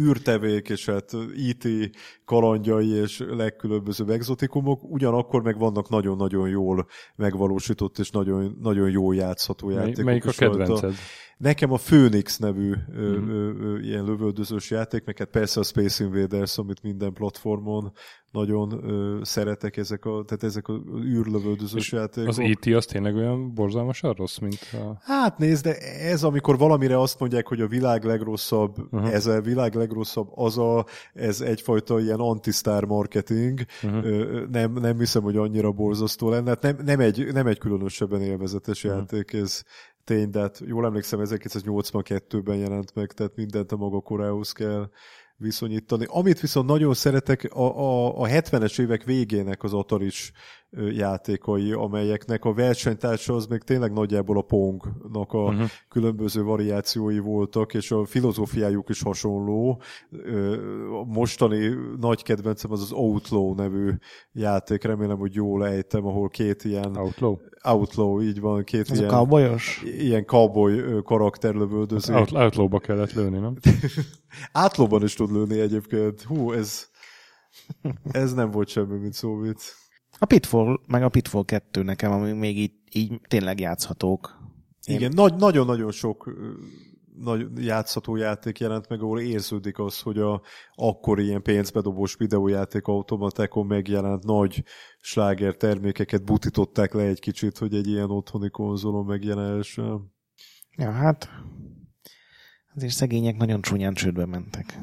Űrtevék, 0.00 0.68
és 0.68 0.86
hát 0.86 1.12
IT 1.34 1.96
kalandjai 2.24 2.88
és 2.88 3.24
legkülönbözőbb 3.28 4.10
exotikumok, 4.10 4.82
ugyanakkor 4.82 5.42
meg 5.42 5.58
vannak 5.58 5.88
nagyon-nagyon 5.88 6.48
jól 6.48 6.86
megvalósított 7.16 7.98
és 7.98 8.10
nagyon, 8.10 8.56
nagyon 8.60 8.90
jól 8.90 9.14
játszható 9.14 9.70
játékok. 9.70 10.04
melyik 10.04 10.24
a 10.24 10.28
is 10.28 10.38
rajta. 10.38 10.90
Nekem 11.36 11.72
a 11.72 11.76
Phoenix 11.76 12.38
nevű 12.38 12.72
ö, 12.94 13.18
Mhm. 13.18 13.30
ö, 13.30 13.52
ö, 13.60 13.78
ilyen 13.78 14.04
lövöldözős 14.04 14.70
játék, 14.70 15.04
meg 15.04 15.18
hát 15.18 15.28
persze 15.28 15.60
a 15.60 15.62
Space 15.62 16.04
Invaders, 16.04 16.58
amit 16.58 16.82
minden 16.82 17.12
platformon 17.12 17.92
nagyon 18.32 18.88
ö, 18.88 19.18
szeretek, 19.22 19.76
ezek 19.76 20.04
a, 20.04 20.24
tehát 20.26 20.42
ezek 20.42 20.68
a 20.68 20.80
űrlövöldözős 21.04 21.92
játékok. 21.92 22.28
Az 22.28 22.38
E.T. 22.38 22.66
az 22.66 22.86
tényleg 22.86 23.14
olyan 23.14 23.54
borzalmasan 23.54 24.12
rossz, 24.12 24.38
mint 24.38 24.58
a... 24.72 24.98
Hát 25.00 25.38
nézd, 25.38 25.64
de 25.64 25.76
ez 26.00 26.22
amikor 26.22 26.58
valamire 26.58 27.00
azt 27.00 27.18
mondják, 27.18 27.46
hogy 27.46 27.60
a 27.60 27.66
világ 27.66 28.04
legrosszabb, 28.04 28.76
uh-huh. 28.90 29.14
ez 29.14 29.26
a 29.26 29.40
világ 29.40 29.74
legrosszabb, 29.74 30.28
az 30.34 30.58
a, 30.58 30.86
ez 31.14 31.40
egyfajta 31.40 32.00
ilyen 32.00 32.20
anti-star 32.20 32.84
marketing, 32.84 33.60
uh-huh. 33.82 34.46
nem, 34.50 34.72
nem 34.72 34.98
hiszem, 34.98 35.22
hogy 35.22 35.36
annyira 35.36 35.72
borzasztó 35.72 36.28
lenne. 36.28 36.48
Hát 36.48 36.62
nem, 36.62 36.76
nem, 36.84 37.00
egy, 37.00 37.32
nem 37.32 37.46
egy 37.46 37.58
különösebben 37.58 38.20
élvezetes 38.22 38.84
uh-huh. 38.84 39.00
játék 39.00 39.32
ez 39.32 39.62
tény, 40.06 40.30
de 40.30 40.40
hát 40.40 40.60
jól 40.66 40.84
emlékszem, 40.84 41.20
1982-ben 41.22 42.56
jelent 42.56 42.94
meg, 42.94 43.12
tehát 43.12 43.36
mindent 43.36 43.72
a 43.72 43.76
maga 43.76 44.00
korához 44.00 44.52
kell 44.52 44.90
viszonyítani. 45.36 46.04
Amit 46.08 46.40
viszont 46.40 46.66
nagyon 46.66 46.94
szeretek, 46.94 47.44
a, 47.54 47.78
a, 47.78 48.20
a 48.20 48.26
70-es 48.26 48.80
évek 48.80 49.04
végének 49.04 49.62
az 49.62 49.72
Ataris 49.72 50.32
ö, 50.65 50.65
játékai, 50.90 51.72
amelyeknek 51.72 52.44
a 52.44 52.52
versenytársa 52.54 53.34
az 53.34 53.46
még 53.46 53.62
tényleg 53.62 53.92
nagyjából 53.92 54.38
a 54.38 54.42
Pongnak 54.42 55.32
a 55.32 55.50
Mhm. 55.50 55.62
különböző 55.88 56.42
variációi 56.42 57.18
voltak, 57.18 57.74
és 57.74 57.90
a 57.90 58.04
filozófiájuk 58.04 58.88
is 58.88 59.02
hasonló. 59.02 59.80
A 61.00 61.04
mostani 61.04 61.70
nagy 62.00 62.22
kedvencem 62.22 62.70
az 62.72 62.80
az 62.80 62.92
Outlaw 62.92 63.54
nevű 63.54 63.90
játék, 64.32 64.82
remélem, 64.82 65.18
hogy 65.18 65.34
jól 65.34 65.66
ejtem, 65.66 66.06
ahol 66.06 66.28
két 66.28 66.64
ilyen 66.64 66.96
Outlaw? 66.96 67.36
Outlaw, 67.62 68.22
így 68.22 68.40
van, 68.40 68.64
két 68.64 68.90
Ez 68.90 68.98
a 68.98 69.00
ilyen, 69.02 69.08
cowboyos? 69.10 69.82
ilyen 69.84 70.24
cowboy 70.24 71.02
karakter 71.02 71.54
lövöldözik. 71.54 72.14
Out, 72.14 72.32
Outlawba 72.32 72.78
kellett 72.78 73.12
lőni, 73.12 73.38
nem? 73.38 73.56
Átlóban 74.52 75.02
is 75.02 75.14
tud 75.14 75.30
lőni 75.32 75.60
egyébként. 75.60 76.22
Hú, 76.22 76.52
ez, 76.52 76.86
ez 78.10 78.34
nem 78.34 78.50
volt 78.50 78.68
semmi, 78.68 78.98
mint 78.98 79.12
szóvic. 79.12 79.84
A 80.18 80.24
Pitfall, 80.24 80.80
meg 80.86 81.02
a 81.02 81.08
Pitfall 81.08 81.44
2 81.44 81.82
nekem, 81.82 82.12
ami 82.12 82.32
még 82.32 82.58
így, 82.58 82.72
így 82.92 83.20
tényleg 83.28 83.60
játszhatók. 83.60 84.38
Én- 84.84 84.96
Igen, 84.96 85.12
nagy, 85.14 85.34
nagyon-nagyon 85.34 85.90
sok 85.90 86.30
nagy 87.18 87.64
játszható 87.64 88.16
játék 88.16 88.58
jelent 88.58 88.88
meg, 88.88 89.00
ahol 89.02 89.20
érződik 89.20 89.78
az, 89.78 90.00
hogy 90.00 90.18
a 90.18 90.42
akkori 90.74 91.24
ilyen 91.24 91.42
pénzbedobós 91.42 92.14
videójáték 92.14 92.86
automatákon 92.86 93.66
megjelent 93.66 94.24
nagy 94.24 94.62
sláger 95.00 95.54
termékeket 95.54 96.24
butították 96.24 96.92
le 96.94 97.02
egy 97.02 97.20
kicsit, 97.20 97.58
hogy 97.58 97.74
egy 97.74 97.86
ilyen 97.86 98.10
otthoni 98.10 98.50
konzolon 98.50 99.04
megjelenhessen. 99.04 100.14
Ja, 100.76 100.90
hát 100.90 101.28
azért 102.74 102.92
szegények 102.92 103.36
nagyon 103.36 103.62
csúnyán 103.62 103.94
csődbe 103.94 104.26
mentek. 104.26 104.78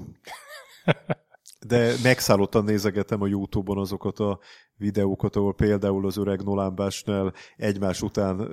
De 1.68 1.94
megszállottan 2.04 2.64
nézegetem 2.64 3.22
a 3.22 3.28
Youtube-on 3.28 3.78
azokat 3.78 4.20
a 4.20 4.40
videókat, 4.78 5.36
ahol 5.36 5.54
például 5.54 6.06
az 6.06 6.18
öreg 6.18 6.44
Nolan 6.44 6.76
Bushnell 6.76 7.32
egymás 7.58 8.02
után 8.02 8.48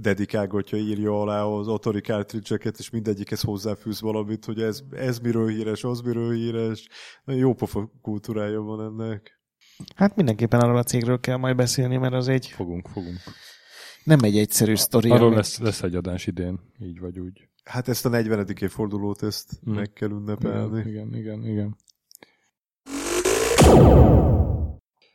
dedikálgatja, 0.00 0.78
írja 0.78 1.20
alá 1.20 1.42
az 1.42 1.68
Atari 1.68 2.00
cartridge-eket, 2.00 2.78
és 2.78 2.90
mindegyikhez 2.90 3.40
hozzáfűz 3.40 4.00
valamit, 4.00 4.44
hogy 4.44 4.60
ez, 4.62 4.80
ez 4.90 5.18
miről 5.18 5.48
híres, 5.48 5.84
az 5.84 6.00
miről 6.00 6.32
híres. 6.32 6.88
Jó 7.24 7.54
pofa 7.54 7.90
kultúrája 8.02 8.60
van 8.60 8.80
ennek. 8.84 9.40
Hát 9.94 10.16
mindenképpen 10.16 10.60
arról 10.60 10.76
a 10.76 10.82
cégről 10.82 11.20
kell 11.20 11.36
majd 11.36 11.56
beszélni, 11.56 11.96
mert 11.96 12.14
az 12.14 12.28
egy 12.28 12.46
Fogunk, 12.46 12.88
fogunk. 12.88 13.16
nem 14.04 14.18
egy 14.22 14.38
egyszerű 14.38 14.74
sztori. 14.74 15.10
Arról 15.10 15.26
ami- 15.26 15.36
lesz, 15.36 15.58
lesz 15.58 15.82
egy 15.82 15.94
adás 15.94 16.26
idén, 16.26 16.60
így 16.80 17.00
vagy 17.00 17.18
úgy. 17.18 17.48
Hát 17.64 17.88
ezt 17.88 18.06
a 18.06 18.08
40. 18.08 18.46
évfordulót 18.60 19.22
ezt 19.22 19.52
Mhm. 19.64 19.74
meg 19.74 19.92
kell 19.92 20.10
ünnepelni. 20.10 20.78
Igen, 20.78 20.90
igen, 20.90 21.14
igen, 21.14 21.44
igen. 21.44 21.76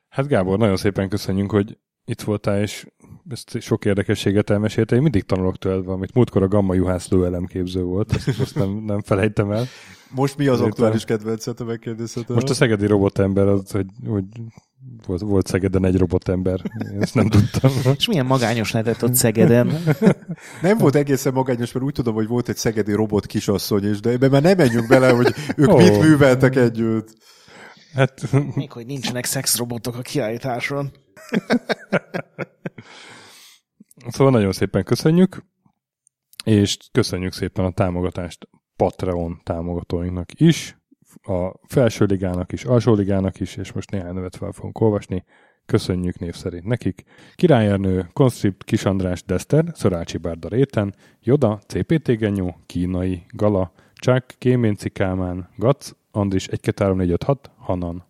Hát 0.10 0.28
Gábor, 0.28 0.58
nagyon 0.58 0.78
szépen 0.78 1.10
köszönjük, 1.10 1.52
hogy 1.52 1.78
itt 2.06 2.22
voltál, 2.22 2.62
és 2.62 2.88
ezt 3.30 3.62
sok 3.62 3.86
érdekességet 3.86 4.49
elmeséltél. 4.49 4.97
Én 4.97 5.04
mindig 5.04 5.24
tanulok 5.24 5.58
tőled 5.58 5.86
valamit. 5.86 6.14
Múltkor 6.14 6.43
a 6.43 6.47
Gamma 6.47 6.74
Juhász 6.74 7.10
lőelemképző 7.10 7.84
volt, 7.84 8.14
ezt, 8.14 8.39
ezt 8.39 8.56
nem, 8.56 8.84
nem 8.86 9.02
felejtem 9.02 9.52
el. 9.52 9.66
Most 10.16 10.38
mi 10.38 10.47
az 10.47 10.62
aktuális 10.62 11.04
kedvencet, 11.04 11.58
ha 11.58 11.66
megkérdezhetem? 11.66 12.36
Most 12.36 12.49
a 12.49 12.54
szegedi 12.54 12.86
robotember, 12.86 13.47
az, 13.47 13.72
hogy, 13.72 13.86
hogy 14.08 14.24
volt, 15.06 15.22
volt 15.22 15.47
Szegeden 15.47 15.86
egy 15.86 15.97
robotember. 15.97 16.62
Én 16.93 17.02
ezt 17.02 17.16
nem 17.16 17.30
tudtam. 17.30 17.72
És 17.97 18.08
milyen 18.08 18.26
magányos 18.26 18.72
lehetett 18.72 19.04
ott 19.04 19.14
Szegeden. 19.14 19.72
Nem 20.62 20.78
volt 20.78 20.95
egészen 20.95 21.34
magányos, 21.34 21.72
mert 21.72 21.86
úgy 21.86 21.93
tudom, 21.93 22.14
hogy 22.14 22.28
volt 22.28 22.49
egy 22.49 22.58
szegedi 22.58 22.93
robot 22.93 23.26
kisasszony 23.26 23.89
is, 23.89 23.99
de 23.99 24.10
ebben 24.10 24.30
már 24.30 24.41
nem 24.41 24.58
menjünk 24.58 24.88
bele, 24.88 25.10
hogy 25.12 25.34
ők 25.56 25.70
Ó. 25.74 25.78
mit 25.78 25.99
műveltek 25.99 26.56
együtt. 26.56 27.14
Hát 27.93 28.31
Még 28.55 28.71
hogy 28.71 28.85
nincsenek 28.85 29.25
szexrobotok 29.25 29.95
a 29.95 30.01
kiállításon. 30.01 30.91
Szóval 34.07 34.31
nagyon 34.31 34.51
szépen 34.51 34.83
köszönjük, 34.83 35.45
és 36.43 36.77
köszönjük 36.91 37.33
szépen 37.33 37.65
a 37.65 37.71
támogatást 37.71 38.47
Patreon 38.75 39.41
támogatóinknak 39.43 40.29
is, 40.39 40.77
a 41.21 41.67
felső 41.67 42.05
ligának 42.05 42.51
is, 42.51 42.63
alsó 42.63 42.93
ligának 42.93 43.39
is, 43.39 43.55
és 43.55 43.71
most 43.71 43.91
néhány 43.91 44.13
nevet 44.13 44.35
fel 44.35 44.51
fogunk 44.51 44.79
olvasni. 44.79 45.23
Köszönjük 45.65 46.19
név 46.19 46.35
szerint 46.35 46.65
nekik. 46.65 47.03
Király 47.35 47.67
Ernő, 47.67 48.09
Constript, 48.13 48.63
Kis 48.63 48.85
András, 48.85 49.23
Deszter, 49.23 49.65
Szorácsi 49.73 50.17
Bárda 50.17 50.47
Réten, 50.47 50.95
Joda, 51.19 51.59
CPT 51.67 52.17
Genyó, 52.17 52.55
Kínai, 52.65 53.25
Gala, 53.29 53.71
Csák, 53.93 54.35
Kéménci 54.37 54.89
Kálmán, 54.89 55.49
Gac, 55.55 55.91
Andris 56.12 56.47
1 56.47 56.59
2 56.59 56.84
3 56.84 56.97
4 56.97 57.12
5 57.12 57.24
6, 57.24 57.49
Hanan. 57.57 58.03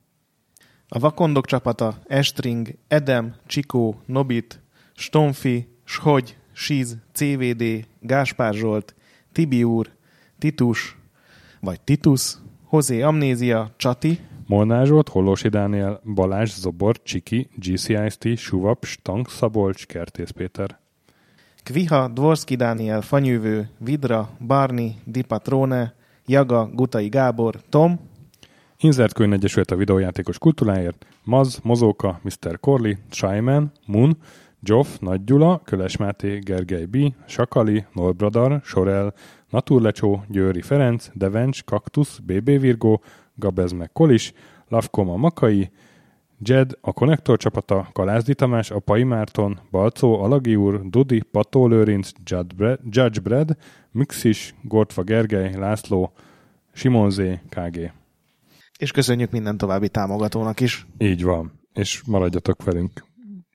A 0.88 1.00
Vakondok 1.00 1.46
csapata 1.46 1.98
Estring, 2.08 2.78
Edem, 2.88 3.36
Csikó, 3.46 4.02
Nobit, 4.06 4.62
Stonfi, 4.94 5.68
Shogy, 5.84 6.38
Siz, 6.52 6.98
CVD, 7.12 7.86
Gáspár 8.00 8.54
Zsolt, 8.54 8.96
Tibiúr, 9.32 9.90
Titus, 10.38 10.98
vagy 11.60 11.82
Titus, 11.82 12.34
Hozé 12.64 13.02
Amnézia, 13.02 13.70
Csati, 13.78 14.20
Molnár 14.48 14.86
Zsolt, 14.86 15.10
Hollósi 15.10 15.48
Dániel, 15.48 16.02
Balázs, 16.14 16.52
Zobor, 16.52 17.02
Csiki, 17.04 17.50
GCIST, 17.56 18.38
Suvap, 18.38 18.86
Stank, 18.86 19.30
Szabolcs, 19.30 19.86
Kertész 19.86 20.30
Péter. 20.30 20.80
Kviha, 21.64 22.08
Dvorski 22.08 22.56
Dániel, 22.56 23.02
Fanyűvő, 23.02 23.70
Vidra, 23.78 24.30
Barni, 24.48 24.96
Di 25.06 25.22
Patrone, 25.22 25.94
Jaga, 26.32 26.70
Gutai 26.74 27.10
Gábor, 27.10 27.56
Tom, 27.70 28.00
Inzert 28.80 29.14
Könyv 29.14 29.34
Egyesület 29.34 29.72
a 29.72 29.76
videójátékos 29.76 30.38
kultúráért, 30.38 31.06
Maz, 31.24 31.60
Mozóka, 31.64 32.20
Mr. 32.24 32.60
Corley, 32.60 32.94
Shyman, 33.10 33.72
Moon, 33.86 34.18
Joff, 34.60 34.88
Nagy 35.00 35.24
Gyula, 35.24 35.62
Köles 35.64 35.98
Máté, 35.98 36.40
Gergely 36.40 36.86
B, 36.86 36.98
Sakali, 37.26 37.86
Nolbradar, 37.94 38.62
Sorel, 38.64 39.14
Naturlecsó, 39.50 40.24
Győri 40.28 40.62
Ferenc, 40.62 41.10
Devencs, 41.14 41.64
Kaktusz, 41.64 42.18
BB 42.18 42.60
Virgó, 42.60 43.02
Gabez 43.36 43.72
meg 43.72 43.92
Kolis, 43.92 44.34
Lavkoma 44.68 45.16
Makai, 45.16 45.72
Jed, 46.44 46.72
a 46.82 46.94
Konnektor 46.94 47.38
csapata, 47.38 47.90
Kalázdi 47.94 48.34
Tamás, 48.36 48.72
Apai 48.72 49.04
Márton, 49.04 49.60
Balcó, 49.72 50.22
Alagi 50.22 50.56
úr, 50.56 50.90
Dudi, 50.90 51.22
Pató 51.22 51.68
Lőrinc, 51.68 52.12
Judge 52.90 53.20
Brad, 53.20 53.58
Mixis, 53.92 54.56
Gortfa 54.62 55.04
Gergely, 55.04 55.54
László, 55.54 56.14
Simonzé, 56.74 57.40
KG. 57.50 57.92
És 58.80 58.92
köszönjük 58.92 59.32
minden 59.32 59.58
további 59.58 59.90
támogatónak 59.90 60.60
is. 60.60 60.88
Így 60.98 61.24
van. 61.24 61.60
És 61.74 62.02
maradjatok 62.06 62.64
velünk 62.64 63.06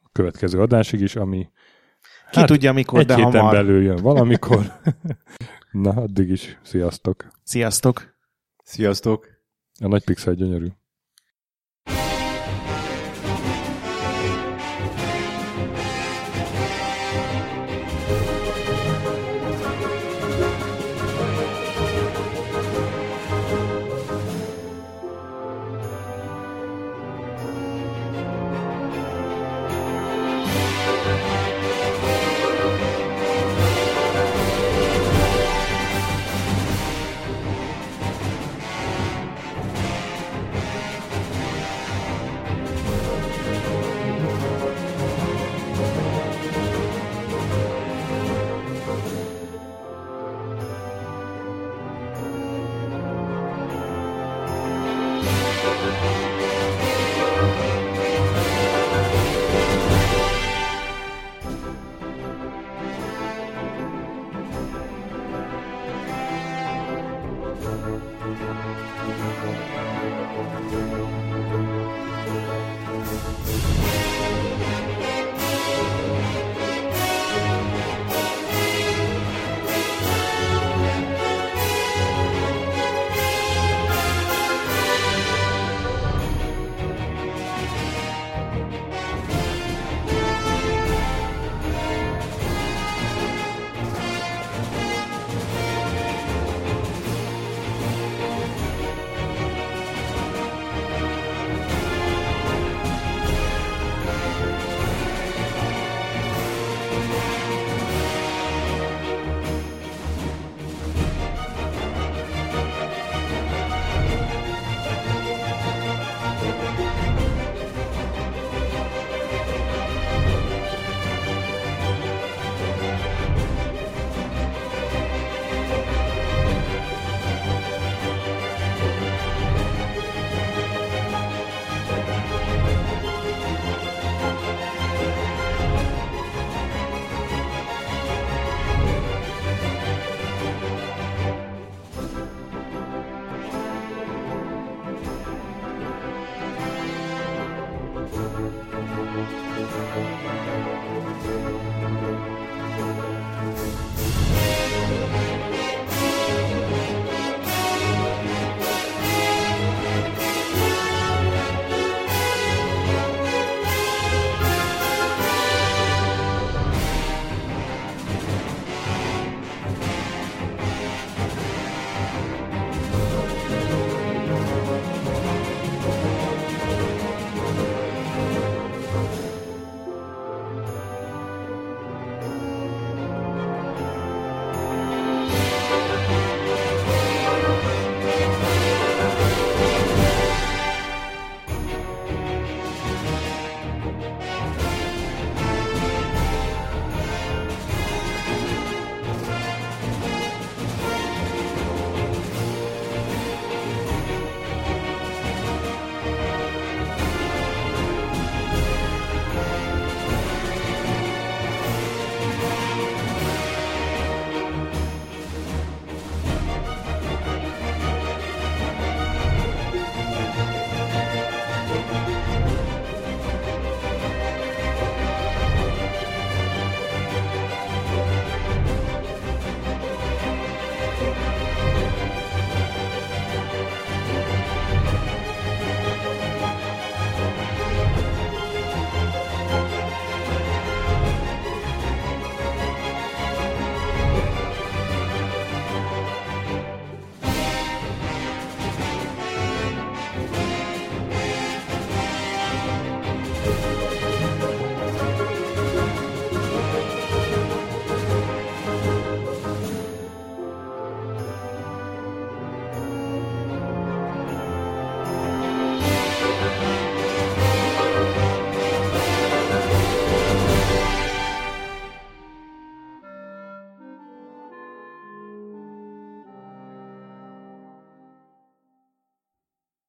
a 0.02 0.08
következő 0.12 0.60
adásig 0.60 1.00
is, 1.00 1.16
ami 1.16 1.48
Ki 2.30 2.38
hát, 2.38 2.46
tudja 2.46 2.72
mikor, 2.72 3.00
egy 3.00 3.06
de 3.06 3.14
héten 3.14 3.32
hamar. 3.32 3.52
belül 3.52 3.82
jön 3.82 3.96
valamikor. 3.96 4.72
Na, 5.72 5.90
addig 5.90 6.28
is. 6.28 6.58
Sziasztok. 6.62 7.28
Sziasztok! 7.42 8.14
Sziasztok! 8.64 9.26
A 9.80 9.86
nagy 9.86 10.04
pixel 10.04 10.34
gyönyörű. 10.34 10.66